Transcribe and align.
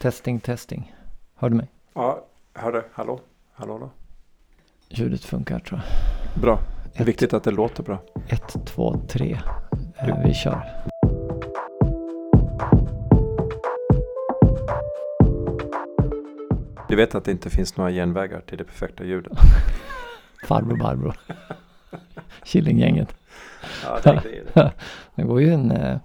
Testing, 0.00 0.40
testing. 0.40 0.94
Hör 1.34 1.50
du 1.50 1.56
mig? 1.56 1.66
Ja, 1.94 2.24
hörde. 2.54 2.84
Hallå? 2.92 3.20
Hallå 3.52 3.78
då? 3.78 3.90
Ljudet 4.88 5.24
funkar 5.24 5.58
tror 5.58 5.80
jag. 5.80 6.42
Bra. 6.42 6.60
Det 6.92 6.98
är 6.98 7.02
Ett. 7.02 7.08
viktigt 7.08 7.32
att 7.32 7.44
det 7.44 7.50
låter 7.50 7.82
bra. 7.82 7.98
Ett, 8.28 8.56
två, 8.66 8.96
tre. 9.08 9.38
Eh, 9.96 10.22
vi 10.24 10.34
kör. 10.34 10.62
Du 16.88 16.96
vet 16.96 17.14
att 17.14 17.24
det 17.24 17.30
inte 17.30 17.50
finns 17.50 17.76
några 17.76 17.90
genvägar 17.90 18.40
till 18.40 18.58
det 18.58 18.64
perfekta 18.64 19.04
ljudet? 19.04 19.32
Farbror 20.46 20.76
Barbro. 20.76 21.12
Killinggänget. 22.44 23.14
Ja, 23.84 24.00
det 24.02 24.10
är 24.10 24.44
det. 24.54 24.72
Det 25.14 25.22
går 25.22 25.40
ju 25.40 25.52
en... 25.54 25.70
eh, 25.70 25.98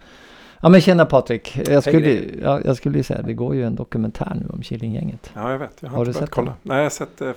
Ja 0.64 0.70
men 0.70 0.82
tjena 0.82 1.05
Patrik. 1.05 1.57
Jag 1.70 1.84
skulle, 1.84 2.21
ja, 2.41 2.61
jag 2.66 2.77
skulle 2.77 2.98
ju 2.98 3.04
säga 3.04 3.21
det 3.21 3.34
går 3.34 3.55
ju 3.55 3.64
en 3.66 3.75
dokumentär 3.75 4.38
nu 4.41 4.48
om 4.54 4.61
Killinggänget. 4.61 5.32
Ja, 5.36 5.51
jag 5.51 5.60
vet. 5.60 5.78
Jag 5.79 5.89
har, 5.89 5.97
Har 5.97 6.06
inte 6.06 6.20
du 6.20 6.24
sett 6.24 6.29
kolla. 6.29 6.47
den? 6.51 6.57
Nej, 6.61 6.78
jag 6.78 6.86
har 6.86 6.89
sett 6.89 7.21
eh, 7.21 7.32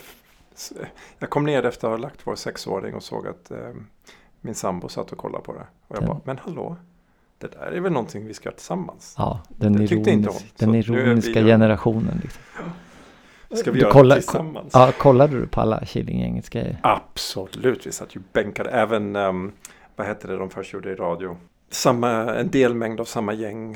Jag 1.19 1.31
kom 1.31 1.45
ner 1.45 1.65
efter 1.67 1.89
att 1.89 1.93
ha 1.93 1.99
lagt 1.99 2.21
vår 2.25 2.35
sexåring 2.35 2.95
och 2.95 3.03
såg 3.03 3.27
att 3.27 3.51
eh, 3.51 3.59
min 4.41 4.55
sambo 4.55 4.89
satt 4.89 5.13
och 5.13 5.19
kollade 5.19 5.45
på 5.45 5.53
det. 5.53 5.59
Och 5.89 5.97
jag 5.97 6.01
Den- 6.03 6.09
bara, 6.09 6.21
men 6.25 6.39
hallå? 6.39 6.77
Det 7.39 7.53
där 7.53 7.73
är 7.73 7.81
väl 7.81 7.93
någonting 7.93 8.27
vi 8.27 8.35
ska 8.35 8.49
göra 8.49 8.57
tillsammans? 8.57 9.15
Ja, 9.19 9.41
den, 9.49 9.73
Det 9.73 9.83
inte 9.93 10.11
den 10.59 10.73
vi 10.73 10.79
ironiska 10.79 11.41
ju- 11.41 11.47
generationen. 11.47 12.21
Liksom. 12.23 12.43
Ska 13.57 13.71
vi 13.71 13.79
Du 13.79 13.83
göra 13.83 13.93
kollar- 13.93 14.17
det 14.17 14.23
tillsammans? 14.23 14.71
Ja, 14.73 14.93
kollade 14.99 15.41
du 15.41 15.47
på 15.47 15.61
alla 15.61 15.85
Killinggängets 15.85 16.49
grejer? 16.49 16.79
Absolut, 16.83 17.87
vi 17.87 17.93
satt 17.93 18.17
ju 18.17 18.21
bänkade. 18.33 18.71
Även, 18.71 19.17
um, 19.17 19.53
vad 19.97 20.07
hette 20.07 20.27
det 20.29 20.37
de 20.37 20.51
först 20.51 20.73
gjorde 20.73 20.91
i 20.91 20.95
radio? 20.95 21.37
Samma, 21.69 22.35
en 22.35 22.51
delmängd 22.51 23.01
av 23.01 23.05
samma 23.05 23.33
gäng. 23.33 23.75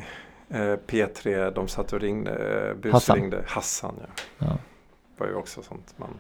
Eh, 0.49 0.77
P3, 0.87 1.51
de 1.55 1.69
satt 1.69 1.93
och 1.93 2.01
ringde, 2.01 2.31
eh, 2.31 2.93
Hassan. 2.93 3.15
busringde. 3.17 3.45
Hassan, 3.47 3.95
ja. 4.01 4.07
Ja. 4.39 4.59
Var 5.19 5.27
ju 5.27 5.35
också 5.35 5.63
sånt 5.63 5.95
man... 5.97 6.11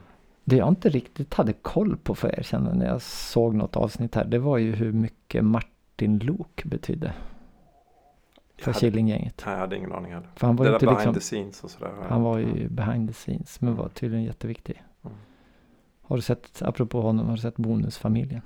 Det 0.44 0.56
jag 0.56 0.68
inte 0.68 0.88
riktigt 0.88 1.34
hade 1.34 1.52
koll 1.52 1.96
på 1.96 2.14
för 2.14 2.38
er 2.38 2.42
känner 2.42 2.74
när 2.74 2.86
jag 2.86 3.02
såg 3.02 3.54
något 3.54 3.76
avsnitt 3.76 4.14
här. 4.14 4.24
Det 4.24 4.38
var 4.38 4.58
ju 4.58 4.72
hur 4.72 4.92
mycket 4.92 5.44
Martin 5.44 6.18
Lok 6.18 6.64
betydde 6.64 7.12
Jag 8.56 8.64
för 8.64 8.72
Killinggänget. 8.72 9.42
jag 9.46 9.56
hade 9.56 9.76
ingen 9.76 9.92
aning 9.92 10.12
heller. 10.12 10.28
För 10.36 10.46
han 10.46 10.56
var 10.56 10.64
det 10.64 10.70
ju 10.70 10.74
inte 10.74 10.86
behind 10.86 10.98
liksom, 10.98 11.14
the 11.14 11.20
scenes 11.20 11.64
och 11.64 11.70
sådär. 11.70 11.92
han 12.08 12.22
var 12.22 12.38
ju 12.38 12.68
behind 12.68 13.08
the 13.08 13.14
scenes 13.14 13.60
men 13.60 13.76
var 13.76 13.88
tydligen 13.88 14.24
jätteviktig. 14.24 14.82
Mm. 15.04 15.16
Har 16.02 16.16
du 16.16 16.22
sett, 16.22 16.62
apropå 16.62 17.00
honom, 17.00 17.26
har 17.26 17.34
du 17.34 17.40
sett 17.40 17.56
Bonusfamiljen? 17.56 18.42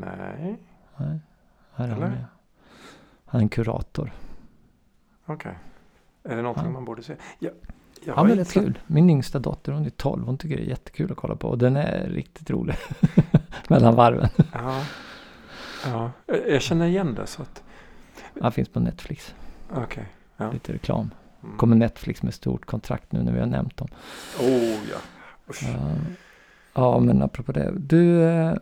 Nej, 0.00 0.56
Nej, 0.96 1.18
här 1.74 1.84
är 1.84 1.88
han 1.88 1.98
Eller? 1.98 2.08
med. 2.10 2.24
Han 3.26 3.38
är 3.40 3.42
en 3.42 3.48
kurator. 3.48 4.12
okej. 5.26 5.58
Är 6.24 6.36
det 6.36 6.42
någonting 6.42 6.64
Ja. 6.66 6.70
man 6.72 6.84
borde 6.84 7.02
se? 7.02 7.16
Ja, 7.38 7.50
jag 8.04 8.14
Han 8.14 8.24
har 8.24 8.26
är 8.26 8.30
inte 8.30 8.40
rätt 8.40 8.48
sett- 8.48 8.62
kul. 8.64 8.78
Min 8.86 9.10
yngsta 9.10 9.38
dotter, 9.38 9.72
hon 9.72 9.86
är 9.86 9.90
12, 9.90 10.24
hon 10.26 10.38
tycker 10.38 10.56
det 10.56 10.62
är 10.62 10.66
jättekul 10.66 11.12
att 11.12 11.16
kolla 11.18 11.36
på. 11.36 11.48
Och 11.48 11.58
den 11.58 11.76
är 11.76 12.08
riktigt 12.08 12.50
rolig. 12.50 12.76
Mellan 13.68 13.94
varven. 13.94 14.28
Ja. 14.52 14.82
ja, 15.86 16.10
jag 16.26 16.48
jag 16.50 16.62
känner 16.62 16.86
igen 16.86 17.14
det 17.14 17.26
så 17.26 17.42
att... 17.42 17.62
Han 18.40 18.52
finns 18.52 18.68
på 18.68 18.80
Netflix. 18.80 19.34
Okej. 19.74 20.06
Ja. 20.36 20.52
Lite 20.52 20.72
reklam. 20.72 21.10
Mm. 21.44 21.56
Kommer 21.56 21.76
Netflix 21.76 22.22
med 22.22 22.34
stort 22.34 22.66
kontrakt 22.66 23.12
nu 23.12 23.22
när 23.22 23.32
vi 23.32 23.38
har 23.40 23.46
nämnt 23.46 23.76
dem. 23.76 23.88
Oh 24.40 24.78
ja. 24.90 24.96
Usch. 25.50 25.62
Ja, 25.62 25.90
ja 26.74 26.98
men 26.98 27.22
apropå 27.22 27.52
det. 27.52 27.72
Du, 27.76 28.22
eh, 28.22 28.54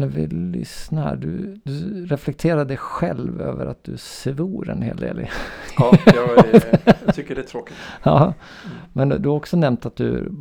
när 0.00 0.06
vi 0.06 0.26
lyssnar, 0.26 1.16
du, 1.16 1.60
du 1.64 2.06
reflekterade 2.06 2.76
själv 2.76 3.40
över 3.42 3.66
att 3.66 3.84
du 3.84 3.96
svor 3.96 4.70
en 4.70 4.82
hel 4.82 4.96
del. 4.96 5.26
Ja, 5.78 5.92
jag, 6.06 6.38
är- 6.54 6.78
jag 7.06 7.14
tycker 7.14 7.34
det 7.34 7.40
är 7.40 7.46
tråkigt. 7.46 7.74
ja, 8.02 8.34
men 8.92 9.08
du 9.08 9.28
har 9.28 9.36
också 9.36 9.56
nämnt 9.56 9.86
att 9.86 9.96
du 9.96 10.32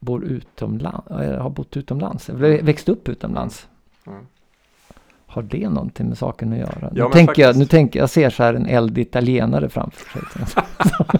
bor 0.00 0.24
utomlands, 0.24 1.08
har 1.38 1.50
bott 1.50 1.76
utomlands, 1.76 2.28
eller 2.30 2.62
växt 2.62 2.88
upp 2.88 3.08
utomlands. 3.08 3.68
Mm. 4.06 4.18
Har 5.26 5.42
det 5.42 5.68
någonting 5.68 6.08
med 6.08 6.18
saken 6.18 6.52
att 6.52 6.58
göra? 6.58 6.92
Ja, 6.94 7.04
nu, 7.04 7.12
tänker 7.12 7.42
jag, 7.42 7.56
nu 7.56 7.64
tänker 7.64 7.98
jag 8.00 8.10
ser 8.10 8.30
så 8.30 8.42
här 8.42 8.54
en 8.54 8.66
eld 8.66 8.98
italienare 8.98 9.68
framför 9.68 10.20
sig. 10.20 10.42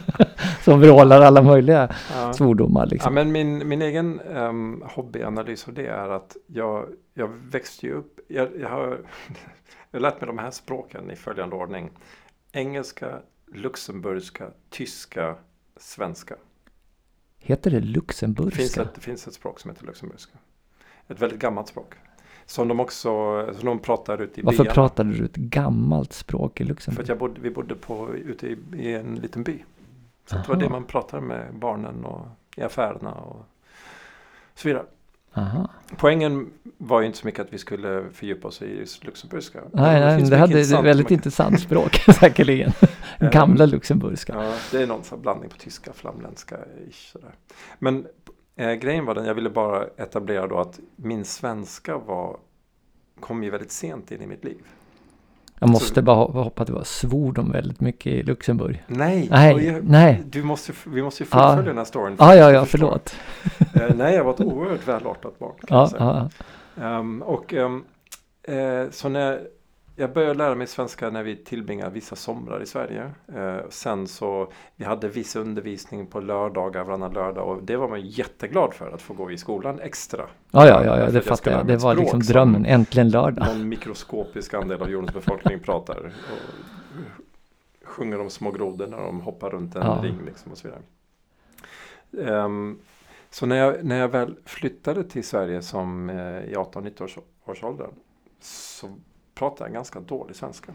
Som, 0.65 0.81
vrålar 0.81 1.21
alla 1.21 1.43
möjliga 1.43 1.89
Ja. 2.15 2.33
svordomar 2.33 2.81
Ja, 2.81 2.87
liksom. 2.87 3.15
men 3.15 3.33
min, 3.33 3.69
min 3.69 3.83
egen 3.83 4.21
um, 4.21 4.83
hobbyanalys 4.87 5.69
av 5.69 5.75
det 5.75 5.87
är 5.87 6.09
att 6.09 6.37
jag, 6.47 6.85
jag 7.19 7.29
växte 7.29 7.87
ju 7.87 7.93
upp, 7.93 8.21
jag, 8.29 8.61
jag 8.61 8.69
har 8.69 9.01
jag 9.91 10.03
lärt 10.03 10.21
mig 10.21 10.27
de 10.27 10.39
här 10.39 10.51
språken 10.51 11.11
i 11.11 11.17
följande 11.17 11.57
ordning. 11.57 11.91
Engelska, 12.53 13.19
luxemburgska, 13.47 14.51
tyska, 14.71 15.37
svenska. 15.77 16.37
Heter 17.39 17.71
det 17.71 17.77
Det 17.77 17.83
finns, 17.83 17.97
luxemburgska? 17.97 18.83
ett, 18.83 18.95
det 18.95 19.01
finns 19.01 19.27
ett 19.27 19.35
språk 19.35 19.61
som 19.61 19.71
heter 19.71 19.87
luxemburgska. 19.87 20.39
Ett 21.09 21.21
väldigt 21.21 21.39
gammalt 21.41 21.69
språk. 21.69 21.95
Som 22.47 22.69
de 22.69 22.81
också 22.81 23.11
som 23.55 23.67
de 23.67 23.79
pratar 23.79 24.23
ute 24.23 24.41
i 24.41 24.43
Varför 24.43 24.65
byarna. 24.65 24.75
pratade 24.75 25.13
du 25.13 25.25
ett 25.25 25.37
gammalt 25.37 26.13
språk 26.13 26.61
i 26.61 26.65
För 26.65 26.69
Luxemburg? 26.69 27.03
att 27.03 27.09
jag 27.09 27.19
bodde, 27.19 27.41
vi 27.41 27.51
bodde 27.51 27.75
på, 27.75 28.15
ute 28.15 28.47
i, 28.47 28.59
i 28.77 28.95
en 28.95 29.15
liten 29.15 29.43
by. 29.43 29.65
Så 30.27 30.37
det 30.37 30.49
var 30.49 30.57
det 30.57 30.69
man 30.69 30.85
pratade 30.85 31.23
med 31.23 31.55
barnen 31.55 32.05
och 32.05 32.27
i 32.57 32.63
affärerna 32.63 33.15
och 33.15 33.45
så 34.55 34.69
vidare. 34.69 34.87
Aha. 35.35 35.69
Poängen 35.97 36.51
var 36.79 37.01
ju 37.01 37.07
inte 37.07 37.19
så 37.19 37.27
mycket 37.27 37.41
att 37.41 37.53
vi 37.53 37.59
skulle 37.59 38.05
fördjupa 38.13 38.49
oss 38.49 38.63
i 38.63 38.79
just 38.79 39.05
luxemburgska. 39.05 39.61
Nej, 39.73 40.01
nej, 40.01 40.17
det 40.17 40.23
mycket 40.23 40.39
hade 40.39 40.53
intressant 40.53 40.87
väldigt 40.87 41.11
intressant 41.11 41.61
språk 41.61 41.95
säkerligen. 42.21 42.73
Gamla 43.33 43.67
luxemburgska. 43.67 44.45
Ja, 44.45 44.55
det 44.73 44.83
är 44.83 44.87
någon 44.87 45.05
sån 45.05 45.23
blandning 45.23 45.51
på 45.51 45.57
tyska, 45.57 45.93
flamländska. 45.93 46.57
ish, 46.91 47.13
Sådär. 47.13 47.35
Men 47.79 48.07
eh, 48.57 48.73
grejen 48.73 49.05
var 49.05 49.15
den, 49.15 49.25
jag 49.25 49.35
ville 49.35 49.51
bara 49.51 49.87
etablera 49.97 50.47
då 50.47 50.59
att 50.59 50.81
min 50.97 51.25
svenska 51.25 51.99
var, 51.99 52.37
kom 53.21 53.43
ju 53.45 53.51
väldigt 53.51 53.73
sent 53.73 54.11
in 54.11 54.23
i 54.23 54.27
mitt 54.27 54.45
liv. 54.45 54.59
Jag 55.61 55.71
måste 55.71 56.03
bara 56.03 56.17
ho- 56.17 56.43
hoppa 56.43 56.63
att 56.63 56.67
det 56.67 56.73
var 56.75 56.85
svor 56.85 57.33
de 57.33 57.53
väldigt 57.53 57.81
mycket 57.81 58.13
i 58.13 58.23
Luxemburg. 58.23 58.85
Nej, 58.87 59.29
Nej, 59.31 59.67
jag, 59.67 59.85
nej. 59.85 60.23
Du 60.27 60.43
måste, 60.43 60.73
vi 60.87 61.03
måste 61.03 61.23
ju 61.23 61.29
Ja. 61.33 61.39
fullfölja 61.49 61.69
den 61.69 61.79
här 61.79 61.85
storyn. 61.85 62.17
Ja, 62.19 62.35
ja, 62.35 62.51
ja, 62.53 62.65
förlåt. 62.65 63.15
Eh, 63.75 63.95
nej, 63.97 64.15
jag 64.15 64.25
var 64.25 64.35
ett 64.35 64.41
oerhört 64.41 64.89
välartat 64.89 65.39
barn. 65.39 65.53
Ja, 65.69 65.91
ja, 65.99 66.29
Ehm, 66.83 67.23
och 67.23 67.55
ehm, 67.55 67.85
eh, 68.43 68.91
så 68.91 69.09
när 69.09 69.41
jag 69.99 70.13
började 70.13 70.35
lära 70.35 70.55
mig 70.55 70.67
svenska 70.67 71.11
när 71.11 71.23
vi 71.23 71.37
tillbringade 71.37 71.91
vissa 71.91 72.17
somrar 72.17 72.63
i 72.63 72.67
Sverige. 72.67 73.11
Eh, 73.35 73.57
sen 73.71 74.07
så 74.07 74.53
vi 74.77 74.85
hade 74.85 75.09
viss 75.09 75.37
undervisning 75.37 76.07
på 76.07 76.21
lördagar 76.21 76.85
varannan 76.85 77.13
lördag 77.13 77.49
och 77.49 77.63
det 77.63 77.77
var 77.77 77.89
man 77.89 78.01
jätteglad 78.07 78.75
för 78.75 78.91
att 78.91 79.03
få 79.03 79.15
gå 79.15 79.31
i 79.31 79.39
skolan 79.39 79.81
extra. 79.81 80.27
ja, 80.51 80.67
ja, 80.67 80.85
ja, 80.85 80.99
ja 80.99 81.11
det 81.11 81.21
fattar 81.23 81.51
jag. 81.51 81.67
Det 81.67 81.77
var 81.77 81.95
liksom 81.95 82.23
som 82.23 82.33
drömmen. 82.33 82.67
Äntligen 82.67 83.11
lördag. 83.11 83.47
Någon 83.47 83.69
mikroskopisk 83.69 84.55
andel 84.55 84.83
av 84.83 84.91
jordens 84.91 85.15
befolkning 85.15 85.61
pratar 85.61 85.97
och 86.07 86.13
sjunger 87.89 88.21
om 88.21 88.31
små 88.31 88.51
grodor 88.51 88.87
när 88.87 88.99
de 88.99 89.21
hoppar 89.21 89.51
runt 89.51 89.77
en 89.77 89.83
Ja. 89.83 90.01
ring 90.03 90.19
liksom 90.27 90.53
och 90.53 90.59
så 90.59 90.69
vidare. 90.69 90.83
Ehm, 92.45 92.79
så 93.31 93.47
när 93.47 93.57
jag, 93.57 93.85
när 93.85 93.99
jag 93.99 94.09
väl 94.09 94.37
flyttade 94.45 95.05
till 95.05 95.25
Sverige 95.25 95.63
som 95.63 96.11
eh, 96.11 96.17
i 96.45 96.55
18-19 96.55 97.03
års, 97.05 97.19
års 97.45 97.65
åldern 97.65 97.91
så 98.41 98.97
pratade 99.39 99.69
jag 99.71 99.75
ganska 99.75 100.01
dålig 100.01 100.37
svenska. 100.37 100.73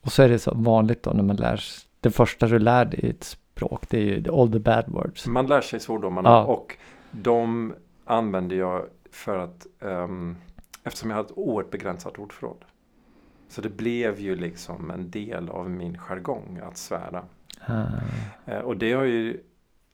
Och 0.00 0.12
så 0.12 0.22
är 0.22 0.28
det 0.28 0.38
så 0.38 0.54
vanligt 0.54 1.02
då 1.02 1.10
när 1.10 1.22
man 1.22 1.36
lär 1.36 1.56
sig. 1.56 1.88
Det 2.00 2.10
första 2.10 2.46
du 2.46 2.58
lär 2.58 2.84
dig 2.84 3.00
i 3.00 3.10
ett 3.10 3.24
språk 3.24 3.88
det 3.88 3.98
är 3.98 4.02
ju 4.02 4.32
all 4.40 4.52
the 4.52 4.58
bad 4.58 4.84
words. 4.88 5.26
Man 5.26 5.46
lär 5.46 5.60
sig 5.60 5.80
svordomarna 5.80 6.28
Ja. 6.28 6.44
och 6.44 6.76
de 7.10 7.74
använde 8.04 8.54
jag 8.54 8.82
för 9.10 9.38
att 9.38 9.66
ehm, 9.80 10.36
eftersom 10.84 11.10
jag 11.10 11.16
hade 11.16 11.26
ett 11.28 11.38
oerhört 11.38 11.70
begränsat 11.70 12.18
ordförråd. 12.18 12.64
Så 13.48 13.60
det 13.60 13.68
blev 13.68 14.20
ju 14.20 14.36
liksom 14.36 14.90
en 14.90 15.10
del 15.10 15.48
av 15.50 15.70
min 15.70 15.98
jargong 15.98 16.60
att 16.62 16.76
svära. 16.76 17.24
Ah, 17.66 17.84
Eh, 18.46 18.58
och 18.58 18.76
det 18.76 18.92
har 18.92 19.04
ju 19.04 19.40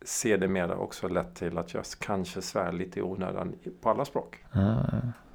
sedermera 0.05 0.77
också 0.77 1.09
lett 1.09 1.35
till 1.35 1.59
att 1.59 1.75
jag 1.75 1.85
kanske 2.01 2.43
svär 2.43 2.73
lite 2.73 2.99
i 2.99 3.03
onödan 3.03 3.55
på 3.81 3.91
alla 3.91 4.05
språk. 4.05 4.45
ah. 4.53 4.83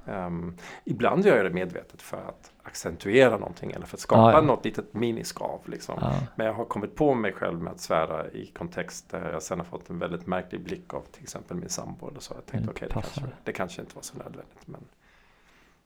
Ehm, 0.07 0.54
ibland 0.84 1.25
gör 1.25 1.36
jag 1.36 1.46
det 1.46 1.50
medvetet 1.54 2.02
för 2.02 2.18
att 2.18 2.52
accentuera 2.63 3.38
någonting 3.38 3.72
eller 3.72 3.86
för 3.86 3.98
att 3.98 4.02
skapa 4.02 4.22
Ja, 4.22 4.31
ja. 4.31 4.42
något 4.42 4.66
litet 4.66 4.94
miniskav. 4.94 5.60
Liksom. 5.66 5.96
Ja. 6.02 6.13
Men 6.36 6.46
jag 6.48 6.54
har 6.54 6.66
kommit 6.66 6.96
på 6.96 7.13
mig 7.13 7.34
själv 7.34 7.62
med 7.62 7.74
att 7.74 7.80
svära 7.80 8.28
i 8.31 8.46
kontext 8.57 9.10
där 9.10 9.31
jag 9.31 9.44
sen 9.44 9.57
har 9.60 9.66
fått 9.66 9.90
en 9.90 10.00
väldigt 10.00 10.28
märklig 10.28 10.63
blick 10.63 10.94
av 10.94 11.02
till 11.12 11.24
exempel 11.24 11.57
min 11.57 11.69
sambo. 11.69 12.10
Eller 12.10 12.19
så. 12.19 12.34
Jag 12.34 12.46
tänkte 12.46 12.57
Mm, 12.57 12.69
okej, 12.69 12.88
det, 12.88 12.94
passar. 12.94 13.22
kanske, 13.22 13.38
det 13.44 13.52
kanske 13.52 13.81
inte 13.81 13.96
var 13.96 14.02
så 14.02 14.18
nödvändigt. 14.18 14.68
Men 14.68 14.81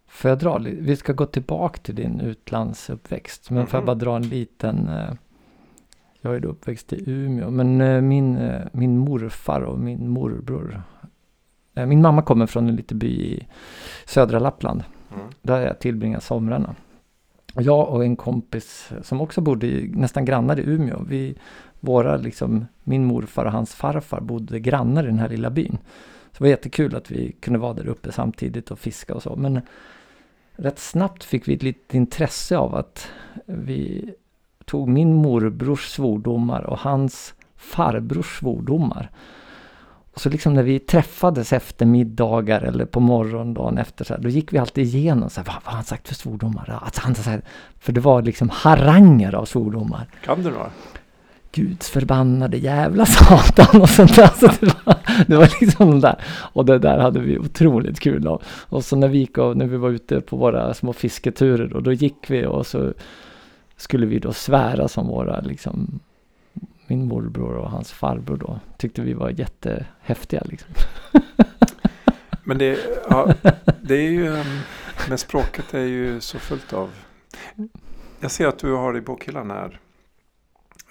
Får 0.07 0.30
jag 0.30 0.39
dra? 0.39 0.57
Vi 0.63 0.95
ska 0.95 1.13
gå 1.13 1.25
tillbaka 1.25 1.77
till 1.77 1.95
din 1.95 2.22
utlandsuppväxt. 2.22 3.50
Men 3.50 3.68
får 3.68 3.77
jag 3.77 3.81
Mhm. 3.81 3.86
bara 3.86 3.95
dra 3.95 4.15
en 4.15 4.22
liten. 4.30 4.88
eh, 4.88 5.13
Jag 6.22 6.36
är 6.36 6.39
då 6.39 6.48
uppväxt 6.50 6.94
i 6.94 7.12
Umeå. 7.12 7.50
Men 7.51 7.81
eh, 7.81 8.01
min, 8.01 8.38
eh, 8.38 8.68
min 8.72 8.98
morfar 8.98 9.62
och 9.62 9.80
min 9.80 10.10
morbror. 10.10 10.81
Eh, 11.79 11.85
Min 11.85 12.01
mamma 12.01 12.21
kommer 12.21 12.45
från 12.45 12.67
en 12.69 12.75
liten 12.75 12.99
by 12.99 13.07
i 13.07 13.47
södra 14.05 14.39
Lappland. 14.39 14.83
mm. 15.15 15.25
Där 15.41 15.61
jag 15.61 15.79
tillbringar 15.79 16.19
somrarna. 16.19 16.75
jag 17.53 17.89
och 17.89 18.03
en 18.03 18.15
kompis 18.15 18.91
som 19.03 19.21
också 19.21 19.41
bodde 19.41 19.67
i, 19.67 19.91
nästan 19.95 20.25
grannar 20.25 20.59
i 20.59 20.63
Umeå. 20.63 21.03
Vi, 21.07 21.35
våra, 21.79 22.17
liksom, 22.17 22.65
min 22.83 23.05
morfar 23.05 23.45
och 23.45 23.51
hans 23.51 23.75
farfar 23.75 24.21
bodde 24.21 24.59
grannar 24.59 25.03
i 25.03 25.07
den 25.07 25.19
här 25.19 25.29
lilla 25.29 25.49
byn. 25.49 25.77
Så 26.31 26.37
det 26.37 26.43
var 26.43 26.47
jättekul 26.49 26.95
att 26.95 27.11
vi 27.11 27.31
kunde 27.31 27.59
vara 27.59 27.73
där 27.73 27.87
uppe 27.87 28.11
samtidigt 28.11 28.71
och 28.71 28.79
fiska 28.79 29.15
och 29.15 29.23
så. 29.23 29.35
Men 29.35 29.61
rätt 30.55 30.79
snabbt 30.79 31.23
fick 31.23 31.47
vi 31.47 31.53
ett 31.53 31.63
litet 31.63 31.93
intresse 31.93 32.57
av 32.57 32.75
att 32.75 33.07
vi 33.45 34.13
tog 34.65 34.89
min 34.89 35.13
morbrors 35.13 35.85
svordomar 35.87 36.61
och 36.61 36.79
hans 36.79 37.33
farbrors 37.55 38.37
svordomar. 38.39 39.09
Och 40.13 40.21
så 40.21 40.29
liksom 40.29 40.53
när 40.53 40.63
vi 40.63 40.79
träffades 40.79 41.53
efter 41.53 41.85
middagar 41.85 42.61
eller 42.61 42.85
på 42.85 43.00
morgondagen 43.00 43.77
efter 43.77 44.06
så 44.06 44.13
här, 44.13 44.21
då 44.21 44.29
gick 44.29 44.53
vi 44.53 44.57
alltid 44.57 44.83
igenom 44.83 45.29
så 45.29 45.41
här, 45.41 45.47
vad, 45.47 45.56
vad 45.56 45.63
har 45.63 45.75
han 45.75 45.83
sagt 45.83 46.07
för 46.07 46.15
svordomar? 46.15 46.79
Alltså 46.83 47.01
han, 47.01 47.15
så 47.15 47.29
här, 47.29 47.41
för 47.79 47.94
det 47.94 48.01
var 48.01 48.21
liksom 48.21 48.50
haranger 48.50 49.35
av 49.35 49.45
svordomar. 49.45 50.07
Kan 50.25 50.44
du 50.44 50.51
några? 50.51 50.69
Guds 51.51 51.89
förbannade 51.89 52.57
jävla 52.57 53.06
satan 53.06 53.81
och 53.81 53.89
sånt 53.89 54.15
där. 54.15 54.31
Så 54.39 54.47
det, 54.59 54.75
var, 54.85 54.95
det 55.27 55.35
var 55.35 55.50
liksom 55.61 56.00
där. 56.00 56.15
Och 56.53 56.65
det 56.65 56.79
där 56.79 56.97
hade 56.97 57.19
vi 57.19 57.39
otroligt 57.39 58.00
kul 58.00 58.27
av. 58.27 58.44
Och 58.45 58.85
så 58.85 58.95
när 58.95 59.07
vi 59.07 59.17
gick 59.17 59.38
och 59.38 59.57
när 59.57 59.65
vi 59.65 59.77
var 59.77 59.89
ute 59.89 60.21
på 60.21 60.38
våra 60.38 60.73
små 60.73 60.94
fisketurer 60.94 61.73
och 61.73 61.83
då 61.83 61.94
gick 61.94 62.29
vi 62.29 62.45
och 62.45 62.67
så 62.67 62.94
skulle 63.77 64.05
vi 64.05 64.19
då 64.19 64.33
svära 64.33 64.88
som 64.88 65.07
våra 65.07 65.39
liksom 65.39 66.00
min 66.89 67.07
morbror 67.07 67.56
och 67.56 67.69
hans 67.69 67.91
farbror 67.91 68.38
då 68.38 68.59
tyckte 68.77 69.01
vi 69.01 69.13
var 69.13 69.30
jättehäftiga 69.30 70.41
liksom. 70.45 70.74
Men 72.44 72.57
det, 72.57 72.80
ja, 73.09 73.33
det 73.81 73.95
är 73.95 74.09
ju, 74.12 74.27
ehm, 74.27 74.59
men 75.09 75.18
språket 75.18 75.74
är 75.74 75.86
ju 75.86 76.21
så 76.21 76.39
fullt 76.39 76.74
av. 76.74 76.89
Jag 78.19 78.31
ser 78.31 78.47
att 78.47 78.59
du 78.59 78.74
har 78.74 78.97
i 78.97 79.01
bokhyllan 79.01 79.51
här 79.51 79.80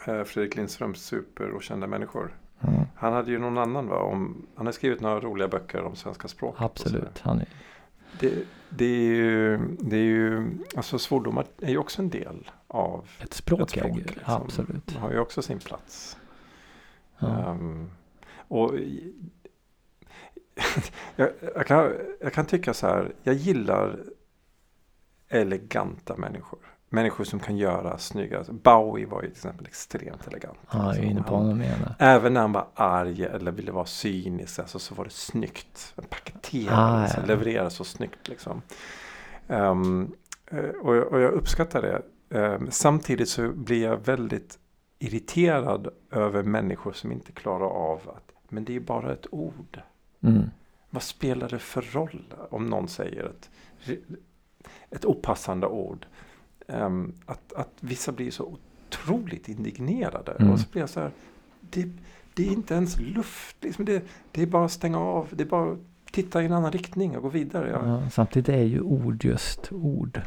eh, 0.06 0.24
Fredrik 0.24 0.56
Lindströms 0.56 1.02
Super 1.02 1.50
och 1.50 1.62
kända 1.62 1.86
människor. 1.86 2.34
Mm. 2.60 2.80
Han 2.96 3.12
hade 3.12 3.30
ju 3.30 3.38
någon 3.38 3.58
annan 3.58 3.88
va? 3.88 3.98
Om, 3.98 4.46
han 4.54 4.66
har 4.66 4.72
skrivit 4.72 5.00
några 5.00 5.20
roliga 5.20 5.48
böcker 5.48 5.82
om 5.82 5.96
svenska 5.96 6.28
språket. 6.28 6.62
Absolut. 6.62 7.18
Han 7.20 7.40
är... 7.40 7.48
Det, 8.20 8.32
det, 8.68 8.84
är 8.84 9.14
ju, 9.14 9.58
det 9.78 9.96
är 9.96 10.00
ju, 10.00 10.50
alltså 10.76 10.98
svordomar 10.98 11.46
är 11.60 11.70
ju 11.70 11.78
också 11.78 12.02
en 12.02 12.08
del 12.08 12.50
av 12.68 13.08
ett 13.20 13.34
språk. 13.34 13.60
Ett 13.60 13.70
språk 13.70 13.96
liksom. 13.96 14.42
Absolut. 14.42 14.96
har 14.96 15.12
ju 15.12 15.18
också 15.18 15.42
sin 15.42 15.58
plats. 15.58 16.16
Ja. 17.18 17.50
Um, 17.50 17.90
och 18.48 18.74
jag, 21.16 21.30
jag, 21.54 21.66
kan, 21.66 21.92
jag 22.20 22.32
kan 22.32 22.46
tycka 22.46 22.74
så 22.74 22.86
här, 22.86 23.12
jag 23.22 23.34
gillar 23.34 23.98
eleganta 25.28 26.16
människor. 26.16 26.58
Människor 26.90 27.24
som 27.24 27.40
kan 27.40 27.56
göra 27.56 27.98
snygga, 27.98 28.44
Bowie 28.48 29.06
var 29.06 29.22
ju 29.22 29.28
till 29.28 29.36
exempel 29.36 29.66
extremt 29.66 30.26
elegant. 30.26 30.58
Ja, 30.70 30.94
jag 30.94 31.04
är 31.04 31.08
inne 31.08 31.22
på 31.22 31.34
honom 31.34 31.62
igen. 31.62 31.88
Även 31.98 32.34
när 32.34 32.40
han 32.40 32.52
var 32.52 32.66
arg 32.74 33.24
eller 33.24 33.52
ville 33.52 33.72
vara 33.72 33.86
cynisk 33.86 34.58
alltså, 34.58 34.78
så 34.78 34.94
var 34.94 35.04
det 35.04 35.10
snyggt. 35.10 35.94
Paketerades 36.08 37.14
Ah, 37.14 37.20
ja, 37.20 37.26
levererades 37.26 37.74
så 37.74 37.84
snyggt. 37.84 38.28
Liksom. 38.28 38.62
Eh, 39.48 39.70
och, 40.82 40.96
jag, 40.96 41.12
och 41.12 41.20
jag 41.20 41.32
uppskattar 41.32 41.82
det. 41.82 42.02
Ehm, 42.30 42.70
samtidigt 42.70 43.28
så 43.28 43.52
blir 43.52 43.82
jag 43.82 44.06
väldigt 44.06 44.58
irriterad 44.98 45.88
över 46.10 46.42
människor 46.42 46.92
som 46.92 47.12
inte 47.12 47.32
klarar 47.32 47.66
av 47.66 48.00
att 48.16 48.32
men 48.48 48.64
det 48.64 48.76
är 48.76 48.80
bara 48.80 49.12
ett 49.12 49.26
ord. 49.30 49.80
Mm. 50.20 50.50
Vad 50.90 51.02
spelar 51.02 51.48
det 51.48 51.58
för 51.58 51.82
roll 51.82 52.34
om 52.50 52.66
någon 52.66 52.88
säger 52.88 53.24
ett, 53.24 53.50
ett 54.90 55.04
opassande 55.04 55.66
ord? 55.66 56.06
Ehm, 56.68 57.14
att, 57.26 57.52
att 57.52 57.72
vissa 57.80 58.12
blir 58.12 58.30
så 58.30 58.58
otroligt 58.88 59.48
indignerade. 59.48 60.32
Mm. 60.32 60.52
Och 60.52 60.60
så 60.60 60.66
blir 60.72 60.82
jag 60.82 60.90
så 60.90 61.00
här, 61.00 61.10
det, 61.60 61.88
det 62.34 62.48
är 62.48 62.52
inte 62.52 62.74
ens 62.74 63.00
luft. 63.00 63.56
Liksom 63.60 63.84
det, 63.84 64.04
det 64.32 64.42
är 64.42 64.46
bara 64.46 64.64
att 64.64 64.72
stänga 64.72 64.98
av. 64.98 65.28
Det 65.30 65.42
är 65.42 65.48
bara 65.48 65.72
att 65.72 65.78
titta 66.12 66.42
i 66.42 66.46
en 66.46 66.52
annan 66.52 66.72
riktning 66.72 67.16
och 67.16 67.22
gå 67.22 67.28
vidare. 67.28 67.70
Ja. 67.70 67.88
Ja, 67.88 68.10
samtidigt 68.10 68.48
är 68.48 68.62
ju 68.62 68.80
ord 68.80 69.24
just 69.24 69.72
ord. 69.72 70.20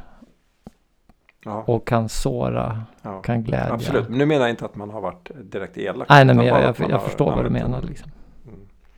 Ja, 1.45 1.63
Och 1.67 1.87
kan 1.87 2.09
såra, 2.09 2.81
ja. 3.01 3.21
kan 3.21 3.43
glädja. 3.43 3.73
Absolut, 3.73 4.09
men 4.09 4.17
nu 4.17 4.25
menar 4.25 4.41
jag 4.41 4.49
inte 4.49 4.65
att 4.65 4.75
man 4.75 4.89
har 4.89 5.01
varit 5.01 5.31
direkt 5.43 5.77
elak. 5.77 6.09
Nej, 6.09 6.25
nej 6.25 6.35
men 6.35 6.45
jag, 6.45 6.61
jag, 6.63 6.89
jag 6.89 7.01
förstår 7.03 7.35
vad 7.35 7.45
du 7.45 7.49
menar 7.49 7.77
en- 7.81 7.85
liksom. 7.85 8.11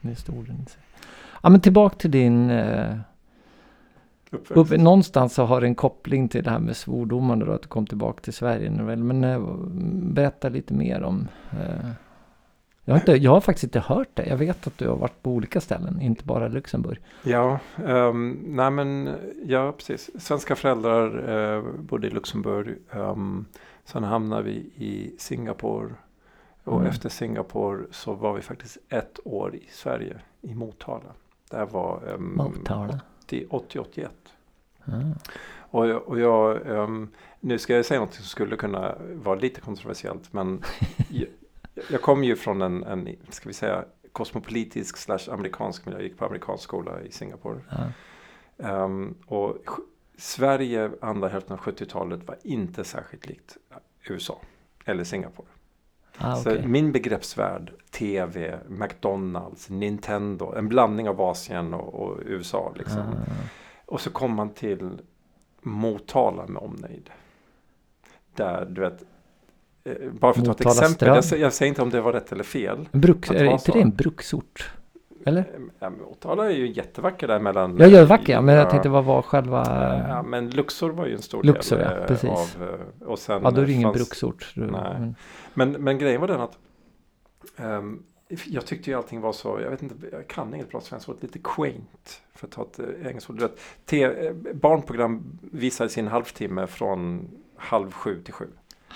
Mm. 0.01 0.11
I 0.11 0.15
sig. 0.15 0.81
Ja 1.43 1.49
men 1.49 1.61
tillbaka 1.61 1.95
till 1.95 2.11
din 2.11 2.49
eh, 2.49 2.95
upp, 4.49 4.69
Någonstans 4.71 5.33
så 5.33 5.43
har 5.45 5.61
det 5.61 5.67
en 5.67 5.75
koppling 5.75 6.29
till 6.29 6.43
det 6.43 6.49
här 6.49 6.59
med 6.59 6.77
svordomarna 6.77 7.45
då, 7.45 7.51
att 7.51 7.61
du 7.61 7.67
kom 7.67 7.87
tillbaka 7.87 8.21
till 8.21 8.33
Sverige 8.33 8.69
nu 8.69 8.83
väl. 8.83 9.03
Men 9.03 9.23
eh, 9.23 9.39
berätta 10.13 10.49
lite 10.49 10.73
mer 10.73 11.03
om 11.03 11.27
eh, 11.51 11.89
jag, 12.85 12.93
har 12.93 12.99
inte, 12.99 13.11
jag 13.11 13.31
har 13.31 13.41
faktiskt 13.41 13.63
inte 13.63 13.79
hört 13.79 14.07
det. 14.13 14.25
Jag 14.25 14.37
vet 14.37 14.67
att 14.67 14.77
du 14.77 14.87
har 14.87 14.95
varit 14.95 15.21
på 15.23 15.31
olika 15.31 15.61
ställen, 15.61 16.01
inte 16.01 16.23
bara 16.25 16.47
Luxemburg. 16.47 16.99
Ja, 17.23 17.59
um, 17.85 18.43
nej 18.47 18.71
men 18.71 19.09
ja 19.45 19.71
precis. 19.77 20.09
Svenska 20.25 20.55
föräldrar 20.55 21.29
uh, 21.29 21.81
bodde 21.81 22.07
i 22.07 22.09
Luxemburg. 22.09 22.75
Um, 22.91 23.45
sen 23.85 24.03
hamnade 24.03 24.43
vi 24.43 24.55
i 24.75 25.15
Singapore. 25.17 25.89
Och 26.63 26.77
Mm. 26.79 26.87
efter 26.89 27.09
Singapore 27.09 27.83
så 27.91 28.13
var 28.13 28.33
vi 28.33 28.41
faktiskt 28.41 28.77
ett 28.89 29.19
år 29.23 29.55
i 29.55 29.63
Sverige, 29.71 30.17
i 30.41 30.53
Motala. 30.55 31.13
Det 31.49 31.65
var 31.65 32.01
um, 32.15 32.33
Motala. 32.35 32.99
80-81. 33.27 34.07
Ah. 34.85 34.91
Och, 35.59 35.87
jag- 35.87 36.07
och 36.07 36.19
jag, 36.19 36.67
ehm, 36.67 37.09
nu 37.39 37.57
ska 37.57 37.75
jag 37.75 37.85
säga 37.85 37.99
något 37.99 38.13
som 38.13 38.25
skulle 38.25 38.55
kunna 38.55 38.95
vara 39.13 39.35
lite 39.39 39.61
kontroversiellt 39.61 40.33
men 40.33 40.61
jag, 41.89 42.01
kom 42.01 42.23
ju 42.23 42.35
från 42.35 42.61
en, 42.61 42.83
en, 42.83 43.07
ska 43.29 43.49
vi 43.49 43.53
säga, 43.53 43.85
kosmopolitisk 44.11 44.97
slash 44.97 45.29
amerikansk 45.31 45.85
miljö. 45.85 45.99
Jag 45.99 46.07
gick 46.07 46.17
på 46.17 46.25
amerikansk 46.25 46.63
skola 46.63 47.01
i 47.01 47.11
Singapore. 47.11 47.59
Ja. 47.69 47.87
Ehm, 48.67 49.15
och 49.25 49.57
Sverige 50.17 50.91
andra 51.01 51.27
hälften 51.29 51.53
av 51.53 51.59
70-talet 51.59 52.27
var 52.27 52.37
inte 52.43 52.83
särskilt 52.83 53.27
likt 53.27 53.57
USA 54.09 54.41
eller 54.85 55.03
Singapore. 55.03 55.47
Ah, 56.17 56.35
Så 56.35 56.51
okej. 56.51 56.67
min 56.67 56.91
begreppsvärld, 56.91 57.73
TV, 57.91 58.59
McDonalds, 58.67 59.69
Nintendo, 59.69 60.53
en 60.55 60.69
blandning 60.69 61.09
av 61.09 61.21
Asien 61.21 61.73
och, 61.73 61.93
och 61.93 62.19
USA. 62.25 62.73
Liksom. 62.75 62.99
Ah. 62.99 63.13
Och 63.85 64.01
så 64.01 64.09
kom 64.11 64.35
man 64.35 64.49
till 64.49 65.01
Motala 65.61 66.47
med 66.47 66.61
omnejd. 66.61 67.09
Där 68.35 68.65
du 68.65 68.81
vet, 68.81 69.03
bara 70.11 70.33
för 70.33 70.41
att 70.41 70.45
ta 70.45 70.51
ett 70.51 70.61
exempel, 70.61 70.93
strand. 70.95 71.17
jag, 71.17 71.23
säger- 71.25 71.43
jag 71.43 71.53
säger 71.53 71.69
inte 71.69 71.81
om 71.81 71.89
det 71.89 72.01
var 72.01 72.13
rätt 72.13 72.31
eller 72.31 72.43
fel. 72.43 72.89
Bruks, 72.91 73.31
är 73.31 73.43
inte 73.43 73.71
det 73.71 73.81
en 73.81 73.89
bruksort? 73.95 74.71
Eller? 75.25 75.39
Eh, 75.41 75.45
Ja, 75.79 75.89
Motala 75.89 76.45
är 76.45 76.55
ju 76.55 76.71
jättevacker 76.71 77.27
där 77.27 77.39
mellan... 77.39 77.77
Jag 77.77 77.89
gör 77.89 78.05
vacker, 78.05 78.41
men 78.41 78.55
jag 78.55 78.65
Ja. 78.65 78.69
tänkte 78.69 78.89
vad 78.89 79.05
var 79.05 79.21
själva... 79.21 79.63
Ja, 80.09 80.23
men 80.23 80.49
Luxor 80.49 80.89
var 80.89 81.05
ju 81.05 81.13
en 81.15 81.21
stor 81.21 81.43
Luxor, 81.43 81.77
del 81.77 81.87
ja, 81.91 81.97
eh, 82.01 82.07
precis. 82.07 82.29
av... 82.29 82.63
eh, 83.01 83.07
Och 83.07 83.19
sen 83.19 83.41
Ja, 83.43 83.51
då 83.51 83.61
är 83.61 83.65
det 83.65 83.71
ingen 83.71 83.83
fanns- 83.83 83.95
bruksort. 83.97 84.51
Nej. 84.55 84.69
men- 84.69 85.15
Men, 85.53 85.71
men 85.71 85.97
grejen 85.97 86.21
var 86.21 86.27
den 86.27 86.41
att 86.41 86.57
ehm, 87.57 88.03
jag 88.45 88.65
tyckte 88.65 88.89
ju 88.89 88.97
allting 88.97 89.21
var 89.21 89.33
så, 89.33 89.59
jag 89.63 89.69
vet 89.69 89.83
inte, 89.83 89.95
jag 90.11 90.27
kan 90.27 90.53
inget 90.53 90.69
bra 90.71 90.81
svenskt 90.81 91.09
ord, 91.09 91.17
lite 91.21 91.39
quaint. 91.43 92.21
För 92.35 92.47
att 92.47 92.51
ta 92.53 92.61
ett 92.61 92.79
eh, 92.79 93.07
engelskt 93.07 93.29
ord. 93.29 93.41
Eh, 93.91 94.31
barnprogram 94.53 95.39
visades 95.51 95.97
i 95.97 96.01
en 96.01 96.07
halvtimme 96.07 96.67
från 96.67 97.29
halv 97.55 97.91
sju 97.91 98.21
till 98.23 98.33
sju. 98.33 98.47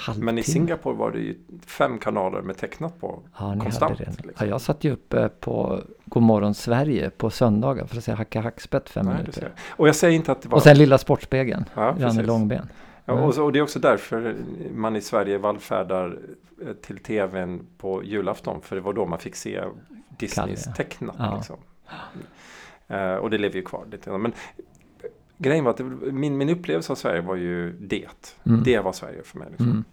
Men 0.07 0.37
i 0.37 0.41
Halvtimme. 0.41 0.43
Singapore 0.43 0.95
var 0.95 1.11
det 1.11 1.19
ju 1.19 1.35
fem 1.65 1.97
kanaler 1.97 2.41
med 2.41 2.57
tecknat 2.57 2.99
på. 2.99 3.19
Ja, 3.39 3.53
ni 3.53 3.61
konstant, 3.61 3.91
hade 3.91 4.03
det. 4.03 4.17
Ja, 4.17 4.27
liksom. 4.27 4.49
jag 4.49 4.61
satt 4.61 4.83
ju 4.83 4.91
uppe 4.91 5.29
på 5.29 5.81
Godmorgon 6.05 6.53
Sverige 6.53 7.09
på 7.09 7.29
söndagar 7.29 7.85
för 7.85 7.97
att 7.97 8.03
se 8.03 8.11
Hacka 8.11 8.41
Hackspett 8.41 8.89
fem 8.89 9.05
Nej, 9.05 9.17
minuter. 9.17 9.51
Och 9.69 9.87
jag 9.87 9.95
säger 9.95 10.15
inte 10.15 10.31
att 10.31 10.41
det 10.41 10.49
var... 10.49 10.57
Och 10.57 10.63
sen 10.63 10.77
Lilla 10.77 10.97
Sportspegeln, 10.97 11.65
ja, 11.73 11.95
Janne. 11.99 12.23
Långben. 12.23 12.69
Ja, 13.05 13.13
och, 13.13 13.33
så, 13.33 13.43
och 13.43 13.51
det 13.51 13.59
är 13.59 13.63
också 13.63 13.79
därför 13.79 14.35
man 14.75 14.95
i 14.95 15.01
Sverige 15.01 15.37
vallfärdar 15.37 16.19
eh, 16.61 16.73
till 16.73 16.97
tvn 16.97 17.65
på 17.77 18.03
julafton. 18.03 18.61
För 18.61 18.75
det 18.75 18.81
var 18.81 18.93
då 18.93 19.05
man 19.05 19.19
fick 19.19 19.35
se 19.35 19.63
Disneys 20.09 20.35
Kalle, 20.35 20.55
ja. 20.65 20.73
tecknat. 20.73 21.15
Ja. 21.19 21.35
Liksom. 21.35 21.55
Eh, 22.87 23.13
och 23.15 23.29
det 23.29 23.37
lever 23.37 23.55
ju 23.55 23.61
kvar 23.61 23.85
lite. 23.91 24.17
Men 24.17 24.33
grejen 25.37 25.63
var 25.63 25.71
att 25.71 25.77
det, 25.77 25.83
min, 26.11 26.37
min 26.37 26.49
upplevelse 26.49 26.91
av 26.91 26.95
Sverige 26.95 27.21
var 27.21 27.35
ju 27.35 27.71
det. 27.71 28.35
Mm. 28.45 28.63
Det 28.63 28.79
var 28.79 28.91
Sverige 28.91 29.23
för 29.23 29.39
mig. 29.39 29.47
Liksom. 29.49 29.71
Mm. 29.71 29.83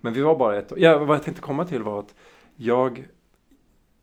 Men 0.00 0.12
vi 0.12 0.20
var 0.20 0.38
bara 0.38 0.58
ett 0.58 0.72
ja, 0.76 0.98
Vad 0.98 1.16
jag 1.16 1.22
tänkte 1.22 1.42
komma 1.42 1.64
till 1.64 1.82
var 1.82 1.98
att 1.98 2.14
jag 2.56 3.06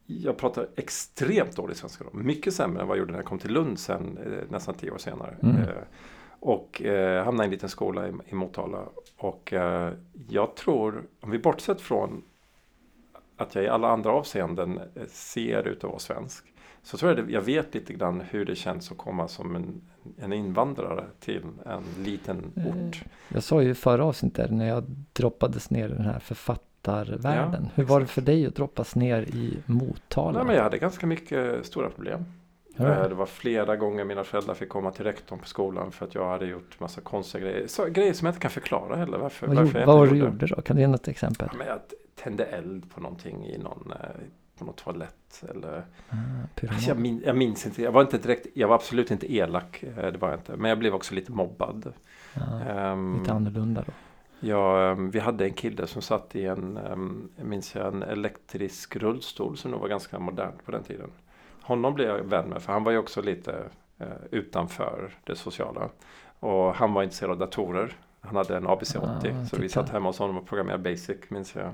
jag 0.05 0.37
pratar 0.37 0.67
extremt 0.75 1.55
dålig 1.55 1.77
svenska 1.77 2.03
då. 2.11 2.17
Mycket 2.17 2.53
sämre 2.53 2.81
än 2.81 2.87
vad 2.87 2.97
jag 2.97 2.99
gjorde 2.99 3.11
när 3.11 3.19
jag 3.19 3.27
kom 3.27 3.39
till 3.39 3.53
Lund 3.53 3.79
sen 3.79 4.17
eh, 4.17 4.49
nästan 4.49 4.75
tio 4.75 4.91
år 4.91 4.97
senare. 4.97 5.35
Mm. 5.41 5.55
Eh, 5.55 5.67
och 6.39 6.81
eh, 6.81 7.25
hamnade 7.25 7.43
i 7.43 7.47
en 7.47 7.51
liten 7.51 7.69
skola 7.69 8.07
i, 8.07 8.11
i 8.25 8.35
Motala. 8.35 8.85
Och 9.17 9.53
eh, 9.53 9.93
jag 10.29 10.55
tror, 10.55 11.03
om 11.19 11.31
vi 11.31 11.39
bortsett 11.39 11.81
från 11.81 12.23
att 13.37 13.55
jag 13.55 13.63
i 13.63 13.67
alla 13.67 13.89
andra 13.89 14.11
avseenden 14.11 14.77
eh, 14.77 15.05
ser 15.07 15.67
ut 15.67 15.83
att 15.83 15.89
vara 15.89 15.99
svensk. 15.99 16.50
Så 16.83 16.97
tror 16.97 17.11
jag 17.15 17.25
det, 17.27 17.31
jag 17.33 17.41
vet 17.41 17.73
lite 17.73 17.93
grann 17.93 18.21
hur 18.29 18.45
det 18.45 18.55
känns 18.55 18.91
att 18.91 18.97
komma 18.97 19.27
som 19.27 19.55
en, 19.55 19.81
en 20.17 20.33
invandrare 20.33 21.03
till 21.19 21.41
en 21.65 21.83
liten 22.03 22.51
Eh, 22.55 22.67
ort. 22.87 23.03
Jag 23.29 23.43
sa 23.43 23.61
ju 23.61 23.69
i 23.69 23.73
förra 23.75 24.05
avsnittet 24.05 24.51
när 24.51 24.67
jag 24.67 24.83
droppades 25.13 25.69
ner 25.69 25.85
i 25.89 25.91
den 25.91 26.05
här 26.05 26.19
författarvärlden. 26.19 27.63
Ja, 27.63 27.69
Hur 27.75 27.83
var 27.83 27.99
det 27.99 28.03
exakt. 28.03 28.13
för 28.15 28.21
dig 28.21 28.45
att 28.45 28.55
droppas 28.55 28.95
ner 28.95 29.21
i 29.21 29.57
Motala? 29.65 30.37
Nej, 30.37 30.47
men 30.47 30.55
jag 30.55 30.63
hade 30.63 30.77
ganska 30.77 31.07
mycket 31.07 31.65
stora 31.65 31.89
problem. 31.89 32.25
Ja. 32.77 32.85
Eh, 32.87 33.09
Det 33.09 33.15
var 33.15 33.25
flera 33.25 33.75
gånger 33.75 34.05
mina 34.05 34.23
föräldrar 34.23 34.53
fick 34.53 34.69
komma 34.69 34.91
till 34.91 35.03
rektorn 35.05 35.39
på 35.39 35.47
skolan 35.47 35.91
för 35.91 36.05
att 36.05 36.15
jag 36.15 36.29
hade 36.29 36.45
gjort 36.45 36.79
massa 36.79 37.01
konstiga 37.01 37.43
grejer. 37.43 37.67
Så, 37.67 37.85
grejer 37.85 38.13
som 38.13 38.25
jag 38.25 38.31
inte 38.31 38.41
kan 38.41 38.51
förklara 38.51 38.95
heller. 38.95 39.17
Varför, 39.17 39.47
Vad, 39.47 39.55
varför 39.55 39.67
gjorde, 39.69 39.79
jag 39.79 39.87
vad 39.87 39.97
var 39.97 40.07
du 40.07 40.15
gjorde 40.17 40.47
då? 40.47 40.61
Kan 40.61 40.75
du 40.75 40.81
ge 40.81 40.87
något 40.87 41.07
exempel? 41.07 41.47
Ja, 41.51 41.57
men 41.57 41.67
jag 41.67 41.79
tände 42.23 42.45
eld 42.45 42.91
på 42.93 43.01
någonting 43.01 43.45
i 43.45 43.57
någon, 43.57 43.91
eh, 43.91 43.97
på 44.61 44.65
någon 44.65 44.75
toalett. 44.75 45.43
Eller, 45.49 45.85
Ah, 46.09 46.15
alltså 46.69 46.89
jag, 46.89 46.99
min, 46.99 47.21
jag 47.25 47.35
minns 47.37 47.65
inte. 47.65 47.81
Jag 47.81 47.91
var, 47.91 48.01
inte 48.01 48.17
direkt, 48.17 48.47
jag 48.53 48.67
var 48.67 48.75
absolut 48.75 49.11
inte 49.11 49.33
elak. 49.35 49.83
eh, 49.83 50.11
Det 50.11 50.17
var 50.17 50.29
jag 50.29 50.39
inte. 50.39 50.55
Men 50.57 50.69
jag 50.69 50.79
blev 50.79 50.93
också 50.95 51.15
lite 51.15 51.31
mobbad. 51.31 51.93
Ja, 52.33 52.41
Ehm, 52.69 53.17
lite 53.19 53.33
annorlunda 53.33 53.83
då. 53.87 53.91
Ja, 54.39 54.91
ehm, 54.91 55.11
vi 55.11 55.19
hade 55.19 55.45
en 55.45 55.53
kille 55.53 55.87
som 55.87 56.01
satt 56.01 56.35
i 56.35 56.45
en, 56.45 56.77
ehm, 56.77 57.29
jag 57.35 57.45
minns 57.47 57.75
jag, 57.75 57.87
en 57.87 58.03
elektrisk 58.03 58.95
rullstol 58.95 59.57
som 59.57 59.71
nog 59.71 59.79
var 59.79 59.87
ganska 59.87 60.19
modernt 60.19 60.65
på 60.65 60.71
den 60.71 60.83
tiden. 60.83 61.09
Honom 61.61 61.93
blev 61.93 62.07
jag 62.07 62.23
vän 62.23 62.49
med 62.49 62.61
för 62.61 62.73
han 62.73 62.83
var 62.83 62.91
ju 62.91 62.97
också 62.97 63.21
lite 63.21 63.63
eh, 63.99 64.07
utanför 64.31 65.11
det 65.23 65.35
sociala. 65.35 65.89
Och 66.39 66.75
han 66.75 66.93
var 66.93 67.03
intresserad 67.03 67.31
av 67.31 67.37
datorer. 67.37 67.95
Han 68.31 68.37
hade 68.37 68.57
en 68.57 68.67
ABC80 68.67 69.43
Ah, 69.43 69.45
så 69.45 69.57
vi 69.57 69.69
satt 69.69 69.89
hemma 69.89 70.09
hos 70.09 70.19
honom 70.19 70.37
och 70.37 70.47
programmerade 70.47 70.83
Basic 70.83 71.17
minns 71.29 71.55
jag. 71.55 71.71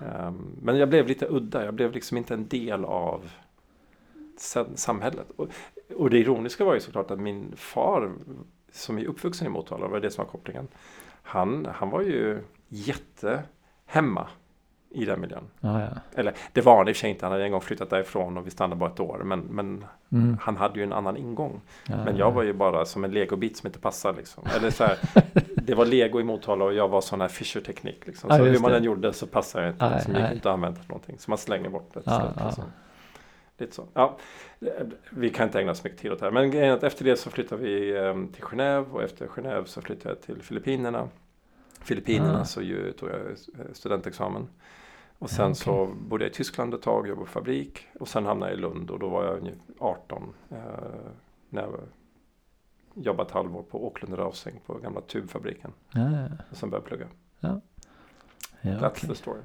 Ehm, 0.00 0.56
men 0.62 0.78
jag 0.78 0.88
blev 0.88 1.06
lite 1.06 1.26
udda, 1.26 1.64
jag 1.64 1.74
blev 1.74 1.92
liksom 1.92 2.16
inte 2.16 2.34
en 2.34 2.48
del 2.48 2.84
av 2.84 3.30
samhället. 4.74 5.30
Och, 5.36 5.48
och 5.96 6.10
det 6.10 6.18
ironiska 6.18 6.64
var 6.64 6.74
ju 6.74 6.80
såklart 6.80 7.10
att 7.10 7.20
min 7.20 7.52
far 7.56 8.12
som 8.72 8.98
är 8.98 9.04
uppvuxen 9.04 9.46
i 9.46 9.50
Motala, 9.50 9.88
var 9.88 10.00
det 10.00 10.10
som 10.10 10.24
var 10.24 10.30
kopplingen. 10.30 10.68
Han, 11.22 11.66
han 11.74 11.90
var 11.90 12.02
ju 12.02 12.38
jätte 12.68 13.42
hemma 13.86 14.28
i 14.96 15.04
den 15.04 15.20
miljön. 15.20 15.44
Ja, 15.60 15.80
ja. 15.80 15.86
Eller 16.14 16.34
det 16.52 16.60
var 16.60 16.76
han 16.76 16.88
i 16.88 16.92
och 16.92 16.96
för 16.96 17.00
sig 17.00 17.10
inte, 17.10 17.26
han 17.26 17.32
hade 17.32 17.44
en 17.44 17.50
gång 17.52 17.60
flyttat 17.60 17.90
därifrån 17.90 18.36
och 18.38 18.46
vi 18.46 18.50
stannade 18.50 18.78
bara 18.78 18.90
ett 18.90 19.00
år. 19.00 19.20
Men, 19.24 19.40
men 19.40 19.84
Mm. 20.12 20.38
han 20.40 20.56
hade 20.56 20.78
ju 20.78 20.82
en 20.82 20.92
annan 20.92 21.16
ingång. 21.16 21.60
ja 21.88 21.96
Men 22.04 22.16
jag 22.16 22.32
var 22.32 22.42
ju 22.42 22.52
bara 22.52 22.84
som 22.84 23.04
en 23.04 23.10
legobit 23.10 23.56
som 23.56 23.66
inte 23.66 23.78
passar 23.78 24.14
liksom. 24.14 24.44
Eller 24.56 24.70
så 24.70 24.84
här, 24.84 24.98
det 25.56 25.74
var 25.74 25.84
lego 25.86 26.20
i 26.20 26.24
Motala 26.24 26.64
och 26.64 26.74
jag 26.74 26.88
var 26.88 27.00
sån 27.00 27.20
här 27.20 27.28
Fischer-teknik. 27.28 28.06
Liksom. 28.06 28.30
Så 28.30 28.36
hur 28.36 28.46
just 28.46 28.62
man 28.62 28.70
det. 28.70 28.76
än 28.76 28.84
gjorde 28.84 29.12
så 29.12 29.26
passar 29.26 29.60
jag 29.62 29.70
inte. 29.70 29.84
Nej, 29.84 29.94
Liksom, 29.94 30.14
gick 30.14 30.32
inte 30.32 30.48
att 30.48 30.54
använda 30.54 30.80
någonting. 30.88 31.18
Så 31.18 31.30
man 31.30 31.38
slänger 31.38 31.68
bort 31.68 31.90
det. 31.94 32.02
slut, 32.02 32.44
liksom. 32.46 32.64
Lite 33.58 33.74
så. 33.74 33.84
Ja, 33.94 34.16
vi 35.10 35.30
kan 35.30 35.46
inte 35.46 35.60
ägna 35.60 35.74
så 35.74 35.80
mycket 35.84 36.00
tid 36.00 36.12
åt 36.12 36.18
det 36.18 36.24
här. 36.24 36.32
Men 36.32 36.78
efter 36.82 37.04
det 37.04 37.16
så 37.16 37.30
flyttade 37.30 37.62
vi 37.62 37.96
eh, 37.96 38.14
till 38.34 38.42
Genève 38.44 38.90
och 38.90 39.02
efter 39.02 39.26
Genève 39.26 39.64
så 39.64 39.80
flyttade 39.82 40.14
jag 40.14 40.22
till 40.22 40.42
Filippinerna. 40.42 41.08
Filippinerna 41.80 42.40
Ah. 42.40 42.44
så 42.44 42.62
ju, 42.62 42.92
tog 42.92 43.08
jag 43.08 43.16
eh, 43.16 43.26
studentexamen. 43.72 44.48
Och 45.18 45.28
Ja, 45.30 45.34
sen 45.36 45.44
okej. 45.46 45.54
så 45.54 45.86
bodde 45.86 46.24
jag 46.24 46.30
i 46.30 46.34
Tyskland 46.34 46.74
ett 46.74 46.82
tag, 46.82 47.08
jobbade 47.08 47.26
på 47.26 47.32
fabrik. 47.32 47.86
Och 48.00 48.08
sen 48.08 48.26
hamnade 48.26 48.52
jag 48.52 48.58
i 48.58 48.62
Lund 48.62 48.90
och 48.90 48.98
då 48.98 49.08
var 49.08 49.24
jag 49.24 49.38
ungefär 49.38 49.60
18. 49.78 50.34
Eh, 50.50 50.56
när 51.50 51.62
jag 51.62 51.80
jobbade 52.94 53.26
ett 53.28 53.34
halvår 53.34 53.62
på 53.62 53.86
Åklund 53.86 54.18
Rausing 54.18 54.60
på 54.66 54.74
gamla 54.74 55.00
tubfabriken. 55.00 55.72
Ja, 55.92 56.00
ja. 56.10 56.28
Och 56.50 56.56
sen 56.56 56.70
började 56.70 56.84
jag 56.90 56.98
plugga. 56.98 57.06
ja 57.40 58.70
That's 58.70 58.86
okej. 58.90 59.08
the 59.08 59.14
story. 59.14 59.40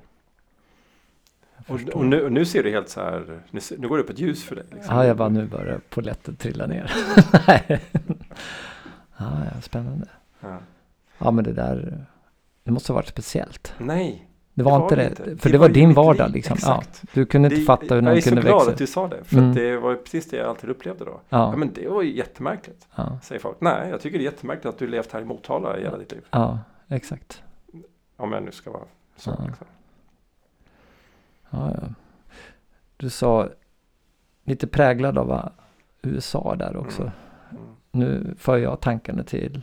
Och, 1.67 1.79
och, 1.95 2.05
nu, 2.05 2.23
och 2.23 2.31
nu 2.31 2.45
ser 2.45 2.63
du 2.63 2.71
helt 2.71 2.89
så 2.89 3.01
här, 3.01 3.41
nu, 3.51 3.59
nu 3.77 3.87
går 3.87 3.97
det 3.97 4.03
upp 4.03 4.09
ett 4.09 4.19
ljus 4.19 4.43
för 4.43 4.55
dig. 4.55 4.65
Liksom. 4.71 4.95
Ja, 4.95 5.05
jag 5.05 5.17
bara 5.17 5.29
nu 5.29 5.47
börjar 5.47 5.81
polletten 5.89 6.35
trilla 6.35 6.67
ner. 6.67 6.91
Ja, 9.17 9.31
ja, 9.55 9.61
spännande. 9.61 10.07
Ja. 10.39 10.57
Ja, 11.17 11.31
men 11.31 11.43
det 11.43 11.53
där. 11.53 12.05
Det 12.63 12.71
måste 12.71 12.91
ha 12.91 12.95
varit 12.95 13.07
speciellt. 13.07 13.73
Nej, 13.77 14.27
Det 14.53 14.63
var 14.63 14.71
Det 14.71 14.77
var 14.77 14.83
inte 14.83 14.95
det 14.95 15.31
det. 15.31 15.37
För 15.37 15.49
Det 15.49 15.57
var 15.57 15.67
var 15.67 15.73
din 15.73 15.93
vardag 15.93 16.27
liv. 16.27 16.35
liksom. 16.35 16.53
Exakt. 16.53 16.99
Ja, 17.03 17.09
du 17.13 17.25
kunde 17.25 17.47
inte 17.49 17.61
fatta 17.61 17.95
hur 17.95 18.01
någon 18.01 18.05
Jag 18.11 18.17
är 18.17 18.21
så 18.21 18.29
kunde 18.29 18.41
glad 18.41 18.55
växa. 18.57 18.71
att 18.71 18.77
du 18.77 18.87
sa 18.87 19.07
det. 19.07 19.23
För 19.23 19.37
Mm. 19.37 19.53
det 19.55 19.77
var 19.77 19.95
precis 19.95 20.29
det 20.29 20.37
jag 20.37 20.47
alltid 20.49 20.69
upplevde 20.69 21.05
då. 21.05 21.11
Ja. 21.11 21.37
Ja, 21.51 21.55
men 21.55 21.73
det 21.73 21.87
var 21.87 22.01
ju 22.01 22.17
jättemärkligt, 22.17 22.87
ja, 22.95 23.19
säger 23.23 23.41
folk. 23.41 23.57
Nej, 23.61 23.89
jag 23.89 24.01
tycker 24.01 24.17
det 24.17 24.21
är 24.23 24.31
jättemärkligt 24.31 24.65
att 24.65 24.77
du 24.77 24.87
levt 24.87 25.11
här 25.11 25.21
i 25.21 25.25
Motala 25.25 25.77
i 25.77 25.83
hela 25.83 25.97
ditt 25.97 26.11
liv. 26.11 26.25
ja, 26.31 26.59
exakt. 26.87 27.43
Om 28.17 28.31
jag 28.31 28.43
nu 28.43 28.51
ska 28.51 28.71
vara 28.71 28.83
så. 29.15 29.35
Ja. 29.39 29.45
Liksom. 29.47 29.67
Ja, 31.49 31.71
ja. 31.81 31.87
Du 32.97 33.09
sa 33.09 33.49
lite 34.43 34.67
präglad 34.67 35.17
av 35.17 35.49
USA 36.01 36.55
där 36.55 36.77
också. 36.77 37.01
Mm. 37.01 37.13
Mm. 37.51 37.75
Nu 37.91 38.35
för 38.37 38.57
jag 38.57 38.79
tankarna 38.81 39.23
till 39.23 39.61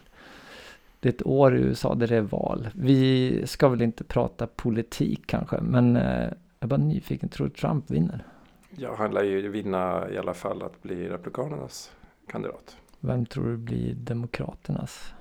det 1.00 1.08
är 1.08 1.12
ett 1.12 1.26
år 1.26 1.56
i 1.56 1.60
USA 1.60 1.94
där 1.94 2.06
det 2.06 2.16
är 2.16 2.20
val. 2.20 2.68
Vi 2.74 3.42
ska 3.46 3.68
väl 3.68 3.82
inte 3.82 4.04
prata 4.04 4.46
politik 4.46 5.22
kanske, 5.26 5.60
men 5.60 5.96
eh, 5.96 6.22
jag 6.22 6.32
är 6.60 6.66
bara 6.66 6.76
nyfiken. 6.80 7.28
Tror 7.28 7.46
du 7.46 7.52
Trump 7.52 7.90
vinner? 7.90 8.24
Ja, 8.70 8.94
han 8.98 9.10
lär 9.10 9.22
ju 9.22 9.48
vinna 9.48 10.10
i 10.10 10.18
alla 10.18 10.34
fall 10.34 10.62
att 10.62 10.82
bli 10.82 11.08
Republikanernas 11.08 11.92
kandidat. 12.28 12.76
Vem 13.00 13.26
tror 13.26 13.44
du 13.46 13.56
blir 13.56 13.94
Demokraternas? 13.94 15.14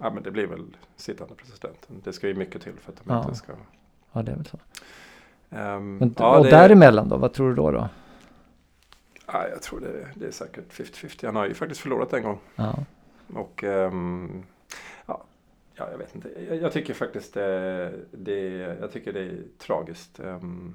Ja, 0.00 0.10
men 0.14 0.22
det 0.22 0.30
blir 0.30 0.46
väl 0.46 0.76
sittande 0.96 1.34
presidenten. 1.34 2.00
Det 2.04 2.12
ska 2.12 2.28
ju 2.28 2.34
mycket 2.34 2.62
till 2.62 2.72
för 2.80 2.92
att 2.92 2.98
de 3.04 3.12
Ja. 3.14 3.22
inte 3.24 3.34
ska... 3.34 3.52
Ja, 4.12 4.22
det 4.22 4.32
är 4.32 4.36
väl 4.36 4.46
så. 4.46 4.58
Ehm, 5.50 5.96
Men, 5.96 6.14
ja, 6.18 6.38
och 6.38 6.44
det- 6.44 6.50
däremellan 6.50 7.08
då? 7.08 7.16
Vad 7.16 7.32
tror 7.32 7.48
du 7.48 7.54
då? 7.54 7.70
då? 7.70 7.88
Ja, 9.26 9.48
jag 9.48 9.62
tror 9.62 9.80
det, 9.80 10.08
det 10.14 10.26
är 10.26 10.30
säkert 10.30 10.72
50-50. 10.72 11.26
Han 11.26 11.36
har 11.36 11.46
ju 11.46 11.54
faktiskt 11.54 11.80
förlorat 11.80 12.12
en 12.12 12.22
gång. 12.22 12.38
Ja, 12.56 12.74
Och 13.34 13.64
ehm, 13.64 14.42
ja, 15.06 15.24
ja, 15.74 15.90
jag 15.90 15.98
vet 15.98 16.14
inte. 16.14 16.30
Jag, 16.48 16.56
jag 16.56 16.72
tycker 16.72 16.94
faktiskt 16.94 17.34
det, 17.34 17.92
det, 18.10 18.40
jag 18.80 18.92
tycker 18.92 19.12
det 19.12 19.20
är 19.20 19.42
tragiskt. 19.58 20.20
Ehm, 20.20 20.74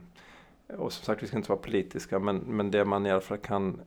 och 0.68 0.94
som 0.94 1.06
sagt, 1.06 1.24
vi 1.24 1.27
ska 1.27 1.38
inte 1.38 1.50
vara 1.50 1.60
politiska, 1.60 2.20
men, 2.20 2.38
men 2.38 2.72
det 2.72 2.86
man 2.86 3.06
i 3.06 3.12
alla 3.12 3.22
fall 3.22 3.38
kan 3.38 3.82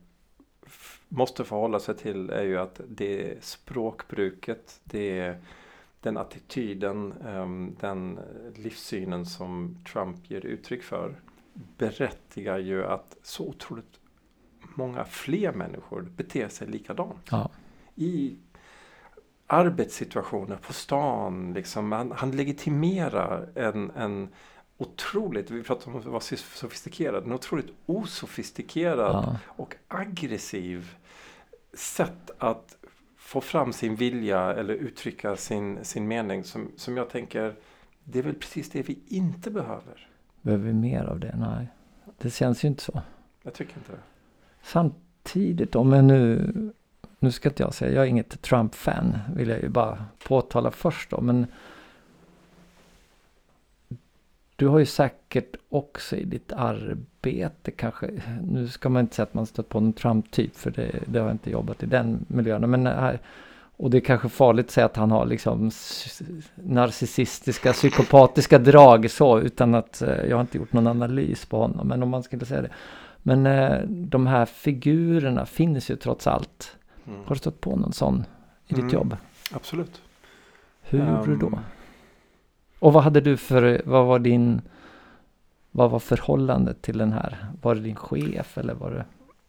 måste 1.07 1.43
förhålla 1.43 1.79
sig 1.79 1.95
till 1.95 2.29
är 2.29 2.43
ju 2.43 2.57
att 2.57 2.81
det 2.87 3.31
är 3.31 3.37
språkbruket, 3.41 4.79
det 4.83 5.19
är 5.19 5.41
den 5.99 6.17
attityden, 6.17 7.13
ehm, 7.27 7.75
den 7.79 8.19
livssynen 8.55 9.25
som 9.25 9.77
Trump 9.91 10.31
ger 10.31 10.45
uttryck 10.45 10.83
för 10.83 11.15
berättigar 11.77 12.57
ju 12.57 12.85
att 12.85 13.17
så 13.23 13.47
otroligt 13.47 13.99
många 14.75 15.05
fler 15.05 15.53
människor 15.53 16.01
beter 16.01 16.47
sig 16.47 16.67
likadant 16.67 17.27
ja, 17.31 17.49
i 17.95 18.37
arbetssituationer 19.51 20.55
på 20.55 20.73
stan. 20.73 21.53
Liksom, 21.53 21.91
han, 21.91 22.11
han 22.11 22.31
legitimerar 22.31 23.49
en, 23.55 23.91
en 23.91 24.29
otroligt, 24.77 25.51
vi 25.51 25.63
pratar 25.63 25.91
om 25.91 25.97
att 25.97 26.05
vara 26.05 26.21
sofistikerad, 26.21 27.25
en 27.25 27.31
otroligt 27.31 27.73
osofistikerad 27.85 29.15
ja, 29.15 29.37
och 29.45 29.75
aggressiv 29.87 30.95
sätt 31.73 32.31
att 32.37 32.77
få 33.17 33.41
fram 33.41 33.73
sin 33.73 33.95
vilja 33.95 34.53
eller 34.53 34.73
uttrycka 34.73 35.35
sin, 35.35 35.85
sin 35.85 36.07
mening 36.07 36.43
som, 36.43 36.71
som 36.77 36.97
jag 36.97 37.09
tänker, 37.09 37.55
det 38.03 38.19
är 38.19 38.23
väl 38.23 38.35
precis 38.35 38.69
det 38.69 38.81
vi 38.81 38.99
inte 39.07 39.51
behöver. 39.51 40.09
behöver 40.41 40.65
vi 40.65 40.73
mer 40.73 41.03
av 41.03 41.19
det? 41.19 41.35
Nej, 41.37 41.67
det 42.17 42.29
känns 42.29 42.63
ju 42.63 42.67
inte 42.67 42.83
så. 42.83 43.01
Jag 43.43 43.53
tycker 43.53 43.77
inte 43.77 43.91
det. 43.91 43.99
Samtidigt 44.63 45.75
om 45.75 45.93
jag 45.93 46.03
nu, 46.03 46.53
nu 47.21 47.31
ska 47.31 47.49
inte 47.49 47.63
jag 47.63 47.73
säga, 47.73 47.91
jag 47.91 48.03
är 48.03 48.09
inget 48.09 48.41
Trump-fan, 48.41 49.17
vill 49.35 49.49
jag 49.49 49.61
ju 49.61 49.69
bara 49.69 50.05
påtala 50.27 50.71
först 50.71 51.09
då, 51.09 51.21
men 51.21 51.47
du 54.55 54.67
har 54.67 54.79
ju 54.79 54.85
säkert 54.85 55.55
också 55.69 56.15
i 56.15 56.23
ditt 56.23 56.51
arbete 56.51 57.71
kanske, 57.71 58.09
nu 58.43 58.67
ska 58.67 58.89
man 58.89 58.99
inte 59.01 59.15
säga 59.15 59.23
att 59.23 59.33
man 59.33 59.45
stött 59.45 59.69
på 59.69 59.79
någon 59.79 59.93
Trump-typ, 59.93 60.55
för 60.55 60.71
det, 60.71 60.91
det 61.05 61.19
har 61.19 61.27
jag 61.27 61.33
inte 61.33 61.51
jobbat 61.51 61.83
i 61.83 61.85
den 61.85 62.25
miljön, 62.27 62.69
men 62.69 62.87
här, 62.87 63.19
och 63.77 63.89
det 63.89 63.97
är 63.97 64.01
kanske 64.01 64.29
farligt 64.29 64.65
att 64.65 64.71
säga 64.71 64.85
att 64.85 64.97
han 64.97 65.11
har 65.11 65.25
liksom 65.25 65.71
narcissistiska, 66.55 67.73
psykopatiska 67.73 68.59
drag 68.59 69.11
så, 69.11 69.39
utan 69.39 69.75
att 69.75 70.01
eh, 70.01 70.25
jag 70.29 70.35
har 70.37 70.41
inte 70.41 70.57
gjort 70.57 70.73
någon 70.73 70.87
analys 70.87 71.45
på 71.45 71.57
honom, 71.57 71.87
men 71.87 72.03
om 72.03 72.09
man 72.09 72.23
skulle 72.23 72.45
säga 72.45 72.61
det. 72.61 72.71
Men 73.17 73.45
eh, 73.45 73.81
de 73.87 74.27
här 74.27 74.45
figurerna 74.45 75.45
finns 75.45 75.91
ju 75.91 75.95
trots 75.95 76.27
allt. 76.27 76.77
Mm. 77.07 77.19
Har 77.25 77.35
du 77.35 77.39
stött 77.39 77.61
på 77.61 77.75
någon 77.75 77.93
sån 77.93 78.23
i 78.67 78.73
ditt 78.73 78.79
Mm. 78.83 78.93
jobb? 78.93 79.17
Absolut. 79.53 80.01
Hur 80.81 80.99
gjorde 80.99 81.25
du 81.25 81.35
då? 81.35 81.47
Ehm, 81.47 81.57
Och 82.79 82.93
vad 82.93 83.03
hade 83.03 83.21
du 83.21 83.37
för, 83.37 83.81
vad 83.85 84.05
var 84.05 84.19
din, 84.19 84.61
vad 85.71 85.91
var 85.91 85.99
förhållandet 85.99 86.81
till 86.81 86.97
den 86.97 87.13
här? 87.13 87.45
Var 87.61 87.75
det 87.75 87.81
din 87.81 87.95
chef 87.95 88.57
eller 88.57 88.73
var 88.73 88.91
det, 88.91 89.05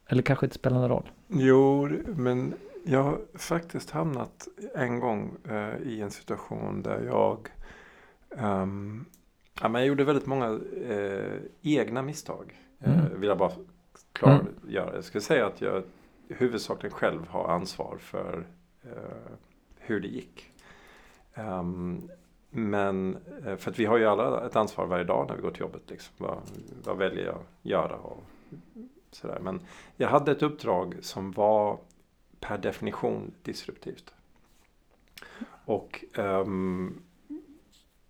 eller 0.06 0.22
kanske 0.22 0.46
inte 0.46 0.54
spelar 0.56 0.78
någon 0.78 0.88
roll? 0.88 1.10
Jo, 1.28 1.88
men 2.06 2.54
jag 2.84 3.02
har 3.02 3.18
faktiskt 3.34 3.90
hamnat 3.90 4.48
en 4.74 5.00
gång 5.00 5.30
eh, 5.50 5.76
i 5.82 6.00
en 6.00 6.10
situation 6.10 6.82
där 6.82 7.00
jag 7.06 7.48
ehm, 8.36 9.04
Ja, 9.60 9.68
men 9.68 9.80
jag 9.80 9.88
gjorde 9.88 10.04
väldigt 10.04 10.26
många 10.26 10.60
eh, 10.88 11.40
egna 11.62 12.02
misstag. 12.02 12.60
Eh, 12.80 12.92
Mm. 13.00 13.20
vill 13.20 13.28
jag 13.28 13.38
bara 13.38 13.52
klargöra. 14.12 14.94
Jag 14.94 15.04
skulle 15.04 15.22
säga 15.22 15.46
att 15.46 15.60
jag 15.60 15.82
huvudsakligen 16.38 16.96
själv 16.96 17.28
ha 17.28 17.50
ansvar 17.50 17.96
för 17.98 18.46
eh, 18.82 19.32
hur 19.78 20.00
det 20.00 20.08
gick. 20.08 20.50
Um, 21.34 22.10
men 22.50 23.16
eh, 23.46 23.56
för 23.56 23.70
att 23.70 23.78
vi 23.78 23.84
har 23.84 23.98
ju 23.98 24.06
alla 24.06 24.46
ett 24.46 24.56
ansvar 24.56 24.86
varje 24.86 25.04
dag 25.04 25.28
när 25.28 25.36
vi 25.36 25.42
går 25.42 25.50
till 25.50 25.60
jobbet. 25.60 25.90
Liksom. 25.90 26.14
Vad, 26.18 26.38
vad 26.84 26.96
väljer 26.96 27.24
jag 27.24 27.34
att 27.34 27.46
göra 27.62 27.96
och 27.96 28.22
sådär. 29.10 29.38
Men 29.40 29.60
jag 29.96 30.08
hade 30.08 30.32
ett 30.32 30.42
uppdrag 30.42 30.96
som 31.00 31.32
var 31.32 31.78
per 32.40 32.58
definition 32.58 33.34
disruptivt. 33.42 34.14
Och 35.64 36.04
um, 36.16 37.02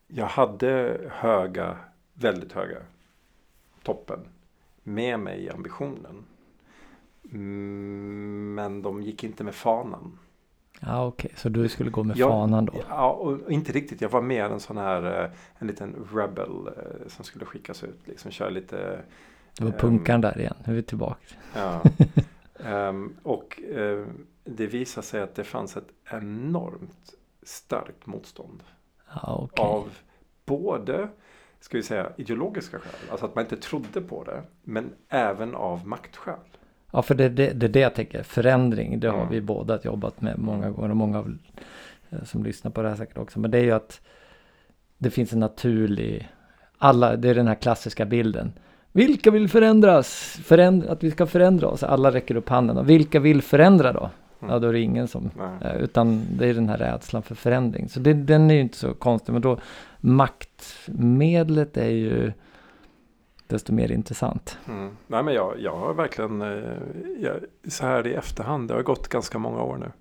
jag 0.07 0.27
hade 0.27 1.01
höga, 1.11 1.77
väldigt 2.15 2.53
höga 2.53 2.79
toppen 3.83 4.29
med 4.83 5.21
mig 5.21 5.45
i 5.45 5.51
ambitionen. 5.51 6.25
Mm, 7.33 8.55
Men 8.55 8.83
de 8.83 9.03
gick 9.03 9.25
inte 9.25 9.45
med 9.45 9.55
fanan. 9.55 10.19
Ja, 10.81 11.07
okej. 11.07 11.33
Så 11.37 11.49
du 11.49 11.69
skulle 11.69 11.91
gå 11.91 12.05
med 12.05 12.17
Jag- 12.17 12.29
fanan 12.31 12.65
då? 12.67 12.73
Ja, 12.89 13.11
och 13.13 13.51
inte 13.53 13.73
riktigt. 13.73 14.01
Jag 14.01 14.09
var 14.09 14.23
mer 14.23 14.45
en 14.45 14.61
sån 14.61 14.77
här, 14.77 15.25
eh, 15.25 15.31
en 15.59 15.67
liten 15.67 16.09
rebel 16.15 16.51
eh, 16.67 17.09
som 17.09 17.25
skulle 17.25 17.45
skickas 17.45 17.85
ut. 17.85 18.01
Liksom 18.05 18.31
köra 18.31 18.49
lite, 18.51 19.01
Det 19.59 19.65
var 19.65 19.71
punkaren 19.73 20.21
där 20.21 20.39
igen. 20.39 20.55
Nu 20.67 20.73
är 20.73 20.77
vi 20.77 20.83
tillbaka. 20.83 21.35
ja. 21.55 21.83
Ehm, 22.65 23.17
och 23.23 23.61
eh, 23.63 24.07
det 24.45 24.67
visade 24.67 25.07
sig 25.07 25.21
att 25.23 25.35
det 25.35 25.45
fanns 25.45 25.77
ett 25.77 25.89
enormt 26.11 27.15
starkt 27.43 28.07
motstånd. 28.07 28.63
Ja, 29.15 29.37
okej. 29.43 29.65
Av 29.65 29.89
både, 30.45 31.09
ska 31.61 31.77
vi 31.77 31.83
säga, 31.83 32.13
ideologiska 32.17 32.79
skäl. 32.79 33.11
Alltså 33.11 33.27
att 33.27 33.35
man 33.35 33.45
inte 33.45 33.57
trodde 33.57 34.01
på 34.01 34.25
det. 34.25 34.43
Men 34.63 34.93
även 35.09 35.55
av 35.55 35.87
maktskäl. 35.87 36.35
Ja, 36.95 37.03
för 37.03 37.15
det 37.15 37.25
är 37.25 37.31
det, 37.31 37.53
det, 37.53 37.69
det 37.69 37.81
jag 37.81 37.95
tänker. 37.95 38.23
Förändring, 38.23 39.01
det 39.01 39.09
har 39.09 39.17
Mm. 39.19 39.31
vi 39.31 39.41
båda 39.41 39.79
jobbat 39.85 40.21
med 40.21 40.39
många 40.39 40.71
gånger. 40.71 40.91
Och 40.91 40.97
många 40.97 41.19
av, 41.19 41.35
eh, 42.11 42.25
som 42.25 42.45
lyssnar 42.45 42.71
på 42.71 42.83
det 42.83 42.89
här 42.89 42.97
säkert 42.97 43.19
också. 43.19 43.41
Men 43.41 43.51
det 43.51 43.59
är 43.59 43.63
ju 43.65 43.73
att 43.73 44.01
det 44.99 45.11
finns 45.11 45.33
en 45.33 45.41
naturlig... 45.41 46.29
Alla, 46.79 47.17
det 47.17 47.29
är 47.29 47.35
den 47.35 47.47
här 47.49 47.55
klassiska 47.55 48.05
bilden. 48.05 48.53
Vilka 48.93 49.31
vill 49.31 49.49
förändras? 49.49 50.39
Föränd, 50.45 50.85
att 50.87 51.03
vi 51.03 51.11
ska 51.11 51.27
förändra 51.27 51.69
oss. 51.69 51.83
Alla 51.83 52.11
räcker 52.11 52.37
upp 52.37 52.49
handen. 52.49 52.77
Och 52.79 52.91
vilka 52.91 53.21
vill 53.21 53.43
förändra 53.43 53.93
då? 53.93 54.11
Mm. 54.41 54.53
Ja, 54.53 54.59
då 54.59 54.69
är 54.69 54.73
det 54.73 54.81
ingen 54.81 55.09
som... 55.09 55.31
Nej. 55.39 55.73
Eh, 55.75 55.83
Utan 55.83 56.23
det 56.39 56.47
är 56.47 56.55
den 56.55 56.69
här 56.69 56.79
rädslan 56.79 57.23
för 57.23 57.35
förändring. 57.35 57.89
Så 57.89 58.01
det, 58.01 58.13
den 58.15 58.51
är 58.51 58.55
ju 58.55 58.61
inte 58.61 58.77
så 58.79 58.95
konstig. 58.95 59.33
Men 59.33 59.43
då 59.43 59.59
maktmedlet 60.01 61.77
är 61.77 61.89
ju 61.91 62.33
desto 63.53 63.73
mer 63.73 63.93
intressant. 63.93 64.59
Mm. 64.69 64.97
Nej 65.07 65.23
men 65.23 65.35
jag, 65.35 65.61
jag 65.61 65.77
har 65.77 65.95
verkligen, 65.95 66.43
eh, 66.43 66.79
jag, 67.19 67.37
så 67.69 67.87
här 67.87 68.07
i 68.07 68.15
efterhand, 68.15 68.69
det 68.69 68.75
har 68.75 68.83
gått 68.83 69.09
ganska 69.09 69.39
många 69.39 69.63
år 69.63 69.77
nu. 69.77 69.93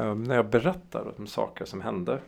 Eh, 0.00 0.14
när 0.14 0.34
jag 0.34 0.50
berättar 0.50 1.14
om 1.18 1.26
saker 1.26 1.64
som 1.64 1.80
hände 1.80 2.20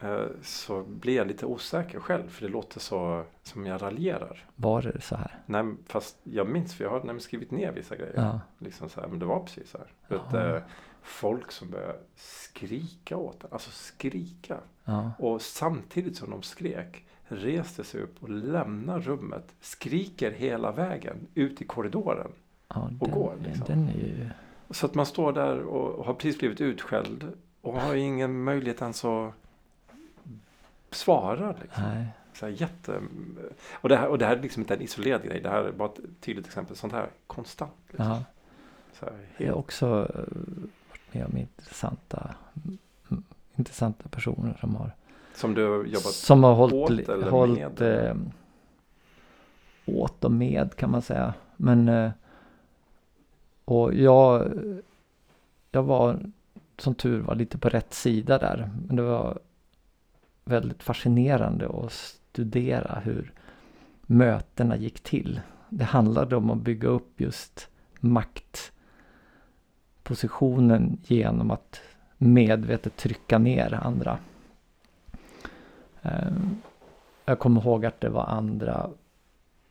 eh, 0.00 0.24
så 0.42 0.82
blir 0.82 1.16
jag 1.16 1.26
lite 1.26 1.46
osäker 1.46 2.00
själv 2.00 2.28
för 2.28 2.42
det 2.42 2.52
låter 2.52 2.80
så 2.80 3.24
som 3.42 3.66
jag 3.66 3.82
raljerar. 3.82 4.44
Var 4.56 4.82
det 4.82 5.00
så 5.00 5.16
här? 5.16 5.38
Nej, 5.46 5.64
fast 5.86 6.16
jag 6.22 6.48
minns 6.48 6.74
för 6.74 6.84
jag 6.84 6.90
har 6.90 6.98
nämligen 6.98 7.20
skrivit 7.20 7.50
ner 7.50 7.72
vissa 7.72 7.96
grejer. 7.96 8.14
Ja. 8.16 8.40
Liksom 8.58 8.88
så 8.88 9.00
här, 9.00 9.08
men 9.08 9.18
det 9.18 9.26
var 9.26 9.40
precis 9.40 9.70
så 9.70 9.78
här. 9.78 10.18
Ja. 10.32 10.56
eh, 10.56 10.62
folk 11.02 11.52
som 11.52 11.70
började 11.70 11.98
skrika 12.16 13.16
åt 13.16 13.44
en, 13.44 13.48
alltså 13.52 13.70
skrika. 13.70 14.58
Ja. 14.84 15.12
Och 15.18 15.42
samtidigt 15.42 16.16
som 16.16 16.30
de 16.30 16.42
skrek 16.42 17.04
reste 17.32 17.84
sig 17.84 18.02
upp 18.02 18.22
och 18.22 18.28
lämnar 18.28 19.00
rummet, 19.00 19.54
skriker 19.60 20.30
hela 20.30 20.72
vägen 20.72 21.26
ut 21.34 21.62
i 21.62 21.64
korridoren. 21.64 22.32
ja 22.68 22.90
Och 23.00 23.08
den, 23.08 23.10
går, 23.10 23.34
liksom. 23.42 23.88
ju... 23.88 24.30
Så 24.70 24.86
att 24.86 24.94
man 24.94 25.06
står 25.06 25.32
där 25.32 25.60
och 25.60 26.04
har 26.04 26.14
precis 26.14 26.38
blivit 26.38 26.60
utskälld 26.60 27.32
och 27.60 27.80
har 27.80 27.94
ingen 27.94 28.44
möjlighet 28.44 28.82
ens 28.82 29.04
att 29.04 29.34
svara. 30.90 31.54
Liksom. 31.62 31.82
Nej. 31.82 32.06
Så 32.32 32.46
här 32.46 32.52
jätte... 32.52 33.00
och, 33.70 33.88
det 33.88 33.96
här, 33.96 34.08
och 34.08 34.18
det 34.18 34.26
här 34.26 34.36
är 34.36 34.42
liksom 34.42 34.62
inte 34.62 34.74
en 34.74 34.82
isolerad 34.82 35.24
grej, 35.24 35.40
det 35.40 35.48
här 35.48 35.64
är 35.64 35.72
bara 35.72 35.88
ett 35.88 36.20
tydligt 36.20 36.46
exempel. 36.46 36.76
Sånt 36.76 36.92
här 36.92 37.08
konstant. 37.26 37.72
Liksom. 37.88 38.06
Ja. 38.06 38.24
Så 38.92 39.04
här, 39.04 39.12
Jag 39.36 39.46
har 39.46 39.46
helt, 39.46 39.58
också 39.58 39.86
eh, 39.86 40.20
varit 40.90 41.14
med 41.14 41.26
om 41.26 41.36
intressanta, 41.36 42.34
intressanta 43.56 44.08
personer 44.08 44.56
som 44.60 44.76
har, 44.76 44.92
som 45.40 45.54
du 45.54 45.66
har 45.66 45.84
jobbat 45.84 46.12
som 46.12 46.44
har 46.44 46.54
hållit, 46.54 47.08
åt 47.08 47.08
eller 47.08 47.30
hållit 47.30 47.80
med? 47.80 48.08
eh, 48.08 48.16
åt 49.86 50.24
och 50.24 50.32
med 50.32 50.76
kan 50.76 50.90
man 50.90 51.02
säga. 51.02 51.34
Men 51.56 51.88
eh, 51.88 52.10
och 53.64 53.94
jag, 53.94 54.52
jag 55.70 55.82
var 55.82 56.20
som 56.78 56.94
tur 56.94 57.20
var 57.20 57.34
lite 57.34 57.58
på 57.58 57.68
rätt 57.68 57.94
sida 57.94 58.38
där. 58.38 58.70
Men 58.86 58.96
det 58.96 59.02
var 59.02 59.38
väldigt 60.44 60.82
fascinerande 60.82 61.68
att 61.68 61.92
studera 61.92 63.00
hur 63.04 63.32
mötena 64.02 64.76
gick 64.76 65.00
till. 65.00 65.40
Det 65.68 65.84
handlade 65.84 66.36
om 66.36 66.50
att 66.50 66.58
bygga 66.58 66.88
upp 66.88 67.20
just 67.20 67.68
maktpositionen 68.00 70.98
genom 71.02 71.50
att 71.50 71.80
medvetet 72.18 72.96
trycka 72.96 73.38
ner 73.38 73.74
andra. 73.74 74.18
Eh, 76.02 76.32
Jag 77.24 77.38
kommer 77.38 77.60
ihåg 77.60 77.86
att 77.86 78.00
det 78.00 78.08
var 78.08 78.24
andra 78.24 78.90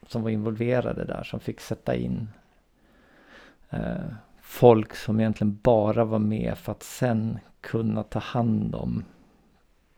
som 0.08 0.24
var 0.24 0.30
involverade 0.30 1.06
där 1.06 1.24
som 1.24 1.40
fick 1.40 1.60
sätta 1.60 1.96
in 1.96 2.30
eh, 3.70 4.06
folk 4.42 4.96
som 4.96 5.20
egentligen 5.20 5.60
bara 5.64 6.06
var 6.06 6.20
med 6.20 6.58
för 6.58 6.72
att 6.72 6.84
sen 6.84 7.40
kunna 7.62 8.04
ta 8.04 8.20
hand 8.20 8.76
om 8.76 9.04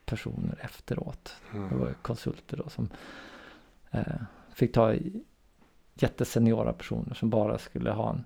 personer 0.06 0.58
efteråt. 0.62 1.36
Det 1.52 1.76
var 1.76 1.88
mm. 1.88 1.94
konsulter 2.02 2.58
då 2.58 2.70
som 2.70 2.89
eh, 3.91 4.22
fick 4.54 4.74
ta 4.74 4.94
jätteseniora 5.94 6.74
personer 6.74 7.13
som 7.13 7.30
bara 7.30 7.58
skulle 7.58 7.91
ha 7.91 8.10
en, 8.10 8.24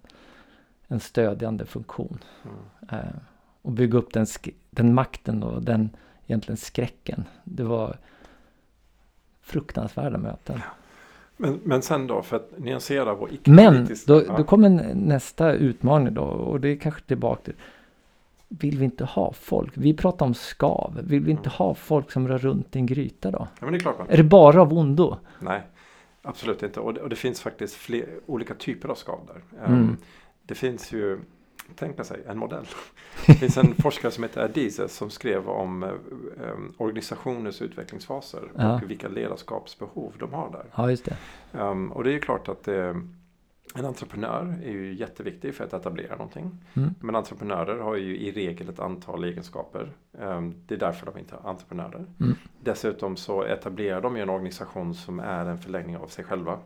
en 0.87 0.99
stödjande 0.99 1.65
funktion. 1.65 2.19
Mm. 2.43 2.99
Eh, 2.99 3.15
och 3.61 3.71
bygga 3.71 3.97
upp 3.97 4.13
den, 4.13 4.25
den 4.69 4.93
makten 4.93 5.43
och 5.43 5.63
den 5.63 5.89
egentligen 6.27 6.57
skräcken. 6.57 7.23
Det 7.43 7.63
var 7.63 7.97
fruktansvärda 9.41 10.17
möten. 10.17 10.61
Men, 11.37 11.59
men 11.63 11.81
sen 11.81 12.07
då, 12.07 12.21
för 12.21 12.35
att 12.35 12.53
nyansera 12.57 13.13
vår 13.15 13.29
Men 13.43 13.73
icke-politiska... 13.73 14.13
då, 14.13 14.37
då 14.37 14.43
kommer 14.43 14.93
nästa 14.93 15.51
utmaning 15.53 16.13
då 16.13 16.21
och 16.23 16.59
det 16.61 16.69
är 16.69 16.75
kanske 16.75 17.01
tillbaka 17.01 17.41
till 17.41 17.53
vill 18.47 18.77
vi 18.77 18.85
inte 18.85 19.05
ha 19.05 19.33
folk? 19.33 19.71
Vi 19.77 19.93
pratar 19.93 20.25
om 20.25 20.33
skav. 20.33 20.99
Vill 21.03 21.23
vi 21.23 21.31
inte 21.31 21.49
Mm. 21.49 21.51
ha 21.57 21.75
folk 21.75 22.11
som 22.11 22.27
rör 22.27 22.37
runt 22.37 22.75
i 22.75 22.79
en 22.79 22.85
gryta 22.85 23.31
då? 23.31 23.47
Ja, 23.59 23.65
men 23.65 23.71
det 23.71 23.77
är 23.77 23.79
klart 23.79 23.97
man 23.97 24.09
Är 24.09 24.17
det 24.17 24.23
bara 24.23 24.61
av 24.61 24.73
ondo? 24.73 25.17
Nej, 25.39 25.61
absolut 26.21 26.63
inte. 26.63 26.79
Och 26.79 26.93
det, 26.93 27.01
och 27.01 27.09
det 27.09 27.15
finns 27.15 27.41
faktiskt 27.41 27.75
fler, 27.75 28.09
olika 28.25 28.53
typer 28.53 28.89
av 28.89 28.95
skav 28.95 29.19
där. 29.27 29.65
Mm. 29.65 29.79
Um, 29.79 29.97
det 30.43 30.55
finns 30.55 30.91
ju, 30.93 31.19
tänk 31.75 32.05
sig 32.05 32.23
en 32.27 32.37
modell. 32.37 32.65
Det 33.27 33.33
finns 33.33 33.57
en 33.57 33.75
forskare 33.75 34.11
som 34.11 34.23
heter 34.23 34.41
Adizes 34.43 34.95
som 34.95 35.09
skrev 35.09 35.49
om 35.49 35.83
eh, 35.83 35.89
um, 36.53 36.73
organisationers 36.77 37.61
utvecklingsfaser 37.61 38.51
Ja. 38.57 38.75
och 38.75 38.91
vilka 38.91 39.07
ledarskapsbehov 39.07 40.13
de 40.19 40.33
har 40.33 40.51
där. 40.51 40.65
Ja, 40.75 40.89
just 40.89 41.05
det. 41.05 41.17
Um, 41.51 41.91
och 41.91 42.03
det 42.03 42.09
är 42.09 42.13
ju 42.13 42.19
klart 42.19 42.49
att 42.49 42.67
eh, 42.67 42.93
en 43.75 43.85
entreprenör 43.85 44.59
är 44.65 44.71
ju 44.71 44.93
jätteviktig 44.95 45.55
för 45.55 45.63
att 45.63 45.73
etablera 45.73 46.11
någonting. 46.15 46.57
Mm. 46.73 46.95
Men 46.99 47.15
entreprenörer 47.15 47.79
har 47.79 47.95
ju 47.95 48.17
i 48.17 48.31
regel 48.31 48.69
ett 48.69 48.79
antal 48.79 49.23
egenskaper. 49.23 49.91
Um, 50.11 50.55
det 50.67 50.75
är 50.75 50.79
därför 50.79 51.05
de 51.05 51.17
inte 51.19 51.35
är 51.35 51.49
entreprenörer. 51.49 52.05
Mm. 52.19 52.35
Dessutom 52.63 53.15
så 53.15 53.43
etablerar 53.43 54.01
de 54.01 54.15
ju 54.15 54.21
en 54.21 54.29
organisation 54.29 54.93
som 54.95 55.19
är 55.19 55.45
en 55.45 55.57
förlängning 55.57 55.97
av 55.97 56.07
sig 56.07 56.25
själva. 56.25 56.59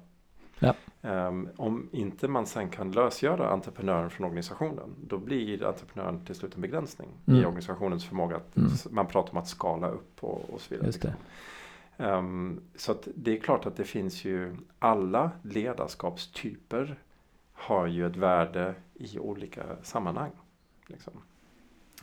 Ja. 0.60 0.74
Um, 1.02 1.50
om 1.58 1.90
inte 1.92 2.28
man 2.28 2.46
sen 2.46 2.70
kan 2.70 2.92
lösgöra 2.92 3.50
entreprenören 3.50 4.10
från 4.10 4.26
organisationen 4.26 4.96
då 5.08 5.18
blir 5.18 5.64
entreprenören 5.66 6.26
till 6.26 6.36
slut 6.36 6.56
en 6.56 6.62
begränsning 6.62 7.10
i 7.26 7.32
Mm. 7.32 7.46
organisationens 7.46 8.06
förmåga 8.06 8.36
att 8.36 8.58
Mm. 8.58 8.70
man 8.90 9.08
pratar 9.08 9.32
om 9.32 9.38
att 9.38 9.48
skala 9.48 9.88
upp 9.90 10.24
och, 10.24 10.50
och 10.50 10.62
så 10.62 10.70
vidare. 10.74 10.88
Just 10.88 11.02
det. 11.02 11.08
liksom. 11.08 12.06
Ehm, 12.06 12.62
så 12.76 12.96
det 13.16 13.38
är 13.38 13.40
klart 13.42 13.66
att 13.66 13.76
det 13.78 13.84
finns 13.84 14.26
ju 14.26 14.58
alla 14.80 15.32
ledarskapstyper 15.42 16.96
har 17.54 17.88
ju 17.88 18.06
ett 18.08 18.16
värde 18.16 18.76
i 18.94 19.20
olika 19.20 19.64
sammanhang. 19.84 20.32
Liksom. 20.88 21.14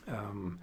Ehm, 0.07 0.59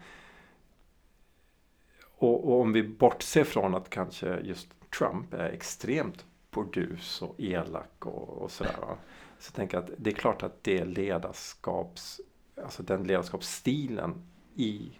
och, 2.17 2.49
och 2.49 2.61
om 2.61 2.73
vi 2.73 2.83
bortser 2.83 3.45
från 3.45 3.75
att 3.75 3.91
kanske 3.91 4.41
just 4.41 4.69
Trump 4.99 5.35
är 5.35 5.49
extremt 5.49 6.25
burdus 6.55 7.23
och 7.23 7.35
elak 7.39 8.07
och, 8.07 8.29
och 8.29 8.51
sådär. 8.51 8.77
Va? 8.81 8.97
Så 9.39 9.49
jag 9.49 9.55
tänker 9.55 9.79
att 9.79 9.91
det 9.97 10.11
är 10.11 10.15
klart 10.15 10.43
att 10.43 10.65
det 10.65 10.85
ledarskaps, 10.85 12.21
alltså 12.63 12.83
den 12.83 13.05
ledarskapsstilen 13.05 14.15
i 14.55 14.93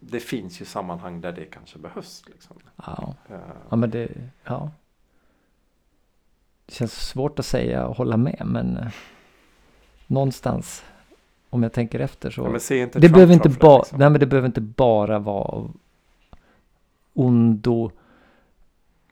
det 0.00 0.20
finns 0.20 0.60
ju 0.60 0.64
sammanhang 0.64 1.20
där 1.20 1.32
det 1.32 1.44
kanske 1.44 1.78
behövs. 1.78 2.22
Liksom. 2.26 2.56
Ja. 2.76 3.14
Eh, 3.28 3.36
ja, 3.70 3.76
men 3.76 3.90
det, 3.90 4.08
ja. 4.44 4.70
Det 6.66 6.74
känns 6.74 6.92
svårt 6.92 7.38
att 7.38 7.46
säga 7.46 7.86
och 7.86 7.96
hålla 7.96 8.16
med, 8.16 8.42
men 8.44 8.76
eh, 8.76 8.88
någonstans, 10.06 10.84
om 11.50 11.62
jag 11.62 11.72
tänker 11.72 12.00
efter 12.00 12.30
så. 12.30 12.60
ja, 12.70 12.88
det 12.92 13.08
behöver 13.08 13.34
inte 13.34 13.48
liksom. 13.48 13.98
nej 13.98 14.10
men 14.10 14.20
det 14.20 14.26
behöver 14.26 14.46
inte 14.46 14.60
bara 14.60 15.18
vara 15.18 15.68
ondo, 17.14 17.90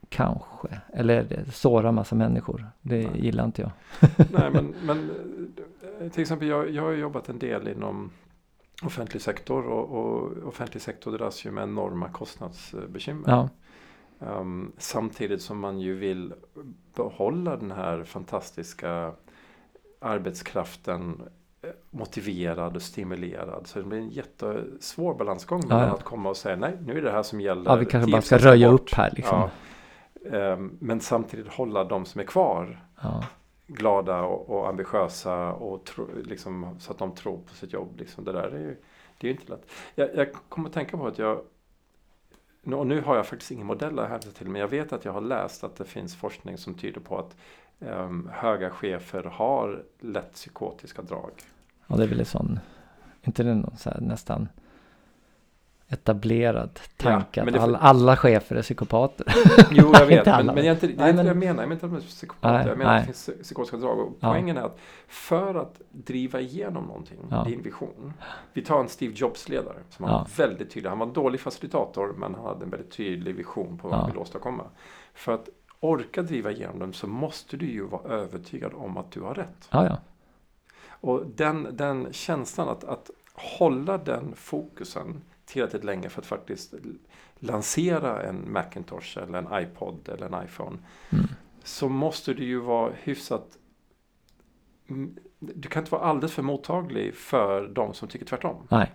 kanske. 0.09 0.67
Eller 0.93 1.45
såra 1.53 1.91
massa 1.91 2.15
människor. 2.15 2.65
Det 2.81 3.07
Nej. 3.11 3.25
gillar 3.25 3.45
inte 3.45 3.61
jag. 3.61 3.71
Nej, 4.31 4.51
men, 4.51 4.75
men 4.83 5.09
eh, 6.01 6.09
till 6.09 6.21
exempel 6.21 6.47
jag, 6.47 6.69
jag 6.71 6.83
har 6.83 6.91
jobbat 6.91 7.29
en 7.29 7.39
del 7.39 7.67
inom 7.67 8.09
offentlig 8.83 9.21
sektor 9.21 9.65
och, 9.67 9.89
och 9.89 10.47
offentlig 10.47 10.81
sektor 10.81 11.17
dras 11.17 11.45
ju 11.45 11.51
med 11.51 11.63
enorma 11.63 12.09
kostnadsbekymmer. 12.09 13.29
Ja, 13.29 13.49
Ehm, 14.19 14.71
samtidigt 14.77 15.41
som 15.41 15.59
man 15.59 15.79
ju 15.79 15.95
vill 15.95 16.33
behålla 16.95 17.57
den 17.57 17.71
här 17.71 18.03
fantastiska 18.03 19.11
arbetskraften 20.01 21.21
eh, 21.61 21.69
motiverad 21.89 22.75
och 22.75 22.81
stimulerad. 22.81 23.67
Så 23.67 23.79
det 23.79 23.85
blir 23.85 23.99
en 23.99 24.09
jättesvår 24.09 25.13
balansgång 25.15 25.61
mellan 25.67 25.79
Ja, 25.79 25.87
ja. 25.87 25.93
att 25.93 26.03
komma 26.03 26.29
och 26.29 26.37
säga 26.37 26.55
nej, 26.55 26.77
nu 26.85 26.97
är 26.97 27.01
det 27.01 27.11
här 27.11 27.23
som 27.23 27.41
gäller. 27.41 27.71
ja 27.71 27.75
vi 27.75 27.85
kanske 27.85 28.11
bara 28.11 28.21
10% 28.21 28.25
ska 28.25 28.37
röja 28.37 28.71
bort. 28.71 28.81
upp 28.81 28.93
här 28.93 29.11
liksom. 29.15 29.39
Ja. 29.39 29.49
Ehm, 30.33 30.77
men 30.79 30.99
samtidigt 30.99 31.47
hålla 31.47 31.83
de 31.83 32.05
som 32.05 32.21
är 32.21 32.25
kvar 32.25 32.83
Ja, 33.01 33.23
glada 33.67 34.21
och, 34.21 34.49
och 34.49 34.69
ambitiösa 34.69 35.53
och 35.53 35.85
tro, 35.85 36.07
liksom, 36.23 36.75
så 36.79 36.91
att 36.91 36.97
de 36.97 37.15
tror 37.15 37.37
på 37.37 37.53
sitt 37.53 37.73
jobb. 37.73 37.99
Liksom. 37.99 38.23
Det 38.23 38.31
där 38.31 38.51
är 38.51 38.59
ju, 38.59 38.77
det 39.17 39.27
är 39.27 39.31
ju 39.33 39.39
inte 39.39 39.51
lätt. 39.51 39.71
Jag, 39.95 40.15
jag 40.15 40.33
kommer 40.49 40.69
att 40.69 40.73
tänka 40.73 40.97
på 40.97 41.07
att 41.07 41.17
jag 41.17 41.41
och 42.75 42.87
nu 42.87 43.01
har 43.01 43.15
jag 43.15 43.27
faktiskt 43.27 43.51
ingen 43.51 43.67
modell 43.67 43.99
att 43.99 44.09
hänvisa 44.09 44.31
till 44.31 44.49
men 44.49 44.61
jag 44.61 44.67
vet 44.67 44.93
att 44.93 45.05
jag 45.05 45.13
har 45.13 45.21
läst 45.21 45.63
att 45.63 45.75
det 45.75 45.85
finns 45.85 46.15
forskning 46.15 46.57
som 46.57 46.73
tyder 46.73 47.01
på 47.01 47.17
att 47.17 47.35
ehm, 47.79 48.29
höga 48.33 48.69
chefer 48.69 49.23
har 49.23 49.83
lätt 49.99 50.33
psykotiska 50.33 51.01
drag. 51.01 51.31
ja 51.87 51.95
det 51.95 52.03
är 52.03 52.07
väl 52.07 52.19
en 52.19 52.25
sån, 52.25 52.59
inte 53.23 53.43
det 53.43 53.55
någon 53.55 53.77
så 53.77 53.89
här 53.89 54.01
nästan 54.01 54.47
etablerad 55.89 56.79
tanke 56.97 57.43
men 57.43 57.55
att 57.55 57.61
alla, 57.61 57.77
alla 57.77 58.15
chefer 58.17 58.55
är 58.55 58.61
psykopater. 58.61 59.25
Jo, 59.71 59.91
jag 59.93 60.05
vet. 60.07 60.25
Men, 60.25 60.45
men 60.45 60.65
jag, 60.65 60.75
inte, 60.75 60.87
det 60.87 60.93
är 60.93 60.97
Nej, 60.97 61.09
inte 61.09 61.23
det 61.23 61.27
jag 61.27 61.37
menar. 61.37 61.61
Jag 61.63 61.69
menar 61.69 61.73
inte 61.73 61.85
att 61.85 61.91
de 61.91 61.97
är 61.97 62.01
psykopater. 62.01 62.53
Nej, 62.57 62.67
jag 62.67 62.77
menar 62.77 62.91
att 62.91 62.97
nej. 62.97 63.07
det 63.07 63.13
finns 63.33 63.43
psykotiska 63.43 63.77
drag. 63.77 63.99
Och 63.99 64.17
Ja. 64.19 64.31
poängen 64.31 64.57
är 64.57 64.61
att 64.61 64.77
för 65.07 65.55
att 65.55 65.81
driva 65.91 66.39
igenom 66.39 66.83
någonting, 66.83 67.17
Ja. 67.31 67.43
din 67.43 67.61
vision. 67.61 68.13
Vi 68.53 68.61
tar 68.61 68.79
en 68.79 68.89
Steve 68.89 69.13
Jobs-ledare 69.15 69.77
som 69.89 70.05
Ja. 70.05 70.11
var 70.11 70.27
väldigt 70.45 70.71
tydlig. 70.71 70.89
Han 70.89 70.99
var 70.99 71.07
en 71.07 71.13
dålig 71.13 71.39
facilitator 71.41 72.13
men 72.17 72.35
han 72.35 72.45
hade 72.45 72.63
en 72.65 72.69
väldigt 72.69 72.91
tydlig 72.91 73.35
vision 73.35 73.77
på 73.77 73.87
vad 73.87 73.97
Ja. 73.97 74.01
han 74.01 74.09
ville 74.09 74.19
åstadkomma. 74.21 74.63
För 75.13 75.31
att 75.33 75.49
orka 75.79 76.21
driva 76.21 76.51
igenom 76.51 76.79
den 76.79 76.93
så 76.93 77.07
måste 77.07 77.57
du 77.57 77.65
ju 77.65 77.83
vara 77.87 78.03
övertygad 78.13 78.71
om 78.75 78.97
att 78.97 79.11
du 79.11 79.21
har 79.21 79.33
rätt. 79.33 79.67
Ja, 79.71 79.85
ja. 79.85 79.97
Och 81.01 81.23
den, 81.35 81.67
den 81.71 82.07
känslan 82.11 82.69
att, 82.69 82.83
att 82.83 83.09
hålla 83.33 83.97
den 83.97 84.33
fokusen 84.35 85.21
tillräckligt 85.47 85.83
länge 85.83 86.09
för 86.09 86.21
att 86.21 86.27
faktiskt 86.27 86.73
lansera 87.39 88.23
en 88.23 88.51
Macintosh 88.51 89.17
eller 89.17 89.37
en 89.37 89.63
iPod 89.63 90.09
eller 90.09 90.25
en 90.37 90.45
iPhone. 90.45 90.77
Mm. 91.09 91.25
Så 91.63 91.89
måste 91.89 92.33
du 92.33 92.43
ju 92.45 92.59
vara 92.59 92.91
hyfsat 93.03 93.57
du 95.39 95.69
kan 95.69 95.81
inte 95.81 95.91
vara 95.91 96.01
alldeles 96.01 96.33
för 96.33 96.43
mottaglig 96.43 97.15
för 97.15 97.67
de 97.67 97.93
som 97.93 98.07
tycker 98.07 98.25
tvärtom. 98.25 98.55
Nej. 98.69 98.91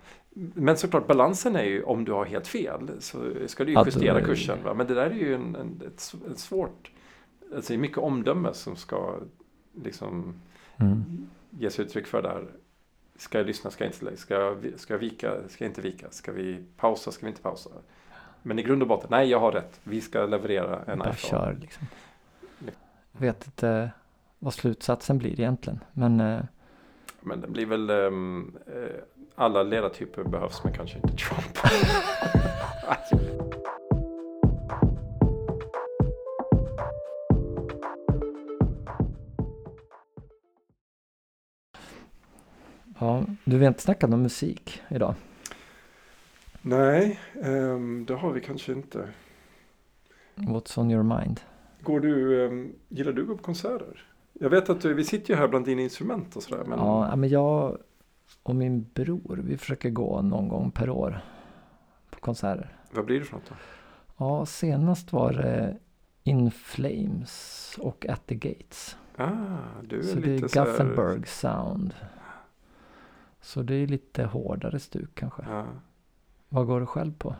Men 0.53 0.77
såklart 0.77 1.07
balansen 1.07 1.55
är 1.55 1.63
ju 1.63 1.83
om 1.83 2.05
du 2.05 2.11
har 2.11 2.25
helt 2.25 2.47
fel 2.47 2.91
så 2.99 3.33
ska 3.47 3.63
du 3.65 3.71
ju 3.71 3.83
justera 3.85 4.13
det- 4.19 4.25
kursen. 4.25 4.63
Va? 4.63 4.73
Men 4.73 4.87
det 4.87 4.93
där 4.93 5.05
är 5.09 5.13
ju 5.15 5.35
en, 5.35 5.55
en, 5.55 5.81
ett, 5.87 6.13
ett 6.31 6.39
svårt, 6.39 6.91
alltså 7.55 7.73
det 7.73 7.77
är 7.77 7.81
mycket 7.81 7.97
omdöme 7.97 8.53
som 8.53 8.75
ska 8.75 9.15
liksom 9.83 10.33
Mm. 10.77 11.27
ges 11.49 11.79
uttryck 11.79 12.07
för 12.07 12.21
där. 12.21 12.51
Ska 13.15 13.37
jag 13.37 13.47
lyssna, 13.47 13.71
ska 13.71 13.83
jag 13.83 13.93
inte, 13.93 14.17
ska 14.17 14.33
jag, 14.33 14.73
ska 14.77 14.93
jag 14.93 14.99
vika, 14.99 15.33
ska 15.49 15.63
jag 15.63 15.69
inte 15.71 15.81
vika, 15.81 16.07
ska 16.11 16.31
vi 16.31 16.63
pausa, 16.77 17.11
ska 17.11 17.25
vi 17.25 17.29
inte 17.29 17.41
pausa? 17.41 17.69
Men 18.41 18.59
i 18.59 18.63
grund 18.63 18.81
och 18.81 18.87
botten, 18.87 19.07
nej 19.11 19.29
jag 19.29 19.39
har 19.39 19.51
rätt, 19.51 19.79
vi 19.83 20.01
ska 20.01 20.25
leverera 20.25 20.79
en 20.87 20.99
Bara 20.99 21.09
iPhone. 21.09 21.15
kör 21.43 21.57
liksom. 21.61 21.87
Jag 23.11 23.21
vet 23.21 23.45
inte 23.45 23.91
vad 24.39 24.53
slutsatsen 24.53 25.17
blir 25.17 25.39
egentligen. 25.39 25.79
Men 25.93 26.19
eh, 26.19 26.41
Men 27.21 27.41
det 27.41 27.47
blir 27.47 27.65
väl, 27.65 27.89
eh, 27.89 28.11
alla 29.35 29.63
ledartyper 29.63 30.23
behövs 30.23 30.63
men 30.63 30.73
kanske 30.73 30.97
inte 30.97 31.15
Trump. 31.15 31.57
ja, 43.03 43.23
du 43.45 43.59
har 43.59 43.67
inte 43.67 43.81
snackat 43.81 44.13
om 44.13 44.21
musik 44.21 44.81
idag. 44.89 45.15
nej, 46.61 47.19
ehm, 47.43 48.05
det 48.05 48.13
har 48.15 48.31
vi 48.31 48.41
kanske 48.41 48.71
inte. 48.71 49.09
What's 50.35 50.79
on 50.79 50.91
your 50.91 51.03
mind? 51.03 51.41
Går 51.81 51.99
du, 51.99 52.45
ehm, 52.45 52.73
gillar 52.89 53.11
du 53.13 53.21
att 53.21 53.27
gå 53.27 53.37
på 53.37 53.43
konserter? 53.43 54.05
Jag 54.33 54.49
vet 54.49 54.69
att 54.69 54.81
du, 54.81 54.93
vi 54.93 55.03
sitter 55.03 55.33
ju 55.33 55.39
här 55.39 55.47
bland 55.47 55.65
dina 55.65 55.81
instrument 55.81 56.35
och 56.35 56.43
sådär. 56.43 56.63
Men 56.67 56.79
Ja, 56.79 57.15
men 57.15 57.29
jag 57.29 57.77
och 58.43 58.55
min 58.55 58.85
bror, 58.93 59.41
vi 59.43 59.57
försöker 59.57 59.89
gå 59.89 60.21
någon 60.21 60.47
gång 60.47 60.71
per 60.71 60.89
år 60.89 61.21
på 62.09 62.19
konserter. 62.19 62.75
vad 62.91 63.05
blir 63.05 63.19
det 63.19 63.25
för 63.25 63.33
något 63.35 63.49
då? 63.49 63.55
Ja, 64.17 64.45
senast 64.45 65.13
var 65.13 65.33
det 65.33 65.77
In 66.23 66.51
Flames 66.51 67.75
och 67.81 68.05
At 68.09 68.27
the 68.27 68.35
Gates. 68.35 68.97
Ah, 69.17 69.29
du 69.83 69.99
är 69.99 70.03
Så 70.03 70.15
det 70.19 70.25
lite 70.27 70.45
är 70.45 70.47
så 70.47 70.59
här- 70.59 70.65
Gothenburg 70.65 71.27
Sound. 71.27 71.93
Så 73.43 73.61
det 73.61 73.75
är 73.75 73.87
lite 73.87 74.23
hårdare 74.23 74.79
stuk 74.79 75.09
kanske. 75.13 75.43
Ja. 75.49 75.65
Vad 76.49 76.67
går 76.67 76.79
du 76.79 76.85
själv 76.85 77.13
på? 77.17 77.35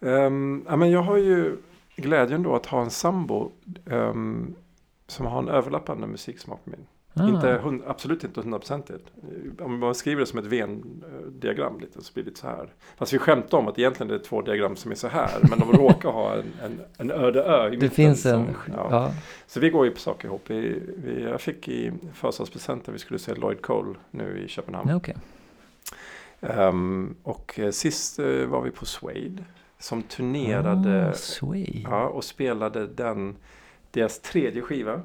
Ehm, 0.00 0.64
ja, 0.68 0.76
men 0.76 0.90
jag 0.90 1.02
har 1.02 1.16
ju 1.16 1.56
glädjen 1.96 2.42
då 2.42 2.54
att 2.56 2.66
ha 2.66 2.82
en 2.82 2.90
sambo 2.90 3.50
ehm, 3.86 4.54
som 5.06 5.26
har 5.26 5.38
en 5.38 5.48
överlappande 5.48 6.06
musiksmak 6.06 6.60
med 6.64 6.78
min. 6.78 6.86
Ah, 7.14 7.28
Inte, 7.28 7.60
hund, 7.62 7.82
absolut 7.86 8.24
inte 8.24 8.40
hundraprocentigt. 8.40 9.04
Om 9.60 9.78
man 9.78 9.94
skriver 9.94 10.20
det 10.20 10.26
som 10.26 10.38
ett 10.38 10.46
Venn-diagram 11.42 11.80
lite 11.80 12.02
så 12.04 12.12
blir 12.12 12.24
det 12.24 12.30
lite 12.30 12.40
så 12.40 12.46
här. 12.46 12.68
Fast 12.96 13.12
vi 13.12 13.18
skämtar 13.18 13.58
om 13.58 13.68
att 13.68 13.78
egentligen 13.78 14.08
det 14.08 14.14
är 14.14 14.18
två 14.18 14.42
diagram 14.42 14.76
som 14.76 14.90
är 14.90 14.94
så 14.94 15.08
här. 15.08 15.30
Men 15.50 15.58
de 15.58 15.72
råkar 15.72 16.10
ha 16.10 16.34
en, 16.34 16.44
en, 16.62 16.80
en 16.98 17.10
öde 17.10 17.42
ö 17.42 17.66
i 17.66 17.70
det 17.70 17.76
mitten. 17.76 17.90
finns 17.90 18.26
en... 18.26 18.32
som- 18.46 18.54
ja. 18.76 18.86
ja. 18.90 19.12
Så 19.46 19.60
vi 19.60 19.70
går 19.70 19.84
ju 19.84 19.90
på 19.90 19.98
saker 20.00 20.28
ihop. 20.28 20.42
Vi, 20.46 20.82
vi, 20.96 21.22
jag 21.22 21.40
fick 21.40 21.68
i 21.68 21.92
födelsedagspresent 22.14 22.86
när 22.86 22.92
vi 22.92 22.98
skulle 22.98 23.18
se 23.18 23.34
Lloyd 23.34 23.62
Cole 23.62 23.94
nu 24.10 24.42
i 24.44 24.48
Köpenhamn. 24.48 24.90
Ja, 24.90 24.96
okej. 24.96 25.16
Ehm, 26.40 27.14
och 27.22 27.58
eh, 27.58 27.70
sist 27.70 28.18
eh, 28.18 28.26
var 28.26 28.62
vi 28.62 28.70
på 28.70 28.86
Suede. 28.86 29.44
Som 29.78 30.02
turnerade 30.02 31.12
Sway. 31.14 31.82
ja, 31.84 32.06
och 32.08 32.24
spelade 32.24 32.86
den, 32.86 33.36
deras 33.90 34.20
tredje 34.20 34.62
skiva. 34.62 35.00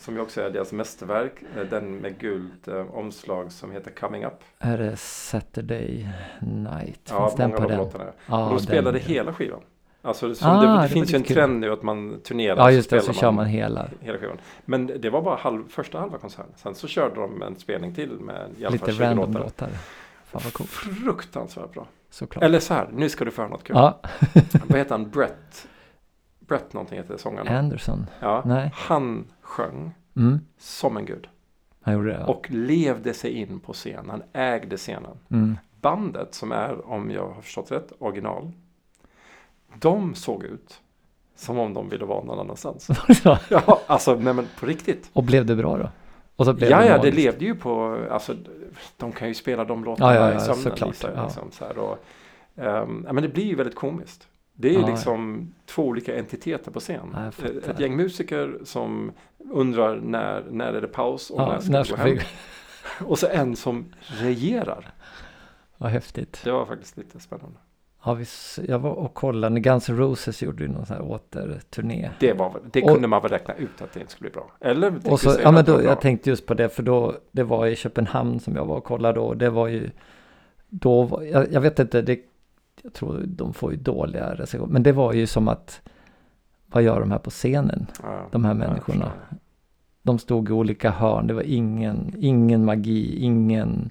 Som 0.00 0.14
ju 0.16 0.20
också 0.20 0.40
är 0.42 0.50
deras 0.50 0.72
mästerverk. 0.72 1.32
eh, 1.56 1.62
Den 1.70 1.96
med 1.96 2.18
gult 2.18 2.68
eh, 2.68 2.94
omslag 2.96 3.52
som 3.52 3.70
heter 3.72 3.90
Coming 3.90 4.24
Up. 4.24 4.32
Är 4.58 4.78
det 4.78 4.96
Saturday 4.96 6.08
Night? 6.40 7.00
Ja, 7.10 7.26
Finns 7.26 7.34
den 7.36 7.50
många 7.50 7.56
på 7.58 7.62
av 7.64 7.68
den? 7.70 7.78
låtarna. 7.78 8.04
Ja, 8.26 8.44
och 8.44 8.50
de 8.54 8.60
spelade 8.60 8.98
den. 8.98 9.08
hela 9.08 9.32
skivan. 9.32 9.60
Alltså 10.02 10.34
Ah, 10.42 10.60
det, 10.60 10.66
det 10.76 10.82
det, 10.82 10.88
finns 10.88 11.12
ju 11.12 11.16
en 11.16 11.22
kul. 11.22 11.36
trend 11.36 11.60
nu 11.60 11.72
att 11.72 11.82
man 11.82 12.20
turnerar. 12.24 12.56
Ja, 12.56 12.70
just 12.70 12.90
det. 12.90 13.00
spelar 13.00 13.14
Så 13.14 13.20
kör 13.20 13.30
man 13.30 13.46
hela. 13.46 13.88
hela 14.00 14.18
skivan. 14.18 14.38
Men 14.64 14.86
det 14.86 15.10
var 15.10 15.22
bara 15.22 15.36
halv, 15.36 15.68
första 15.68 15.98
halva 16.00 16.18
konserten. 16.18 16.52
Sen 16.56 16.74
så 16.74 16.88
körde 16.88 17.14
de 17.14 17.42
en 17.42 17.56
spelning 17.56 17.94
till 17.94 18.10
med 18.20 18.34
i 18.58 18.64
alla 18.66 18.78
fall 18.78 18.88
Lite 18.88 18.92
20 18.92 19.02
random 19.04 19.26
låtar. 19.32 19.40
låtar. 19.44 19.68
Fan 20.24 20.40
vad 20.44 20.52
coolt. 20.52 20.70
Fruktansvärt 20.70 21.72
bra. 21.72 21.86
Såklart. 22.10 22.44
Eller 22.44 22.58
så 22.60 22.74
här, 22.74 22.88
nu 22.92 23.08
ska 23.08 23.24
du 23.24 23.30
få 23.30 23.42
höra 23.42 23.50
något 23.50 23.64
kul. 23.64 23.76
Ja, 23.76 24.00
Vad 24.68 24.78
heter 24.78 24.90
han? 24.90 25.10
Brett? 25.10 25.68
Brett 26.38 26.72
någonting 26.72 26.98
heter 26.98 27.16
sångaren. 27.16 27.48
Anderson. 27.56 28.06
Ja, 28.20 28.42
Nej. 28.46 28.70
han 28.74 29.24
sjöng 29.50 29.92
Mm. 30.16 30.40
som 30.58 30.96
en 30.96 31.04
gud. 31.04 31.28
Han 31.82 31.94
gjorde 31.94 32.08
det. 32.12 32.18
Ja. 32.18 32.26
Och 32.26 32.46
levde 32.50 33.14
sig 33.14 33.30
in 33.32 33.60
på 33.60 33.72
scen. 33.72 34.10
Han 34.10 34.22
ägde 34.32 34.76
scenen. 34.76 35.16
Mm. 35.30 35.56
Bandet 35.80 36.34
som 36.34 36.52
är, 36.52 36.90
om 36.90 37.10
jag 37.10 37.28
har 37.28 37.42
förstått 37.42 37.72
rätt, 37.72 37.92
original. 37.98 38.52
De 39.78 40.14
såg 40.14 40.44
ut 40.44 40.80
som 41.36 41.58
om 41.58 41.74
de 41.74 41.88
ville 41.88 42.04
vara 42.04 42.24
någon 42.24 42.38
annanstans. 42.40 42.88
Ja, 43.50 43.80
alltså 43.86 44.14
nej, 44.14 44.34
men 44.34 44.46
på 44.60 44.66
riktigt. 44.66 45.10
Och 45.12 45.24
blev 45.24 45.46
det 45.46 45.56
bra 45.56 45.78
då? 46.36 46.44
Så 46.44 46.52
blev 46.52 46.70
Ja, 46.70 46.84
ja, 46.84 46.92
det 46.92 46.98
magiskt. 46.98 47.16
levde 47.16 47.44
ju 47.44 47.54
på, 47.54 47.98
alltså 48.10 48.34
de 48.96 49.12
kan 49.12 49.28
ju 49.28 49.34
spela 49.34 49.64
de 49.64 49.84
låtarna 49.84 50.14
Ja, 50.14 50.20
ja, 50.20 50.30
ja, 50.30 50.36
i 50.36 50.40
sömnen. 50.40 50.62
såklart, 50.62 51.02
jag, 51.02 51.12
ja. 51.16 51.24
Liksom, 51.24 51.50
så 51.50 51.64
och, 51.82 52.04
ja, 52.54 52.86
men 52.86 53.22
det 53.22 53.28
blir 53.28 53.44
ju 53.44 53.54
väldigt 53.54 53.74
komiskt. 53.74 54.28
Det 54.54 54.68
är 54.68 54.72
ju 54.72 54.78
Ja, 54.78 54.86
ja. 54.86 54.90
liksom 54.94 55.52
två 55.66 55.86
olika 55.86 56.18
entiteter 56.18 56.70
på 56.70 56.80
scen. 56.80 57.16
Ja. 57.42 57.46
Ett 57.70 57.80
gäng 57.80 57.96
musiker 57.96 58.58
som 58.64 59.12
undrar 59.52 59.96
när, 59.96 60.44
när 60.50 60.72
är 60.72 60.80
det 60.80 60.88
paus 60.88 61.30
och 61.30 61.40
Ja, 61.40 61.52
när 61.52 61.60
ska 61.60 61.72
när 61.72 61.84
ska 61.84 61.96
gå 61.96 62.02
hem. 62.02 62.14
vi... 62.14 62.20
Och 63.04 63.18
så 63.18 63.26
en 63.26 63.56
som 63.56 63.92
regerar. 64.06 64.88
Vad 65.76 65.90
häftigt. 65.90 66.40
Det 66.44 66.50
var 66.52 66.66
faktiskt 66.66 66.96
lite 66.96 67.20
spännande. 67.20 67.58
Ja, 68.04 68.18
jag 68.68 68.78
var 68.78 68.90
och 68.90 69.14
kollade 69.14 69.54
när 69.54 69.60
Guns 69.60 69.88
N' 69.88 69.96
Roses 69.96 70.42
gjorde 70.42 70.62
ju 70.62 70.68
någon 70.68 70.86
sån 70.86 70.96
här 70.96 71.02
återturné. 71.04 72.10
Det, 72.20 72.32
var, 72.32 72.60
det 72.72 72.82
Och- 72.82 72.88
kunde 72.92 73.08
man 73.08 73.22
väl 73.22 73.30
räkna 73.30 73.54
ut 73.54 73.82
att 73.82 73.92
det 73.92 74.00
inte 74.00 74.12
skulle 74.12 74.30
bli 74.30 74.34
bra. 74.34 74.50
Eller 74.60 75.12
Och 75.12 75.20
så, 75.20 75.36
ja 75.42 75.50
men 75.52 75.64
då, 75.64 75.82
jag 75.82 76.00
tänkte 76.00 76.30
just 76.30 76.46
på 76.46 76.54
det 76.54 76.68
för 76.68 76.82
då, 76.82 77.14
det 77.32 77.42
var 77.42 77.66
i 77.66 77.76
Köpenhamn 77.76 78.40
som 78.40 78.56
jag 78.56 78.64
var 78.64 78.76
och 78.76 78.84
kollade 78.84 79.14
då. 79.20 79.24
och 79.26 79.36
Det 79.36 79.50
var 79.50 79.68
ju, 79.68 79.90
då, 80.68 81.02
var, 81.02 81.22
jag, 81.22 81.52
jag 81.52 81.60
vet 81.60 81.78
inte, 81.78 82.02
det, 82.02 82.18
jag 82.82 82.92
tror 82.92 83.22
de 83.26 83.54
får 83.54 83.70
ju 83.72 83.76
dåliga 83.76 84.34
recensioner. 84.34 84.72
Men 84.72 84.82
det 84.82 84.92
var 84.92 85.12
ju 85.12 85.26
som 85.26 85.48
att, 85.48 85.80
vad 86.72 86.82
gör 86.82 87.00
de 87.00 87.10
här 87.10 87.18
på 87.18 87.30
scenen? 87.30 87.86
Ja, 88.02 88.28
de 88.30 88.44
här 88.44 88.54
människorna. 88.54 89.12
De 90.02 90.18
stod 90.18 90.48
i 90.48 90.52
olika 90.52 90.90
hörn, 90.90 91.26
det 91.26 91.34
var 91.34 91.42
ingen, 91.42 92.14
ingen 92.18 92.64
magi, 92.64 93.16
ingen... 93.20 93.90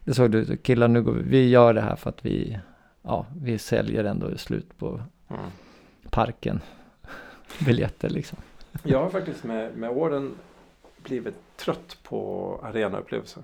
Det 0.00 0.14
såg 0.14 0.30
du 0.30 0.56
killar 0.56 0.88
nu 0.88 1.02
går 1.02 1.12
vi, 1.12 1.22
vi 1.22 1.48
gör 1.48 1.74
det 1.74 1.80
här 1.80 1.96
för 1.96 2.10
att 2.10 2.24
vi, 2.26 2.58
ja, 3.02 3.26
vi 3.36 3.58
säljer 3.58 4.04
ändå 4.04 4.38
slut 4.38 4.78
på 4.78 5.00
Mm. 5.28 5.42
parken. 6.10 6.60
Biljetter 7.66 8.10
liksom. 8.10 8.38
Jag 8.82 8.98
har 9.02 9.10
faktiskt 9.10 9.44
med, 9.44 9.76
med 9.76 9.90
åren 9.90 10.34
blivit 11.02 11.56
trött 11.56 11.98
på 12.02 12.60
arenaupplevelser. 12.62 13.42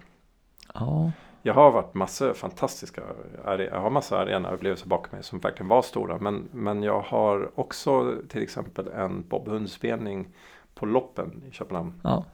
Ja, 0.75 1.13
Jag 1.43 1.55
har 1.55 1.71
varit 1.71 1.95
massor 1.95 2.33
fantastiska, 2.35 3.03
jag 3.45 3.81
har 3.81 3.91
massa 3.91 4.19
arenaupplevelser 4.19 4.87
bakom 4.89 5.09
mig 5.17 5.23
som 5.25 5.39
verkligen 5.39 5.69
var 5.69 5.83
stora. 5.83 6.19
Men, 6.19 6.49
men 6.53 6.83
jag 6.83 7.01
har 7.01 7.51
också 7.55 8.17
till 8.29 8.43
exempel 8.43 8.89
en 8.89 9.29
Bob 9.29 9.49
Hund-spelning 9.49 10.29
på 10.75 10.87
Loppen 10.87 11.43
i 11.49 11.53
Köpenhamn. 11.53 12.01
ja, 12.05 12.25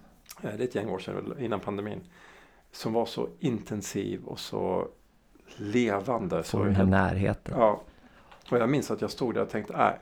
Eh, 0.42 0.50
Det 0.56 0.62
är 0.62 0.68
ett 0.68 0.74
gäng 0.74 0.88
år 0.88 0.98
sedan, 0.98 1.34
innan 1.40 1.60
pandemin. 1.60 2.00
Som 2.72 2.92
var 2.92 3.06
så 3.06 3.28
intensiv 3.38 4.24
och 4.24 4.38
så 4.38 4.88
levande. 5.56 6.42
Så 6.44 6.64
den 6.64 6.74
här 6.74 6.84
närheten. 6.84 7.54
Ja. 7.58 7.80
Och 8.50 8.58
jag 8.58 8.68
minns 8.68 8.90
att 8.90 9.00
jag 9.00 9.10
stod 9.10 9.34
där 9.34 9.42
och 9.42 9.50
tänkte, 9.50 9.76
nej. 9.76 9.98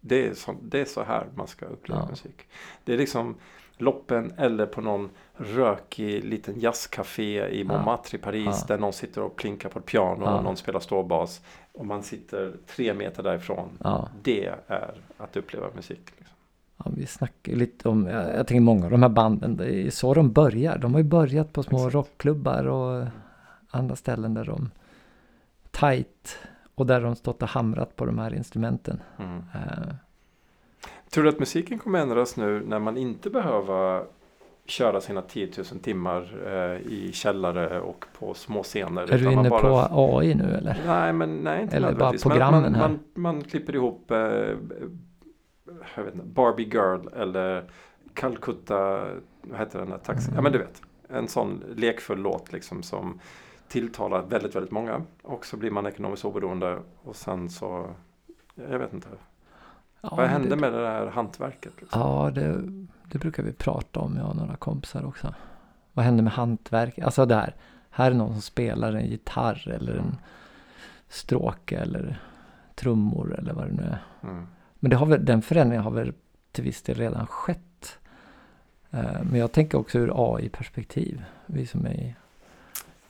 Det 0.00 0.26
är, 0.26 0.34
så, 0.34 0.54
det 0.62 0.80
är 0.80 0.84
så 0.84 1.02
här 1.02 1.26
man 1.34 1.46
ska 1.46 1.66
uppleva 1.66 2.00
Ja. 2.00 2.08
musik. 2.10 2.48
Det 2.84 2.94
är 2.94 2.98
liksom 2.98 3.34
loppen 3.78 4.32
eller 4.36 4.66
på 4.66 4.80
någon 4.80 5.10
rökig 5.36 6.24
liten 6.24 6.60
jazzcafé 6.60 7.48
i. 7.48 7.64
Montmartre 7.64 8.18
i 8.18 8.20
Paris. 8.20 8.64
Där 8.66 8.78
någon 8.78 8.92
sitter 8.92 9.22
och 9.22 9.36
plinkar 9.36 9.68
på 9.68 9.78
ett 9.78 9.86
piano 9.86 10.24
och 10.24 10.44
någon 10.44 10.56
spelar 10.56 10.80
ståbas. 10.80 11.40
Och 11.72 11.86
man 11.86 12.02
sitter 12.02 12.52
tre 12.66 12.94
meter 12.94 13.22
därifrån. 13.22 13.68
Ja, 13.78 14.08
Det 14.22 14.54
är 14.66 14.94
att 15.18 15.36
uppleva 15.36 15.66
musik. 15.76 16.00
Liksom. 16.18 16.36
ja, 16.76 16.84
vi 16.96 17.06
snackar 17.06 17.52
lite 17.52 17.88
om, 17.88 18.06
jag, 18.06 18.34
jag 18.38 18.46
tänker 18.46 18.60
många 18.60 18.84
av 18.84 18.90
de 18.90 19.02
här 19.02 19.08
banden, 19.08 19.56
det 19.56 19.74
är 19.74 19.90
så 19.90 20.14
de 20.14 20.32
börjar. 20.32 20.78
De 20.78 20.94
har 20.94 21.00
ju 21.00 21.08
börjat 21.08 21.52
på 21.52 21.62
små 21.62 21.78
Exakt. 21.78 21.94
rockklubbar 21.94 22.64
och 22.66 23.06
andra 23.70 23.96
ställen 23.96 24.34
där 24.34 24.44
de 24.44 24.70
tight 25.70 26.38
och 26.74 26.86
där 26.86 27.00
de 27.00 27.16
stått 27.16 27.42
och 27.42 27.48
hamrat 27.48 27.96
på 27.96 28.06
de 28.06 28.18
här 28.18 28.34
instrumenten. 28.34 29.00
Mm. 29.18 29.38
Eh, 29.54 29.94
Tror 31.10 31.24
du 31.24 31.30
att 31.30 31.38
musiken 31.38 31.78
kommer 31.78 31.98
ändras 31.98 32.36
nu 32.36 32.62
när 32.66 32.78
man 32.78 32.96
inte 32.96 33.30
behöver 33.30 34.04
köra 34.66 35.00
sina 35.00 35.22
10 35.22 35.48
000 35.72 35.80
timmar 35.80 36.38
eh, 36.46 36.92
i 36.92 37.10
källare 37.12 37.80
och 37.80 38.04
på 38.18 38.34
små 38.34 38.62
scener? 38.62 39.02
är 39.12 39.18
du 39.18 39.24
man 39.24 39.32
inne 39.32 39.50
bara- 39.50 39.88
på 39.88 40.18
AI 40.18 40.34
nu 40.34 40.44
eller? 40.54 40.76
Nej, 40.86 41.12
men 41.12 41.36
nej, 41.36 41.62
inte 41.62 41.76
Eller 41.76 41.92
bara 41.94 42.12
programmen 42.12 42.62
men 42.62 42.72
man, 42.72 42.80
här. 42.80 42.88
man, 42.88 42.98
man 43.14 43.42
klipper 43.44 43.74
ihop 43.74 44.10
eh, 44.10 44.18
jag 45.96 46.04
vet 46.04 46.14
inte, 46.14 46.26
Barbie 46.26 46.64
Girl 46.72 47.08
eller 47.16 47.70
Calcutta, 48.14 49.04
vad 49.42 49.58
heter 49.58 49.78
den 49.78 49.90
där 49.90 49.98
taxi? 49.98 50.24
Mm. 50.26 50.36
Ja 50.36 50.42
men 50.42 50.52
du 50.52 50.58
vet, 50.58 50.82
en 51.08 51.28
sån 51.28 51.64
lekfull 51.76 52.18
låt 52.18 52.52
liksom 52.52 52.82
som 52.82 53.20
tilltalar 53.68 54.22
väldigt, 54.22 54.56
väldigt 54.56 54.72
många. 54.72 55.02
Och 55.22 55.46
så 55.46 55.56
blir 55.56 55.70
man 55.70 55.86
ekonomiskt 55.86 56.24
oberoende 56.24 56.78
och 57.02 57.16
sen 57.16 57.50
så, 57.50 57.90
jag 58.70 58.78
vet 58.78 58.92
inte. 58.92 59.08
Ja, 60.00 60.14
vad 60.16 60.26
hände 60.26 60.48
det, 60.48 60.56
med 60.56 60.72
det 60.72 60.88
här 60.88 61.06
hantverket? 61.06 61.72
Liksom? 61.80 62.00
Ja, 62.00 62.30
det, 62.34 62.62
det 63.04 63.18
brukar 63.18 63.42
vi 63.42 63.52
prata 63.52 64.00
om, 64.00 64.16
jag 64.16 64.28
och 64.28 64.36
några 64.36 64.56
kompisar 64.56 65.04
också. 65.06 65.34
Vad 65.92 66.04
hände 66.04 66.22
med 66.22 66.32
hantverk? 66.32 66.98
Alltså 66.98 67.26
där, 67.26 67.54
här 67.90 68.10
är 68.10 68.14
någon 68.14 68.32
som 68.32 68.42
spelar 68.42 68.92
en 68.92 69.06
gitarr 69.06 69.68
eller 69.68 69.94
en 69.94 70.16
stråke 71.08 71.78
eller 71.78 72.20
trummor 72.74 73.34
eller 73.38 73.52
vad 73.52 73.66
det 73.66 73.72
nu 73.72 73.82
är. 73.82 74.02
Mm. 74.22 74.46
Men 74.74 74.90
det 74.90 74.96
har 74.96 75.06
väl, 75.06 75.24
den 75.24 75.42
förändringen 75.42 75.84
har 75.84 75.90
väl 75.90 76.12
till 76.52 76.64
viss 76.64 76.82
del 76.82 76.96
redan 76.96 77.26
skett. 77.26 77.98
Eh, 78.90 79.22
Men 79.30 79.40
jag 79.40 79.52
tänker 79.52 79.78
också 79.78 79.98
ur 79.98 80.12
AI-perspektiv. 80.36 81.24
Vi 81.46 81.66
som 81.66 81.86
är 81.86 81.90
i, 81.94 82.14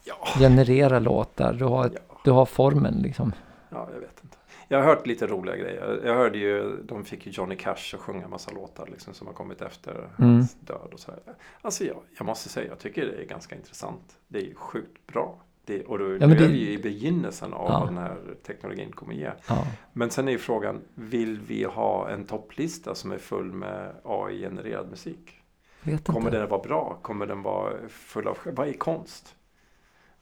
Ja. 0.04 0.14
genererar 0.38 1.00
låtar. 1.00 1.52
Du 1.52 1.64
har, 1.64 1.90
Ja. 1.94 2.20
du 2.24 2.30
har 2.30 2.46
formen 2.46 2.94
liksom. 2.94 3.32
ja, 3.70 3.88
jag 3.94 4.00
vet. 4.00 4.22
Jag 4.70 4.78
har 4.78 4.84
hört 4.84 5.06
lite 5.06 5.26
roliga 5.26 5.56
grejer. 5.56 6.00
Jag 6.04 6.14
hörde 6.14 6.38
ju, 6.38 6.76
de 6.84 7.04
fick 7.04 7.26
ju 7.26 7.32
Johnny 7.32 7.56
Cash 7.56 7.94
att 7.94 8.00
sjunga 8.00 8.28
massa 8.28 8.50
låtar 8.50 8.86
liksom, 8.86 9.14
som 9.14 9.26
har 9.26 9.34
kommit 9.34 9.62
efter 9.62 9.92
Mm. 9.94 10.08
hans 10.16 10.54
död. 10.54 10.88
Och 10.92 11.00
så 11.00 11.10
här. 11.10 11.20
Alltså 11.62 11.84
jag, 11.84 11.96
jag 12.18 12.26
måste 12.26 12.48
säga, 12.48 12.68
jag 12.68 12.78
tycker 12.78 13.06
det 13.06 13.22
är 13.22 13.26
ganska 13.26 13.56
intressant. 13.56 14.16
Det 14.28 14.38
är 14.50 14.54
sjukt 14.54 15.06
bra. 15.06 15.38
Det, 15.64 15.84
och 15.84 15.98
då, 15.98 16.04
men 16.04 16.18
nu 16.18 16.24
är 16.34 16.38
det- 16.38 16.46
vi 16.48 16.58
ju 16.58 16.72
i 16.72 16.78
begynnelsen 16.78 17.52
av 17.52 17.70
Ja. 17.70 17.78
vad 17.80 17.88
den 17.88 17.98
här 17.98 18.16
teknologin 18.46 18.92
kommer 18.92 19.14
ge. 19.14 19.30
Ja, 19.48 19.66
Men 19.92 20.10
sen 20.10 20.28
är 20.28 20.32
ju 20.32 20.38
frågan, 20.38 20.80
vill 20.94 21.40
vi 21.40 21.64
ha 21.64 22.08
en 22.10 22.24
topplista 22.24 22.94
som 22.94 23.12
är 23.12 23.18
full 23.18 23.52
med 23.52 23.94
AI-genererad 24.04 24.90
musik? 24.90 25.34
Kommer 26.04 26.30
den 26.30 26.48
vara 26.48 26.62
bra? 26.62 26.98
Kommer 27.02 27.26
den 27.26 27.42
vara 27.42 27.72
full 27.88 28.28
av... 28.28 28.38
Vad 28.44 28.68
är 28.68 28.72
konst? 28.72 29.34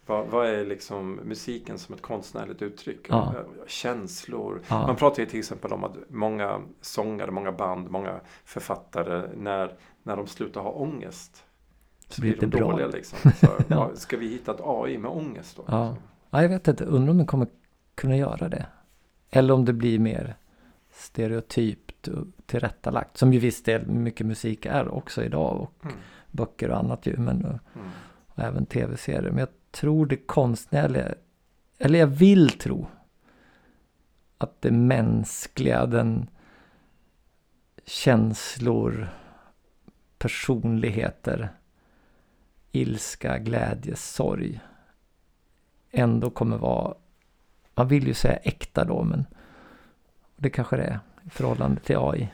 Vad, 0.06 0.26
vad 0.26 0.46
är 0.46 0.64
liksom 0.64 1.12
musiken 1.24 1.78
som 1.78 1.94
ett 1.94 2.02
konstnärligt 2.02 2.62
uttryck? 2.62 3.06
Ja. 3.08 3.34
Känslor. 3.66 4.62
Ja. 4.68 4.86
Man 4.86 4.96
pratar 4.96 5.20
ju 5.22 5.26
till 5.26 5.38
exempel 5.38 5.72
om 5.72 5.84
att 5.84 5.96
många 6.08 6.60
sångare, 6.80 7.30
många 7.30 7.52
band, 7.52 7.90
många 7.90 8.20
författare 8.44 9.28
när, 9.36 9.72
när 10.02 10.16
de 10.16 10.26
slutar 10.26 10.60
ha 10.60 10.70
ångest 10.70 11.44
så 12.08 12.20
blir 12.20 12.36
de 12.40 12.46
bra. 12.46 12.60
dåliga 12.70 12.86
liksom. 12.86 13.30
Så, 13.40 13.46
Ja. 13.68 13.90
Ska 13.94 14.16
vi 14.16 14.28
hitta 14.28 14.52
ett 14.54 14.60
AI 14.64 14.98
med 14.98 15.10
ångest 15.10 15.56
då? 15.56 15.64
Ja. 15.66 15.88
Liksom? 15.90 16.02
Ja, 16.30 16.42
jag 16.42 16.48
vet 16.48 16.68
inte. 16.68 16.84
Undrar 16.84 17.10
om 17.10 17.16
den 17.16 17.26
kommer 17.26 17.46
kunna 17.94 18.16
göra 18.16 18.48
det. 18.48 18.66
Eller 19.30 19.54
om 19.54 19.64
det 19.64 19.72
blir 19.72 19.98
mer 19.98 20.36
stereotypt 20.92 22.08
och 22.08 22.26
tillrättalagt. 22.46 23.16
Som 23.16 23.32
ju 23.32 23.38
viss 23.38 23.62
del 23.62 23.86
mycket 23.86 24.26
musik 24.26 24.66
är 24.66 24.88
också 24.88 25.24
idag. 25.24 25.60
Och 25.60 25.84
Mm. 25.84 25.96
böcker 26.30 26.70
och 26.70 26.76
annat 26.78 27.06
ju. 27.06 27.16
Men, 27.16 27.44
Mm 27.44 27.58
och 28.36 28.42
även 28.42 28.66
tv-serier. 28.66 29.30
Men 29.30 29.38
jag 29.38 29.48
tror 29.70 30.06
det 30.06 30.16
konstnärliga. 30.16 31.14
Eller 31.78 31.98
jag 31.98 32.06
vill 32.06 32.50
tro. 32.50 32.86
Att 34.38 34.62
det 34.62 34.70
mänskliga, 34.70 35.86
den 35.86 36.30
känslor, 37.84 39.08
personligheter, 40.18 41.48
ilska, 42.72 43.38
glädje, 43.38 43.96
sorg 43.96 44.60
ändå 45.90 46.30
kommer 46.30 46.58
vara, 46.58 46.94
man 47.74 47.88
vill 47.88 48.06
ju 48.06 48.14
säga 48.14 48.36
äkta 48.36 48.84
då, 48.84 49.02
men 49.02 49.26
det 50.36 50.50
kanske 50.50 50.76
det 50.76 50.82
är 50.82 51.00
i 51.26 51.30
förhållande 51.30 51.80
till 51.80 51.96
AI. 51.98 52.32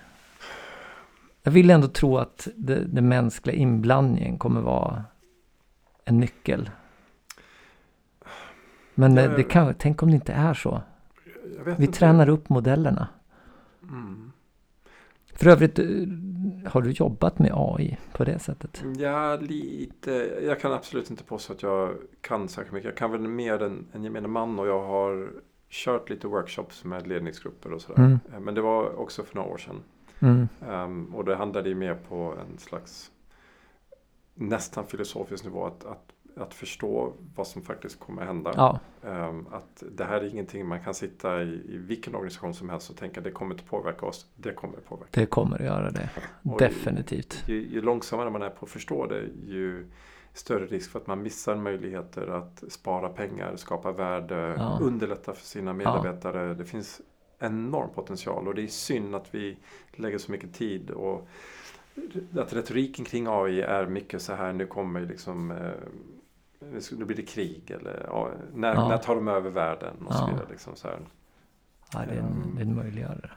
Jag 1.43 1.53
vill 1.53 1.71
ändå 1.71 1.89
tro 1.89 2.19
att 2.19 2.49
den 2.57 3.09
mänskliga 3.09 3.57
inblandningen 3.57 4.39
kommer 4.39 4.61
vara 4.61 5.05
en 6.05 6.21
nyckel. 6.21 6.71
Men 8.95 9.17
Ja, 9.17 9.29
det, 9.29 9.37
det 9.37 9.43
kan, 9.43 9.75
tänk 9.79 10.03
om 10.03 10.09
det 10.11 10.15
inte 10.15 10.33
är 10.33 10.55
så. 10.55 10.83
Vi 11.65 11.85
inte. 11.85 11.99
tränar 11.99 12.29
upp 12.29 12.49
modellerna. 12.49 13.09
Mm. 13.83 14.33
För 15.35 15.51
övrigt, 15.51 15.79
eh, 15.79 15.87
har 16.71 16.83
du 16.83 16.91
jobbat 16.91 17.39
med 17.39 17.51
AI 17.55 17.99
på 18.13 18.25
det 18.25 18.39
sättet? 18.39 18.85
Ja, 18.99 19.37
lite. 19.41 20.11
Jag 20.47 20.61
kan 20.61 20.73
absolut 20.73 21.11
inte 21.11 21.25
påstå 21.25 21.53
att 21.53 21.63
jag 21.63 21.95
kan 22.21 22.49
särskilt 22.49 22.73
mycket. 22.73 22.89
Jag 22.89 22.97
kan 22.97 23.11
väl 23.11 23.21
mer 23.21 23.63
än, 23.63 23.87
än 23.93 24.05
gemene 24.05 24.29
man 24.29 24.59
och 24.59 24.67
jag 24.69 24.83
har 24.87 25.31
kört 25.71 26.11
lite 26.11 26.27
workshops 26.27 26.85
med 26.85 27.07
ledningsgrupper 27.07 27.73
och 27.73 27.81
sådär. 27.83 27.99
Mm. 27.99 28.19
Eh, 28.33 28.41
Men 28.41 28.55
det 28.55 28.61
var 28.61 29.01
också 29.01 29.23
för 29.23 29.37
några 29.37 29.49
år 29.49 29.59
sedan. 29.59 29.83
Mm. 30.21 30.49
Ehm, 30.71 31.15
och 31.15 31.25
det 31.25 31.37
handlade 31.37 31.69
ju 31.69 31.75
mer 31.75 31.95
på 32.09 32.35
en 32.41 32.59
slags 32.59 33.11
nästan 34.35 34.87
filosofisk 34.87 35.45
nivå. 35.45 35.67
Att, 35.67 35.85
att, 35.85 36.13
att 36.37 36.55
förstå 36.55 37.13
vad 37.35 37.47
som 37.47 37.63
faktiskt 37.63 38.01
kommer 38.01 38.25
hända. 38.25 38.53
Ja, 38.57 38.81
Ehm, 39.07 39.47
att 39.51 39.83
det 39.93 40.05
här 40.05 40.21
är 40.21 40.29
ingenting 40.29 40.67
man 40.67 40.85
kan 40.85 40.95
sitta 40.95 41.43
i, 41.43 41.47
i 41.69 41.77
vilken 41.77 42.15
organisation 42.15 42.55
som 42.55 42.71
helst 42.71 42.91
och 42.91 42.97
tänka 42.97 43.21
det 43.21 43.31
kommer 43.31 43.55
inte 43.55 43.65
påverka 43.67 44.07
oss. 44.07 44.27
Det 44.37 44.53
kommer 44.53 44.79
påverka. 44.79 45.21
det 45.21 45.27
kommer 45.27 45.57
att 45.59 45.65
göra 45.65 45.91
det. 45.91 46.11
Och 46.53 46.59
Definitivt. 46.59 47.45
Ju, 47.47 47.69
ju 47.69 47.81
långsammare 47.83 48.31
man 48.31 48.43
är 48.43 48.51
på 48.51 48.65
att 48.67 48.71
förstå 48.71 49.07
det, 49.07 49.21
ju 49.47 49.87
större 50.35 50.67
risk 50.67 50.91
för 50.91 50.99
att 50.99 51.07
man 51.07 51.23
missar 51.23 51.57
möjligheter 51.57 52.27
att 52.27 52.65
spara 52.69 53.09
pengar, 53.09 53.57
skapa 53.57 53.93
värde, 53.93 54.55
Ja. 54.59 54.79
underlätta 54.83 55.33
för 55.33 55.43
sina 55.47 55.73
medarbetare. 55.73 56.55
Det 56.55 56.65
finns 56.65 57.01
enorm 57.39 57.91
potential 57.95 58.49
och 58.49 58.55
det 58.55 58.63
är 58.63 58.67
synd 58.67 59.15
att 59.15 59.35
vi 59.35 59.57
lägger 59.93 60.19
så 60.19 60.33
mycket 60.33 60.55
tid 60.55 60.91
och 60.91 61.29
att 62.39 62.53
retoriken 62.53 63.05
kring 63.05 63.27
AI 63.29 63.61
är 63.61 63.87
mycket 63.87 64.23
så 64.23 64.33
här, 64.33 64.53
nu 64.53 64.67
kommer 64.67 65.01
liksom 65.01 65.51
eh, 65.51 65.71
nu 66.93 67.05
blir 67.05 67.17
det 67.17 67.23
krig 67.23 67.71
eller 67.71 68.07
ja, 68.09 68.31
när, 68.55 68.75
Ja. 68.75 68.89
när 68.89 68.99
tar 68.99 69.15
de 69.15 69.29
över 69.29 69.51
världen 69.51 70.07
och 70.07 70.15
så 70.15 70.27
vidare. 70.27 70.47
Liksom 70.51 70.77
så 70.77 70.89
här. 70.89 70.99
Ja, 71.93 72.01
det 72.09 72.15
är 72.15 72.19
en, 72.19 72.53
det 72.57 72.61
är 72.63 72.67
en 72.67 72.77
möjliggörare. 72.77 73.31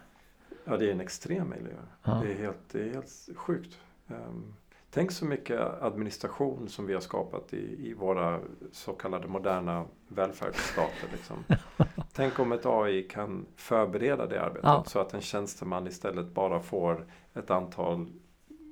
Ja, 0.65 0.77
det 0.77 0.87
är 0.87 0.91
en 0.91 1.01
extrem 1.01 1.49
miljö. 1.49 1.75
Ja. 2.03 2.21
Det, 2.23 2.31
är 2.31 2.35
helt, 2.37 2.69
det 2.71 2.89
är 2.89 2.93
helt 2.93 3.29
sjukt. 3.35 3.77
Ehm, 4.07 4.53
tänk 4.89 5.11
så 5.11 5.25
mycket 5.25 5.59
administration 5.81 6.69
som 6.69 6.85
vi 6.85 6.93
har 6.93 7.01
skapat 7.01 7.53
i, 7.53 7.89
i 7.89 7.93
våra 7.93 8.39
så 8.71 8.93
kallade 8.93 9.27
moderna 9.27 9.85
välfärdsstater. 10.07 11.07
Liksom. 11.11 11.37
tänk 12.13 12.39
om 12.39 12.51
ett 12.51 12.65
AI 12.65 13.03
kan 13.03 13.45
förbereda 13.55 14.25
det 14.25 14.41
arbetet 14.41 14.63
Ja. 14.63 14.83
så 14.87 14.99
att 14.99 15.13
en 15.13 15.21
tjänsteman 15.21 15.87
istället 15.87 16.33
bara 16.33 16.59
får 16.59 17.05
ett 17.33 17.51
antal 17.51 18.07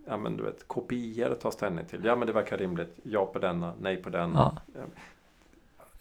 ja, 0.08 0.18
men 0.18 0.38
du 0.38 0.44
vet, 0.44 0.68
kopior 0.68 1.36
ta 1.36 1.52
ställning 1.52 1.86
till. 1.86 2.06
Ja 2.06 2.16
men 2.16 2.28
det 2.28 2.34
verkar 2.34 2.58
rimligt. 2.58 3.00
Ja 3.04 3.26
på 3.26 3.40
denna, 3.40 3.74
nej 3.80 3.98
på 3.98 4.10
denna. 4.10 4.58
Ja. 4.74 4.82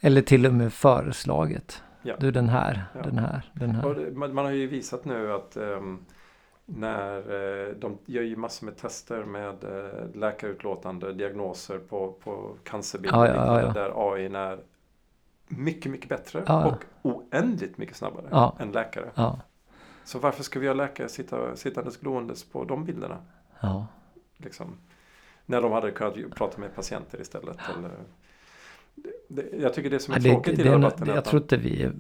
Eller 0.01 0.23
till 0.23 0.47
och 0.47 0.55
med 0.55 0.73
föreslaget. 0.73 1.83
Ja. 2.03 2.17
Du 2.21 2.31
den 2.31 2.49
här, 2.49 2.85
Ja. 2.95 3.03
den 3.03 3.19
här, 3.19 3.51
den 3.55 3.71
här. 3.71 3.95
det, 3.95 4.11
man, 4.11 4.35
man 4.35 4.45
har 4.45 4.53
ju 4.53 4.67
visat 4.67 5.05
nu 5.05 5.33
att 5.33 5.57
ehm, 5.57 5.99
när 6.65 7.17
eh, 7.19 7.75
de 7.75 7.99
gör 8.07 8.23
ju 8.23 8.37
massor 8.37 8.67
med 8.67 8.77
tester 8.77 9.25
med 9.25 9.65
eh, 9.65 10.21
läkarutlåtande 10.21 11.12
diagnoser 11.12 11.79
på, 11.79 12.12
på 12.12 12.57
cancerbilder 12.65 13.19
Ja, 13.19 13.35
ja, 13.35 13.62
ja, 13.62 13.73
där 13.73 14.12
AI 14.12 14.27
är 14.27 14.59
mycket, 15.49 15.93
mycket 15.93 16.09
bättre 16.09 16.43
och 16.43 16.85
oändligt 17.03 17.79
mycket 17.79 17.97
snabbare 17.97 18.53
än 18.59 18.73
läkare. 18.73 19.11
Så 20.05 20.19
varför 20.19 20.43
ska 20.43 20.61
vi 20.61 20.67
ha 20.67 20.75
läkare 20.75 21.09
sitta, 21.09 21.57
sittandes 21.57 21.97
glåendes 21.97 22.45
på 22.45 22.65
de 22.65 22.85
bilderna? 22.85 23.19
Ja. 23.62 23.87
Liksom? 24.37 24.77
När 25.46 25.61
de 25.61 25.72
hade 25.72 25.90
kunnat 25.90 26.35
prata 26.35 26.59
med 26.59 26.75
patienter 26.75 27.20
istället. 27.20 27.57
Eller, 27.79 27.90
det, 28.94 29.11
det, 29.29 29.57
jag 29.62 29.75
tycker 29.75 29.90
det 29.90 29.98
som 29.98 30.14
är 30.14 30.18
Ja, 30.18 30.33
tråkigt 30.33 30.57
det, 30.57 30.62
i 30.62 30.64
det, 30.64 30.70
är 30.70 30.72
nog- 30.72 30.81
debatten 30.81 31.09
jag 31.09 31.18
att 31.18 31.25
tror 31.25 31.42
inte 31.42 31.57
vi... 31.57 31.90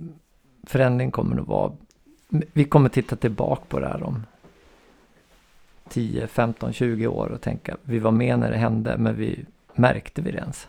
Förändring 0.66 1.10
kommer 1.10 1.36
nog 1.36 1.46
vara... 1.46 1.72
Vi 2.28 2.64
kommer 2.64 2.88
titta 2.88 3.16
tillbaka 3.16 3.62
på 3.68 3.80
det 3.80 3.88
här 3.88 4.02
om 4.02 4.26
10, 5.88 6.26
15, 6.26 6.72
20 6.72 7.06
år 7.06 7.26
och 7.28 7.40
tänka 7.40 7.76
vi 7.82 7.98
var 7.98 8.10
med 8.10 8.38
när 8.38 8.50
det 8.50 8.56
hände 8.56 8.98
men 8.98 9.16
vi 9.16 9.44
märkte 9.74 10.22
vi 10.22 10.30
det 10.30 10.38
ens? 10.38 10.68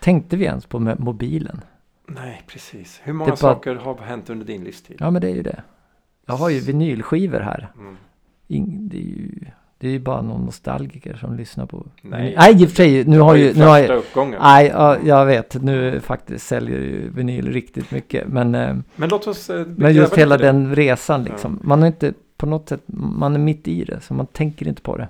Tänkte 0.00 0.36
vi 0.36 0.44
ens 0.44 0.66
på 0.66 0.78
mobilen? 0.80 1.60
Nej, 2.06 2.42
precis. 2.46 3.00
Hur 3.04 3.12
många 3.12 3.28
bara- 3.30 3.36
saker 3.36 3.74
har 3.74 3.94
hänt 3.98 4.30
under 4.30 4.46
din 4.46 4.64
livstid? 4.64 4.96
Ja 5.00 5.10
men 5.10 5.22
det 5.22 5.30
är 5.30 5.34
ju 5.34 5.42
det. 5.42 5.62
Jag 6.26 6.34
har 6.34 6.48
ju 6.50 6.60
vinylskivor 6.60 7.40
här. 7.40 7.68
Mm. 7.78 7.96
Ing, 8.48 8.88
det 8.88 8.96
är 8.98 9.02
ju... 9.02 9.30
Det 9.78 9.88
är 9.88 9.92
ju 9.92 9.98
bara 9.98 10.22
någon 10.22 10.44
nostalgiker 10.44 11.14
som 11.14 11.36
lyssnar 11.36 11.66
på... 11.66 11.86
Nej. 12.02 12.34
Nej 12.38 12.62
i 12.62 12.64
och 12.64 12.68
för 12.68 12.76
sig, 12.76 13.04
nu 13.04 13.18
har 13.18 13.34
ju... 13.34 13.54
Nu 13.54 13.64
har 13.64 13.78
jag, 13.78 13.98
uppgången. 13.98 14.40
nej, 14.42 14.66
ja, 14.74 14.98
jag 15.04 15.26
vet. 15.26 15.62
Nu 15.62 16.00
faktiskt 16.00 16.46
säljer 16.46 16.78
ju 16.80 17.10
vinyl 17.10 17.52
riktigt 17.52 17.90
mycket. 17.90 18.28
Men... 18.28 18.54
Eh, 18.54 18.76
Men 18.96 19.08
låt 19.08 19.26
oss 19.26 19.50
eh, 19.50 19.66
Men 19.76 19.94
just 19.94 20.14
hela 20.18 20.36
det. 20.36 20.44
den 20.44 20.74
resan 20.74 21.24
liksom. 21.24 21.58
Man 21.62 21.82
är 21.82 21.86
inte 21.86 22.14
på 22.36 22.46
något 22.46 22.68
sätt, 22.68 22.80
man 22.86 23.34
är 23.34 23.38
mitt 23.38 23.68
i 23.68 23.84
det. 23.84 24.00
Så 24.00 24.14
man 24.14 24.26
tänker 24.26 24.68
inte 24.68 24.82
på 24.82 24.96
det. 24.96 25.08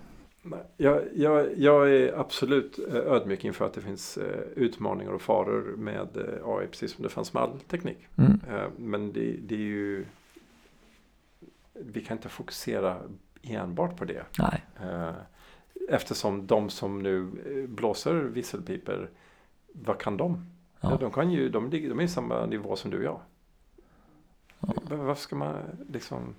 Jag, 0.76 1.00
jag, 1.14 1.46
jag 1.56 1.90
är 1.94 2.20
absolut 2.20 2.78
eh, 2.92 3.12
ödmjuk 3.12 3.44
inför 3.44 3.64
att 3.66 3.74
det 3.74 3.80
finns 3.80 4.18
utmaningar 4.56 5.12
och 5.12 5.22
faror 5.22 5.74
med 5.76 6.08
AI 6.44 6.66
precis 6.66 6.92
som 6.92 7.02
det 7.02 7.08
fanns 7.08 7.32
med 7.34 7.42
all 7.42 7.60
teknik. 7.70 7.98
Mm. 8.16 8.40
Men 8.78 9.12
det, 9.12 9.34
det 9.48 9.54
är 9.54 9.58
ju 9.58 10.04
Vi 11.84 12.00
kan 12.00 12.16
inte 12.16 12.28
fokusera 12.28 12.96
enbart 13.50 13.96
på 13.96 14.04
det. 14.04 14.22
Nej, 14.38 14.64
Eh, 14.82 15.12
Eftersom 15.88 16.46
de 16.46 16.70
som 16.70 17.02
nu 17.02 17.20
eh, 17.46 17.68
blåser 17.70 18.14
visselpiper 18.14 19.10
Vad 19.72 19.98
kan 20.00 20.16
de? 20.16 20.46
Ja. 20.80 20.90
Ja. 20.90 20.96
de, 20.96 21.10
kan 21.10 21.30
ju, 21.30 21.48
de, 21.48 21.70
de 21.70 22.00
är 22.00 22.04
i 22.04 22.08
samma 22.08 22.46
nivå 22.46 22.76
som 22.76 22.90
du 22.90 22.96
och 22.98 23.04
jag. 23.04 23.20
Ja. 24.60 24.74
Va- 24.82 24.96
Varför 24.96 25.22
ska 25.22 25.36
man 25.36 25.62
liksom 25.92 26.34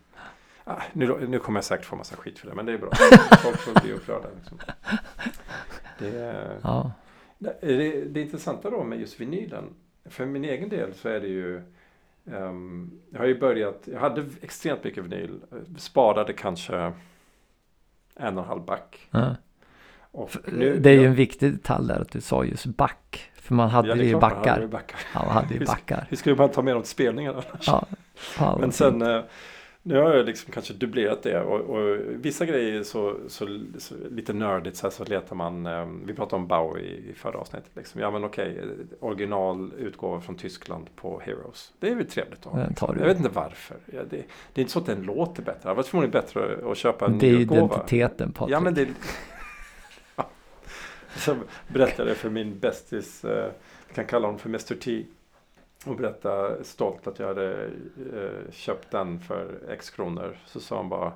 ah, 0.64 0.82
nu, 0.94 1.28
nu 1.28 1.40
kommer 1.40 1.58
jag 1.58 1.64
säkert 1.66 1.86
få 1.86 1.96
massa 1.96 2.16
skit 2.16 2.40
för 2.40 2.48
det 2.48 2.56
men 2.56 2.66
det 2.66 2.74
är 2.74 2.78
bra. 2.78 2.90
Folk 3.44 3.58
får 3.58 3.82
bli 3.82 3.94
upprörda. 3.94 4.28
Liksom. 4.40 4.60
Det, 6.00 6.60
ja, 6.64 6.92
det, 7.40 8.04
det 8.14 8.22
intressanta 8.22 8.70
då 8.70 8.84
med 8.84 9.00
just 9.00 9.20
vinylen. 9.22 9.64
För 10.06 10.26
min 10.26 10.46
egen 10.46 10.70
del 10.70 10.94
så 10.94 11.10
är 11.10 11.20
det 11.20 11.28
ju 11.28 11.62
ehm, 12.34 12.92
Jag 13.12 13.20
har 13.20 13.26
ju 13.26 13.40
börjat 13.40 13.82
Jag 13.94 14.00
hade 14.00 14.26
extremt 14.42 14.84
mycket 14.84 15.04
vinyl. 15.04 15.40
Sparade 15.78 16.34
kanske 16.34 16.76
en 18.16 18.38
och 18.38 18.44
en 18.44 18.50
halv 18.50 18.66
back. 18.66 19.08
ja. 19.12 19.36
För, 20.28 20.42
nu- 20.52 20.80
Det 20.80 20.90
är 20.90 20.94
ju 20.94 21.02
ja, 21.02 21.08
en 21.08 21.16
viktig 21.16 21.52
detalj 21.54 21.88
där 21.88 22.00
att 22.02 22.12
du 22.12 22.22
sa 22.22 22.44
just 22.44 22.66
back. 22.66 23.32
För 23.36 23.54
man 23.56 23.70
hade 23.70 23.88
ja, 23.88 23.96
ju 23.96 24.10
klart 24.10 24.22
man 24.22 24.32
hade 24.32 24.46
backar. 24.46 24.68
backar. 24.68 25.00
Ja, 25.14 25.24
man 25.26 25.34
hade 25.34 25.54
ju 25.54 25.66
backar. 25.66 26.06
Hur 26.10 26.18
ska 26.18 26.36
man 26.36 26.50
ta 26.52 26.62
med 26.62 26.74
dem 26.76 26.82
till 26.84 26.92
spelningarna? 26.92 27.44
Ja, 27.66 27.86
fan, 28.16 28.60
Men 28.62 28.72
sen 28.72 29.02
eh, 29.02 29.22
nu 29.88 29.98
har 29.98 30.14
jag 30.14 30.26
liksom 30.26 30.52
kanske 30.54 30.74
dubblerat 30.74 31.24
det 31.24 31.42
och, 31.42 31.60
och 31.60 31.98
vissa 32.08 32.46
grejer 32.46 32.84
så, 32.84 33.16
så, 33.28 33.60
så 33.78 33.96
lite 34.12 34.34
nördigt 34.34 34.78
så, 34.78 34.86
här, 34.88 34.92
så 34.92 35.04
letar 35.04 35.36
man, 35.36 35.66
eh, 35.66 35.88
vi 36.06 36.14
pratade 36.14 36.36
om 36.36 36.48
Bowie 36.48 36.86
i 36.86 37.14
förra 37.14 37.38
avsnittet. 37.38 37.72
Liksom. 37.76 38.02
Ja 38.02 38.12
men 38.12 38.24
okej, 38.24 38.60
eh, 38.60 38.66
original 39.00 39.72
utgåva 39.78 40.22
från 40.22 40.36
Tyskland 40.36 40.96
på 40.96 41.20
Heroes. 41.20 41.74
Det 41.80 41.90
är 41.90 41.96
väl 41.96 42.06
trevligt 42.06 42.46
att 42.46 42.54
ha. 42.54 42.68
Liksom. 42.68 42.98
Jag 43.00 43.06
vet 43.06 43.18
inte 43.18 43.30
varför. 43.30 43.78
Ja, 43.86 44.02
det, 44.10 44.24
det 44.54 44.62
är 44.62 44.62
inte 44.62 44.72
så 44.72 44.80
att 44.80 44.86
den 44.86 45.02
låter 45.02 45.44
bättre. 45.44 45.70
Det 45.70 45.74
var 45.74 45.84
förmodligen 45.84 46.12
bättre 46.12 46.72
att 46.72 46.78
köpa 46.78 47.06
en 47.06 47.18
Det 47.20 47.30
är 47.30 47.40
identiteten 47.40 48.32
Patrik. 48.32 48.54
Ja 48.54 48.60
men 48.60 48.74
det. 48.74 48.88
Så 51.16 51.36
berättade 51.68 52.10
jag 52.10 52.18
för 52.18 52.30
min 52.30 52.60
bästis, 52.60 53.26
eh, 53.26 53.52
jag 53.88 53.96
kan 53.96 54.06
kalla 54.06 54.28
honom 54.28 54.40
för 54.40 54.50
Mr 54.50 54.76
T. 54.76 55.06
Och 55.88 55.96
berätta 55.96 56.64
stolt 56.64 57.08
att 57.08 57.20
jag 57.20 57.28
hade 57.28 57.66
eh, 58.14 58.52
köpt 58.52 58.92
den 58.92 59.20
för 59.20 59.60
X 59.70 59.90
kronor. 59.90 60.38
Så 60.46 60.60
sa 60.60 60.76
han 60.78 60.90
bara, 60.90 61.14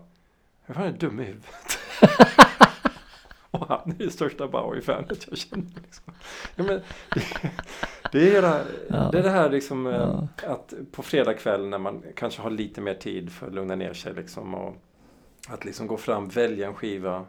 hur 0.66 0.74
fan 0.74 0.84
är 0.84 0.92
du 0.92 0.98
dum 0.98 1.20
i 1.20 1.24
huvudet? 1.24 1.80
och 3.52 3.68
han 3.68 3.92
är 4.00 4.06
det 4.06 4.12
största 4.12 4.48
Bowie-fanet 4.48 5.28
jag 5.30 5.38
känner. 5.38 5.82
Liksom. 5.84 6.14
Ja, 6.56 6.64
men, 6.64 6.82
det, 8.12 8.36
är 8.36 8.42
det, 8.42 8.66
Ja. 8.90 9.10
det 9.12 9.20
är 9.20 9.24
det 9.24 9.30
här 9.30 9.50
liksom 9.50 9.88
eh, 9.88 9.94
Ja. 9.94 10.28
att 10.50 10.74
på 10.92 11.04
fredag 11.04 11.34
kväll 11.34 11.68
när 11.68 11.78
man 11.78 12.04
kanske 12.16 12.42
har 12.42 12.50
lite 12.50 12.82
mer 12.82 12.94
tid 12.94 13.32
för 13.32 13.48
att 13.48 13.54
lugna 13.54 13.76
ner 13.76 13.94
sig 13.94 14.14
liksom. 14.14 14.56
Och 14.56 14.76
att 15.50 15.66
liksom 15.66 15.88
gå 15.88 15.98
fram, 15.98 16.28
välja 16.28 16.68
en 16.68 16.74
skiva, 16.74 17.26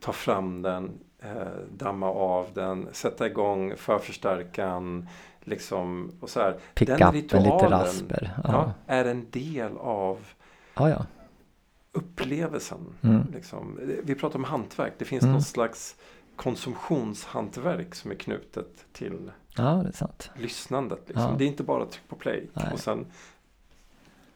ta 0.00 0.12
fram 0.12 0.62
den, 0.62 0.98
eh, 1.22 1.46
damma 1.70 2.06
av 2.10 2.46
den, 2.54 2.88
sätta 2.92 3.26
igång 3.26 3.76
förförstärkaren. 3.76 5.08
Liksom, 5.44 6.12
och 6.20 6.30
så 6.30 6.40
här. 6.40 6.58
Pick 6.74 6.88
den 6.88 6.96
up 7.02 7.08
en 7.08 7.14
lite 7.14 7.38
ritualen, 7.38 7.70
rasper. 7.70 8.30
Ja. 8.44 8.50
Ja, 8.52 8.72
är 8.86 9.04
en 9.04 9.26
del 9.30 9.76
av 9.78 10.18
ja. 10.74 10.88
ja. 10.90 11.06
upplevelsen. 11.92 12.78
Mm. 13.02 13.22
Liksom. 13.32 13.78
Vi 14.04 14.14
pratar 14.14 14.38
om 14.38 14.44
hantverk. 14.44 14.92
Det 14.98 15.04
finns 15.04 15.22
Mm. 15.22 15.32
någon 15.32 15.42
slags 15.42 15.96
konsumtionshantverk 16.36 17.94
som 17.94 18.10
är 18.10 18.14
knutet 18.14 18.84
till 18.92 19.30
ja, 19.56 19.84
det 19.84 20.30
lyssnandet. 20.42 21.02
Liksom. 21.06 21.38
Det 21.38 21.44
är 21.44 21.48
inte 21.48 21.62
bara 21.62 21.86
tryck 21.86 22.08
på 22.08 22.16
play 22.16 22.48
Nej. 22.54 22.70
och 22.72 22.80
sen 22.80 23.06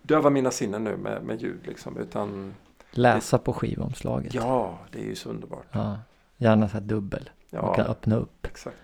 döva 0.03 0.31
mina 0.31 0.51
sinnen 0.51 0.85
nu 0.85 0.97
med, 0.97 1.23
med 1.23 1.43
ljud. 1.43 1.67
Liksom. 1.67 1.97
Utan 1.97 2.55
Läsa 2.91 3.39
på 3.39 3.53
skivomslaget. 3.53 4.35
ja, 4.35 4.79
det 4.93 4.99
är 5.01 5.05
ju 5.05 5.15
så 5.15 5.31
underbart. 5.31 5.67
Gärna 6.37 6.69
så 6.69 6.73
här 6.73 6.81
dubbel. 6.81 7.31
Man 7.51 7.61
Ja, 7.65 7.75
kan 7.75 7.87
öppna 7.87 8.17
upp. 8.17 8.47
exakt. 8.47 8.77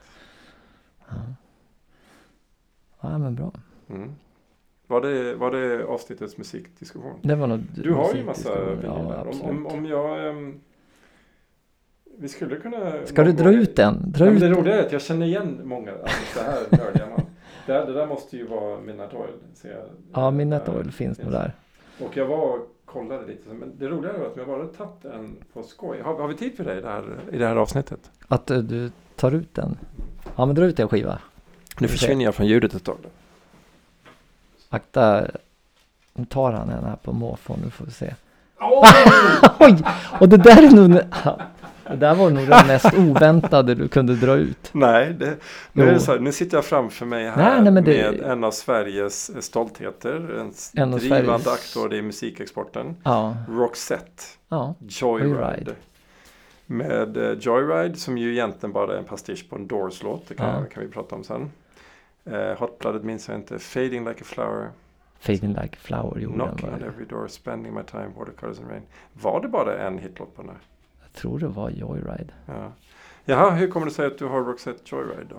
Ja, 1.08 1.14
ja 3.10 3.18
men 3.18 3.34
bra. 3.34 3.52
Mm. 3.90 4.10
Var, 4.86 5.00
det, 5.00 5.34
var 5.34 5.50
det 5.50 5.84
avsnittets 5.84 6.38
musikdiskussion? 6.38 7.18
Det 7.22 7.34
var 7.34 7.46
nog 7.46 7.60
Du 7.74 7.92
har 7.92 8.14
ju 8.14 8.24
massa 8.24 8.64
vinyler. 8.64 9.24
Ja, 9.24 9.26
om, 9.30 9.42
om, 9.42 9.66
om 9.66 9.86
jag... 9.86 10.28
ehm, 10.28 10.60
vi 12.18 12.28
skulle 12.28 12.56
kunna... 12.56 12.92
Ska 13.06 13.24
du 13.24 13.32
dra 13.32 13.52
ut 13.52 13.76
den? 13.76 14.12
Dra 14.12 14.24
Ja, 14.26 14.32
ut 14.32 14.40
det 14.40 14.48
roliga 14.48 14.74
är 14.80 14.86
att 14.86 14.92
jag 14.92 15.02
känner 15.02 15.26
igen 15.26 15.60
många. 15.64 15.92
Alltså 15.92 16.38
så 16.38 16.44
här 16.44 16.58
nördiga 16.70 17.06
man. 17.10 17.20
Det, 17.66 17.72
det 17.72 17.92
där 17.92 18.06
måste 18.06 18.36
ju 18.36 18.46
vara 18.46 18.80
Midnight 18.80 19.14
Oil. 19.14 19.30
Ser. 19.54 19.84
Ja, 20.12 20.30
Midnight 20.30 20.68
Oil 20.68 20.90
finns 20.92 21.18
nog 21.18 21.32
där. 21.32 21.52
Och 22.00 22.16
jag 22.16 22.26
var 22.26 22.58
och 22.58 22.68
kollade 22.84 23.26
lite. 23.26 23.54
Men 23.54 23.72
det 23.78 23.88
roliga 23.88 24.12
är 24.12 24.26
att 24.26 24.36
jag 24.36 24.46
bara 24.46 24.66
tagit 24.66 25.04
en 25.04 25.36
på 25.52 25.62
skoj. 25.62 26.00
Har, 26.00 26.14
har 26.18 26.28
vi 26.28 26.34
tid 26.34 26.56
för 26.56 26.64
det 26.64 26.78
i 26.78 26.80
det 26.80 26.88
här, 26.88 27.18
i 27.32 27.38
det 27.38 27.46
här 27.46 27.56
avsnittet? 27.56 28.10
Att 28.28 28.50
eh, 28.50 28.58
du 28.58 28.90
tar 29.16 29.32
ut 29.32 29.54
den. 29.54 29.78
Ja, 30.36 30.46
men 30.46 30.54
dra 30.54 30.64
ut 30.64 30.80
en 30.80 30.88
skiva. 30.88 31.18
Nu 31.78 31.88
försvinner 31.88 32.24
jag 32.24 32.34
från 32.34 32.46
ljudet 32.46 32.74
ett 32.74 32.84
tag. 32.84 32.96
Då. 33.02 33.08
Akta. 34.70 35.26
Nu 36.14 36.24
tar 36.24 36.52
han 36.52 36.68
en 36.70 36.84
här 36.84 36.96
på 36.96 37.12
måfå. 37.12 37.56
Nu 37.64 37.70
får 37.70 37.84
vi 37.84 37.90
se. 37.92 38.14
Oh! 38.60 38.84
Oj! 39.60 39.82
Och 40.20 40.28
det 40.28 40.36
där 40.36 40.62
är 40.62 40.70
nog... 40.70 41.00
Det 41.90 41.96
där 41.96 42.14
var 42.14 42.30
nog 42.30 42.46
det 42.48 42.64
mest 42.66 42.94
oväntade 42.94 43.74
du 43.74 43.88
kunde 43.88 44.14
dra 44.16 44.34
ut. 44.34 44.70
Nej, 44.72 45.12
det, 45.12 45.36
nu, 45.72 45.88
är 45.88 45.92
det 45.92 46.00
så 46.00 46.12
här, 46.12 46.18
nu 46.18 46.32
sitter 46.32 46.56
jag 46.56 46.64
framför 46.64 47.06
mig 47.06 47.30
här 47.30 47.36
Nej, 47.36 47.62
nej, 47.62 47.72
men 47.72 47.84
det- 47.84 48.10
med 48.10 48.20
en 48.30 48.44
av 48.44 48.50
Sveriges 48.50 49.44
stoltheter. 49.44 50.14
En, 50.40 50.52
En 50.82 50.90
drivande 50.90 51.26
Sveriges- 51.38 51.52
aktor 51.52 51.94
i 51.94 52.02
musikexporten. 52.02 52.96
Ja, 53.02 53.36
Roxette. 53.48 54.22
ja. 54.48 54.74
Joyride. 54.88 55.28
Joyride. 55.34 55.72
Med 56.66 57.16
eh, 57.16 57.38
Joyride 57.40 57.96
som 57.96 58.18
ju 58.18 58.32
egentligen 58.32 58.72
bara 58.72 58.94
är 58.94 58.98
en 58.98 59.04
pastisch 59.04 59.46
på 59.50 59.56
en 59.56 59.66
Doors-låt. 59.66 60.28
Det 60.28 60.34
kan, 60.34 60.48
Ja. 60.48 60.64
kan 60.74 60.82
vi 60.82 60.88
prata 60.88 61.14
om 61.14 61.24
sen. 61.24 61.50
Eh, 62.24 62.58
Hot 62.58 62.78
Blooded 62.78 63.04
minns 63.04 63.28
jag 63.28 63.36
inte. 63.36 63.58
Fading 63.58 64.04
Like 64.08 64.20
a 64.20 64.24
Flower. 64.24 64.70
Fading 65.18 65.54
Like 65.62 65.76
Flower 65.76 66.18
gjorde. 66.18 66.34
Knocking 66.34 66.68
on 66.68 66.82
every 66.82 67.06
door, 67.08 67.28
spending 67.28 67.74
my 67.74 67.82
time, 67.82 68.08
watercolors 68.16 68.58
and 68.58 68.70
rain. 68.70 68.82
Var 69.12 69.40
det 69.40 69.48
bara 69.48 69.78
en 69.86 69.98
hitlåt 69.98 70.36
på 70.36 70.42
den 70.42 70.50
här? 70.50 70.60
jag 71.02 71.12
tror 71.12 71.38
det 71.38 71.48
var 71.48 71.70
Joyride. 71.70 72.32
Ja. 72.46 72.72
Jaha, 73.24 73.50
hur 73.50 73.68
kommer 73.68 73.86
det 73.86 73.92
sig 73.92 74.06
att 74.06 74.18
du 74.18 74.26
har 74.26 74.40
Roxette 74.40 74.80
Joyride 74.84 75.26
då? 75.30 75.36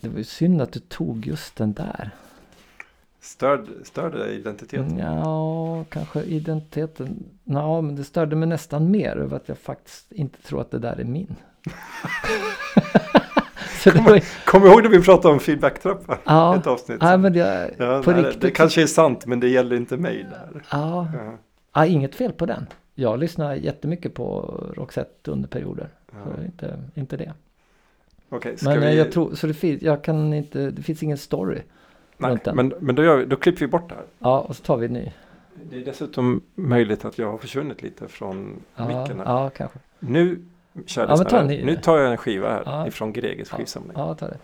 Det 0.00 0.08
var 0.08 0.18
ju 0.18 0.24
synd 0.24 0.62
att 0.62 0.72
du 0.72 0.80
tog 0.80 1.26
just 1.26 1.56
den 1.56 1.72
där. 1.72 2.10
Störde, 3.20 3.84
störde 3.84 4.18
det 4.18 4.32
identiteten? 4.32 4.98
Ja, 4.98 5.84
kanske 5.88 6.22
identiteten. 6.22 7.24
Ja, 7.44 7.80
men 7.80 7.96
det 7.96 8.04
störde 8.04 8.36
mig 8.36 8.48
nästan 8.48 8.90
mer 8.90 9.16
över 9.16 9.36
att 9.36 9.48
jag 9.48 9.58
faktiskt 9.58 10.12
inte 10.12 10.42
tror 10.42 10.60
att 10.60 10.70
det 10.70 10.78
där 10.78 11.00
är 11.00 11.04
min. 11.04 11.36
Så 13.84 13.90
det 13.90 14.00
var, 14.00 14.20
Kom 14.46 14.66
ihåg 14.66 14.82
när 14.82 14.90
vi 14.90 15.02
pratade 15.02 15.34
om 15.34 15.40
feedbacktrappa? 15.40 16.18
ja, 16.24 16.56
Ett 16.56 16.66
avsnitt. 16.66 16.98
ja, 17.00 17.16
men 17.16 17.32
det, 17.32 17.70
Ja, 17.78 18.02
på 18.04 18.10
nej, 18.10 18.22
riktigt. 18.22 18.40
Det 18.40 18.50
kanske 18.50 18.82
är 18.82 18.86
sant 18.86 19.26
men 19.26 19.40
det 19.40 19.48
gäller 19.48 19.76
inte 19.76 19.96
mig 19.96 20.26
där. 20.30 20.62
ja, 20.70 21.08
Ja, 21.14 21.32
ja, 21.74 21.86
inget 21.86 22.14
fel 22.14 22.32
på 22.32 22.46
den. 22.46 22.66
Jag 22.94 23.18
lyssnar 23.18 23.54
jättemycket 23.54 24.14
på 24.14 24.54
Roxette 24.76 25.30
under 25.30 25.48
perioder. 25.48 25.88
Så 26.12 26.42
inte, 26.44 26.78
inte 26.94 27.16
det. 27.16 27.32
Ska 28.56 28.70
Men 28.70 28.82
eh, 28.82 28.90
vi... 28.90 28.98
jag 28.98 29.12
tror, 29.12 29.34
så 29.34 29.46
det 29.46 29.54
finns, 29.54 29.82
jag 29.82 30.04
kan 30.04 30.34
inte, 30.34 30.70
det 30.70 30.82
finns 30.82 31.02
ingen 31.02 31.18
story. 31.18 31.58
nej, 32.18 32.38
men, 32.54 32.74
men 32.80 32.94
då, 32.94 33.16
vi, 33.16 33.24
då 33.24 33.36
klipper 33.36 33.60
vi 33.60 33.66
bort 33.66 33.88
det 33.88 33.94
här. 33.94 34.04
Ja, 34.18 34.40
och 34.40 34.56
så 34.56 34.62
tar 34.62 34.76
vi 34.76 34.86
en 34.86 34.92
ny. 34.92 35.12
Det 35.70 35.76
är 35.80 35.84
dessutom 35.84 36.40
möjligt 36.54 37.04
att 37.04 37.18
jag 37.18 37.30
har 37.30 37.38
försvunnit 37.38 37.82
lite 37.82 38.08
från 38.08 38.56
Ja, 38.76 38.88
micken 38.88 39.22
ja 39.24 39.50
kanske. 39.56 39.78
Nu, 39.98 40.44
kära 40.86 41.16
Ja, 41.30 41.42
nu 41.42 41.76
tar 41.76 41.98
jag 41.98 42.10
en 42.10 42.16
skiva 42.16 42.48
här 42.50 42.62
Ja. 42.66 42.86
ifrån 42.86 43.12
Greges 43.12 43.48
Ja. 43.50 43.56
skivsamling. 43.56 43.92
Ja, 43.96 44.14
ta 44.14 44.28
det. 44.28 44.38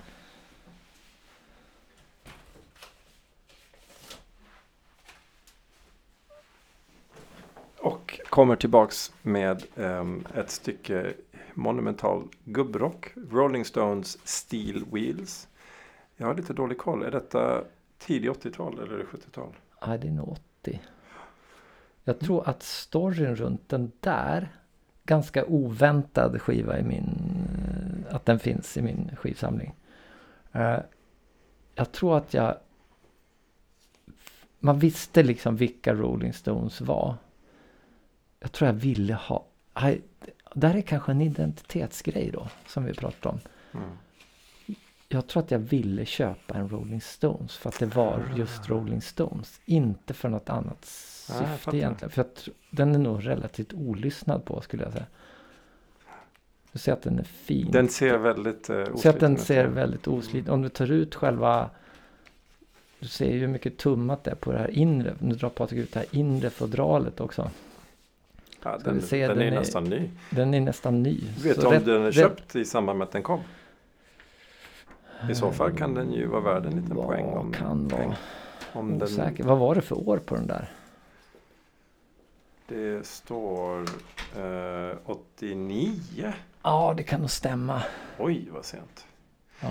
Och 7.79 8.21
kommer 8.29 8.57
tillbaks 8.57 9.13
med 9.23 9.63
ehm, 9.77 10.25
ett 10.35 10.51
stycke 10.51 11.13
monumental 11.55 12.29
gubbrock. 12.45 13.13
Rolling 13.31 13.65
Stones 13.65 14.19
Steel 14.29 14.85
Wheels. 14.93 15.49
Jag 16.17 16.27
har 16.27 16.35
lite 16.35 16.53
dålig 16.53 16.79
koll. 16.79 17.03
Är 17.03 17.11
detta 17.11 17.65
tidig 17.99 18.31
80-tal 18.31 18.79
eller 18.79 18.95
är 18.95 18.99
det 18.99 19.05
70-tal? 19.05 19.55
Nej, 19.87 19.99
det 19.99 20.09
är 20.09 20.13
nog 20.13 20.29
80. 20.29 20.81
Jag 22.05 22.19
tror 22.21 22.49
att 22.49 22.63
storyn 22.63 23.37
runt 23.37 23.69
den 23.69 23.93
där, 24.01 24.49
ganska 25.11 25.45
oväntad 25.45 26.43
skiva 26.43 26.79
i 26.79 26.83
min, 26.83 27.09
eh, 28.09 28.15
att 28.15 28.27
den 28.27 28.39
finns 28.39 28.77
i 28.77 28.83
min 28.83 29.11
skivsamling. 29.17 29.75
Eh, 30.53 30.79
jag 31.75 31.93
tror 31.93 32.17
att 32.17 32.35
jag, 32.35 32.57
man 34.59 34.79
visste 34.79 35.23
liksom 35.23 35.57
vilka 35.57 35.95
Rolling 35.95 36.33
Stones 36.33 36.81
var. 36.81 37.17
Jag 38.41 38.53
tror 38.53 38.69
jag 38.69 38.75
ville 38.75 39.15
ha, 39.15 39.47
där 40.55 40.75
är 40.75 40.81
kanske 40.81 41.13
en 41.13 41.21
identitetsgrej 41.21 42.31
då, 42.31 42.49
som 42.67 42.85
vi 42.85 42.95
pratade 42.95 43.29
om. 43.29 43.41
Mm. 43.81 43.97
Jag 45.09 45.27
tror 45.27 45.43
att 45.43 45.51
jag 45.51 45.59
ville 45.59 46.05
köpa 46.05 46.55
en 46.55 46.69
Rolling 46.69 47.01
Stones 47.01 47.57
för 47.57 47.69
att 47.69 47.79
det 47.79 47.87
var 47.87 48.33
just 48.37 48.69
Rolling 48.69 49.03
Stones. 49.03 49.61
Inte 49.65 50.15
för 50.15 50.29
något 50.29 50.49
annat 50.49 50.85
syfte 51.31 51.77
egentligen. 51.77 52.11
För 52.11 52.23
tr- 52.23 52.51
den 52.71 52.95
är 52.95 52.99
nog 52.99 53.27
relativt 53.27 53.73
olyssnad 53.73 54.45
på 54.45 54.61
skulle 54.61 54.83
jag 54.83 54.93
säga. 54.93 55.07
Du 56.73 56.79
ser 56.79 56.93
att 56.93 57.03
den 57.03 57.19
är 57.19 57.23
fin. 57.25 57.69
Den 57.71 57.89
ser 57.89 58.19
väldigt 58.19 58.71
eh, 58.71 58.77
ser 58.77 58.83
att 58.83 58.85
den 58.87 58.95
osliten 58.95 59.33
ut. 59.35 59.41
ser 59.41 59.67
väldigt 59.67 60.09
osliten. 60.09 60.55
Om 60.55 60.63
du 60.63 60.69
tar 60.69 60.91
ut 60.93 61.15
själva... 61.15 61.71
Du 62.99 63.09
ser 63.09 63.33
ju 63.33 63.39
hur 63.39 63.47
mycket 63.49 63.77
tummat 63.79 64.25
det 64.25 64.31
är 64.31 64.35
på 64.35 64.53
det 64.53 64.59
här 64.59 64.71
inre. 64.71 65.15
Nu 65.19 65.35
drar 65.35 65.49
Patrik 65.49 65.79
ut 65.81 65.93
det 65.93 65.99
här 65.99 66.09
inre 66.11 66.51
fodralet 66.51 67.21
också. 67.21 67.51
Ja, 68.63 68.79
den, 68.85 69.03
se, 69.03 69.27
den, 69.29 69.39
den 69.39 69.47
är 69.49 69.53
är- 69.53 69.59
nästan 69.59 69.85
ny. 69.85 70.11
Den 70.31 70.55
är 70.55 70.61
nästan 70.61 71.03
ny. 71.03 71.21
Vet 71.43 71.61
du 71.61 71.67
om 71.67 71.73
rätt- 71.73 71.85
den 71.85 72.03
är 72.03 72.07
rätt- 72.07 72.15
köpt 72.15 72.57
i 72.57 72.65
samband 72.65 72.99
med 72.99 73.05
att 73.07 73.13
den 73.13 73.23
kom? 73.23 73.41
I 75.31 75.35
så 75.35 75.53
fall 75.53 75.73
kan 75.73 75.95
den 75.95 76.13
ju 76.13 76.27
vara 76.27 76.41
värd 76.41 76.67
en 76.67 76.77
liten 76.81 76.97
poäng. 76.97 77.25
Om, 77.25 77.53
kan 77.53 77.89
vara? 77.89 78.17
om 78.73 78.99
den. 78.99 79.37
Vad 79.47 79.59
var 79.59 79.75
det 79.75 79.81
för 79.81 80.09
år 80.09 80.19
på 80.19 80.35
den 80.35 80.47
där? 80.47 80.69
Det 82.73 83.07
står 83.07 83.81
eh, 84.37 84.97
89. 85.05 86.33
Ja, 86.63 86.95
det 86.97 87.03
kan 87.03 87.21
nog 87.21 87.31
stämma. 87.31 87.83
Oj, 88.19 88.49
vad 88.51 88.65
sent. 88.65 89.07
Ja. 89.61 89.69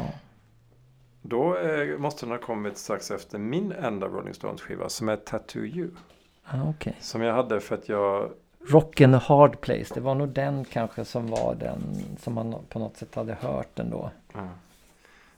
Då 1.21 1.57
eh, 1.57 1.97
måste 1.97 2.25
den 2.25 2.31
ha 2.31 2.37
kommit 2.39 2.77
strax 2.77 3.11
efter 3.11 3.37
min 3.37 3.71
enda 3.71 4.07
Rolling 4.07 4.33
Stones 4.33 4.61
skiva 4.61 4.89
som 4.89 5.09
är 5.09 5.15
Tattoo 5.15 5.65
You. 5.65 5.89
Ah, 6.43 6.69
Okej. 6.69 6.95
Som 6.99 7.21
jag 7.21 7.33
hade 7.33 7.59
för 7.59 7.75
att 7.75 7.89
jag 7.89 8.31
Rock'n 8.67 9.15
a 9.15 9.21
hard 9.25 9.61
place. 9.61 9.93
Det 9.93 9.99
var 10.01 10.15
nog 10.15 10.29
den 10.29 10.65
kanske 10.65 11.05
som 11.05 11.27
var 11.27 11.55
den 11.55 11.81
som 12.21 12.33
man 12.33 12.55
på 12.69 12.79
något 12.79 12.97
sätt 12.97 13.15
hade 13.15 13.33
hört 13.33 13.79
ändå. 13.79 14.11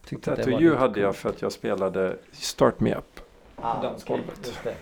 det 0.10 0.18
Tattoo 0.18 0.62
You 0.62 0.76
hade 0.76 1.00
jag 1.00 1.08
coolt. 1.10 1.18
för 1.18 1.30
att 1.30 1.42
jag 1.42 1.52
spelade 1.52 2.18
Start 2.32 2.80
Me 2.80 2.96
Up. 2.96 3.20
Ah, 3.56 3.82
dansgolvet. 3.82 4.26
okej, 4.40 4.48
just 4.48 4.64
det. 4.64 4.76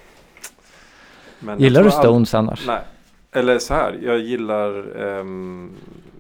Men 1.40 1.60
Gillar 1.60 1.84
du 1.84 1.90
tror 1.90 2.00
all- 2.00 2.06
Stones 2.06 2.34
annars? 2.34 2.68
Nej. 2.68 2.82
Eller 3.32 3.60
så 3.60 3.74
här, 3.74 4.00
jag 4.04 4.20
gillar, 4.20 4.98
ehm, 4.98 5.72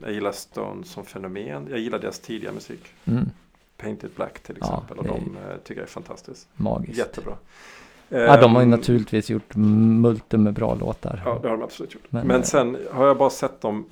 jag 0.02 0.12
gillar 0.14 0.32
Stones 0.32 0.90
som 0.92 1.06
fenomen. 1.06 1.68
Jag 1.70 1.80
gillar 1.80 2.00
deras 2.00 2.20
tidiga 2.20 2.52
musik. 2.52 2.88
Mm, 3.06 3.30
Painted 3.78 4.10
Black 4.16 4.40
till 4.40 4.58
Ja, 4.62 4.66
exempel. 4.68 4.98
och 4.98 5.04
det 5.04 5.10
är 5.10 5.14
de 5.14 5.38
eh, 5.38 5.58
tycker 5.64 5.82
jag 5.82 5.88
är 5.88 5.92
fantastiskt. 5.92 6.48
magiskt. 6.56 6.98
Jättebra. 6.98 7.34
Ja, 8.10 8.42
de 8.42 8.54
har 8.56 8.62
ju 8.62 8.64
Ehm, 8.64 8.70
naturligtvis 8.70 9.30
gjort 9.30 9.56
multum 9.56 10.44
med 10.44 10.54
bra 10.54 10.76
låtar. 10.76 11.22
Ja, 11.26 11.40
det 11.42 11.48
har 11.50 11.58
de 11.58 11.64
absolut 11.64 11.94
gjort. 11.94 12.04
Men, 12.10 12.28
Men, 12.28 12.36
eh, 12.38 12.44
sen 12.44 12.78
har 12.92 13.08
jag 13.08 13.18
bara 13.18 13.30
sett 13.30 13.62
dem 13.62 13.86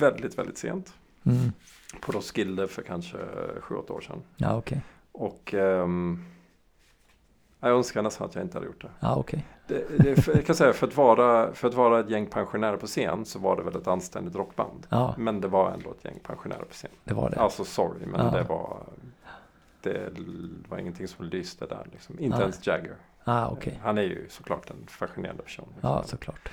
väldigt, 0.00 0.38
väldigt 0.38 0.58
sent. 0.58 0.92
Mm. 1.24 1.52
På 2.00 2.12
Roskilde 2.12 2.68
för 2.68 2.82
kanske 2.82 3.16
7-8 3.60 3.92
år 3.92 4.00
sedan. 4.00 4.22
Ja, 4.36 4.56
okej. 4.56 4.80
Och 5.12 5.54
ehm, 5.54 6.24
jag 7.60 7.70
önskar 7.70 8.02
nästan 8.02 8.26
att 8.26 8.34
jag 8.34 8.44
inte 8.44 8.56
hade 8.56 8.66
gjort 8.66 8.82
det. 8.82 8.90
Ja, 9.00 9.16
okej. 9.16 9.46
det, 9.66 9.98
det 9.98 10.22
för, 10.22 10.34
jag 10.36 10.46
kan 10.46 10.54
säga 10.54 10.72
för 10.72 10.86
att, 10.86 10.96
vara, 10.96 11.52
för 11.54 11.68
att 11.68 11.74
vara 11.74 12.00
ett 12.00 12.10
gäng 12.10 12.26
pensionärer 12.26 12.76
på 12.76 12.86
scen 12.86 13.24
så 13.24 13.38
var 13.38 13.56
det 13.56 13.62
väl 13.62 13.76
ett 13.76 13.86
anständigt 13.88 14.36
rockband. 14.36 14.86
Ja, 14.88 15.14
Men 15.18 15.40
det 15.40 15.48
var 15.48 15.70
ändå 15.70 15.90
ett 15.90 16.04
gäng 16.04 16.18
pensionärer 16.22 16.64
på 16.64 16.72
scen. 16.72 16.90
det 17.04 17.14
var 17.14 17.30
det. 17.30 17.36
Alltså 17.40 17.64
sorry, 17.64 18.06
men 18.06 18.20
Ja. 18.26 18.30
det 18.38 18.42
var 18.42 18.76
det 19.82 20.10
var 20.68 20.78
ingenting 20.78 21.08
som 21.08 21.24
lyste 21.24 21.66
där. 21.66 21.86
Liksom. 21.92 22.18
Inte 22.20 22.36
Nej. 22.36 22.42
ens 22.42 22.66
Jagger. 22.66 22.94
Ah, 23.24 23.48
okej. 23.48 23.80
Han 23.82 23.98
är 23.98 24.02
ju 24.02 24.26
såklart 24.28 24.70
en 24.70 24.86
fascinerande 24.86 25.42
person. 25.42 25.68
Liksom. 25.74 25.90
Ja, 25.90 26.02
såklart. 26.02 26.48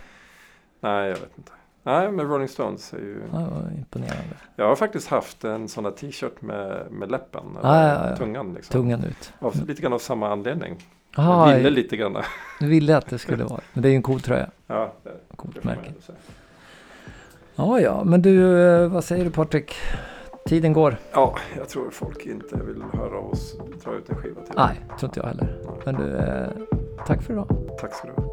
Nej, 0.80 1.08
jag 1.10 1.16
vet 1.20 1.38
inte. 1.38 1.52
Nej, 1.84 2.12
men 2.12 2.28
Rolling 2.28 2.48
Stones 2.48 2.94
är 2.94 2.98
ju... 2.98 3.22
Ja, 3.34 3.72
imponerande. 3.78 4.36
Jag 4.56 4.68
har 4.68 4.76
faktiskt 4.76 5.08
haft 5.08 5.44
en 5.44 5.68
sån 5.68 5.84
där 5.84 5.92
t-shirt 5.92 6.42
med, 6.42 6.92
med 6.92 7.12
läppen. 7.12 7.44
Ja, 7.64 7.76
eller 7.76 8.04
ja, 8.04 8.10
ja. 8.10 8.16
Tungan 8.16 8.54
liksom. 8.54 8.74
Tungan 8.74 9.04
ut. 9.04 9.34
Av, 9.40 9.66
lite 9.68 9.82
grann 9.82 9.94
av 9.94 10.00
samma 10.00 10.30
anledning. 10.30 10.78
Aha, 11.18 11.50
jag 11.50 11.58
ville 11.58 11.70
lite 11.70 11.98
grann. 11.98 12.18
du 12.60 12.68
ville 12.68 12.98
att 12.98 13.08
det 13.10 13.18
skulle 13.20 13.44
vara. 13.44 13.62
Men 13.74 13.82
det 13.82 13.88
är 13.88 13.90
ju 13.90 13.96
en 13.96 14.04
cool 14.04 14.22
tröja. 14.22 14.50
Ja, 14.68 14.94
det, 15.04 15.10
Coolt 15.36 15.56
det 15.56 15.64
märke. 15.64 15.94
Ja, 17.56 17.80
ja, 17.80 18.04
men 18.04 18.22
du, 18.22 18.62
eh, 18.68 18.88
vad 18.90 19.04
säger 19.04 19.26
du 19.26 19.32
Patrik? 19.32 19.76
Tiden 20.46 20.74
går. 20.74 20.98
Ja, 21.14 21.36
jag 21.58 21.70
tror 21.70 21.90
folk 21.92 22.26
inte 22.26 22.56
vill 22.56 22.84
höra 22.94 23.20
oss 23.20 23.58
dra 23.84 23.96
ut 23.96 24.10
en 24.10 24.16
skiva 24.16 24.42
till. 24.42 24.54
Nej, 24.58 24.82
tror 25.00 25.10
inte 25.10 25.20
jag 25.20 25.28
heller. 25.28 25.58
Men 25.86 25.96
du, 25.96 26.18
eh, 26.18 26.48
tack 27.08 27.22
för 27.22 27.34
idag. 27.34 27.48
Tack 27.80 27.94
ska 27.94 28.08
du 28.08 28.14
ha. 28.14 28.27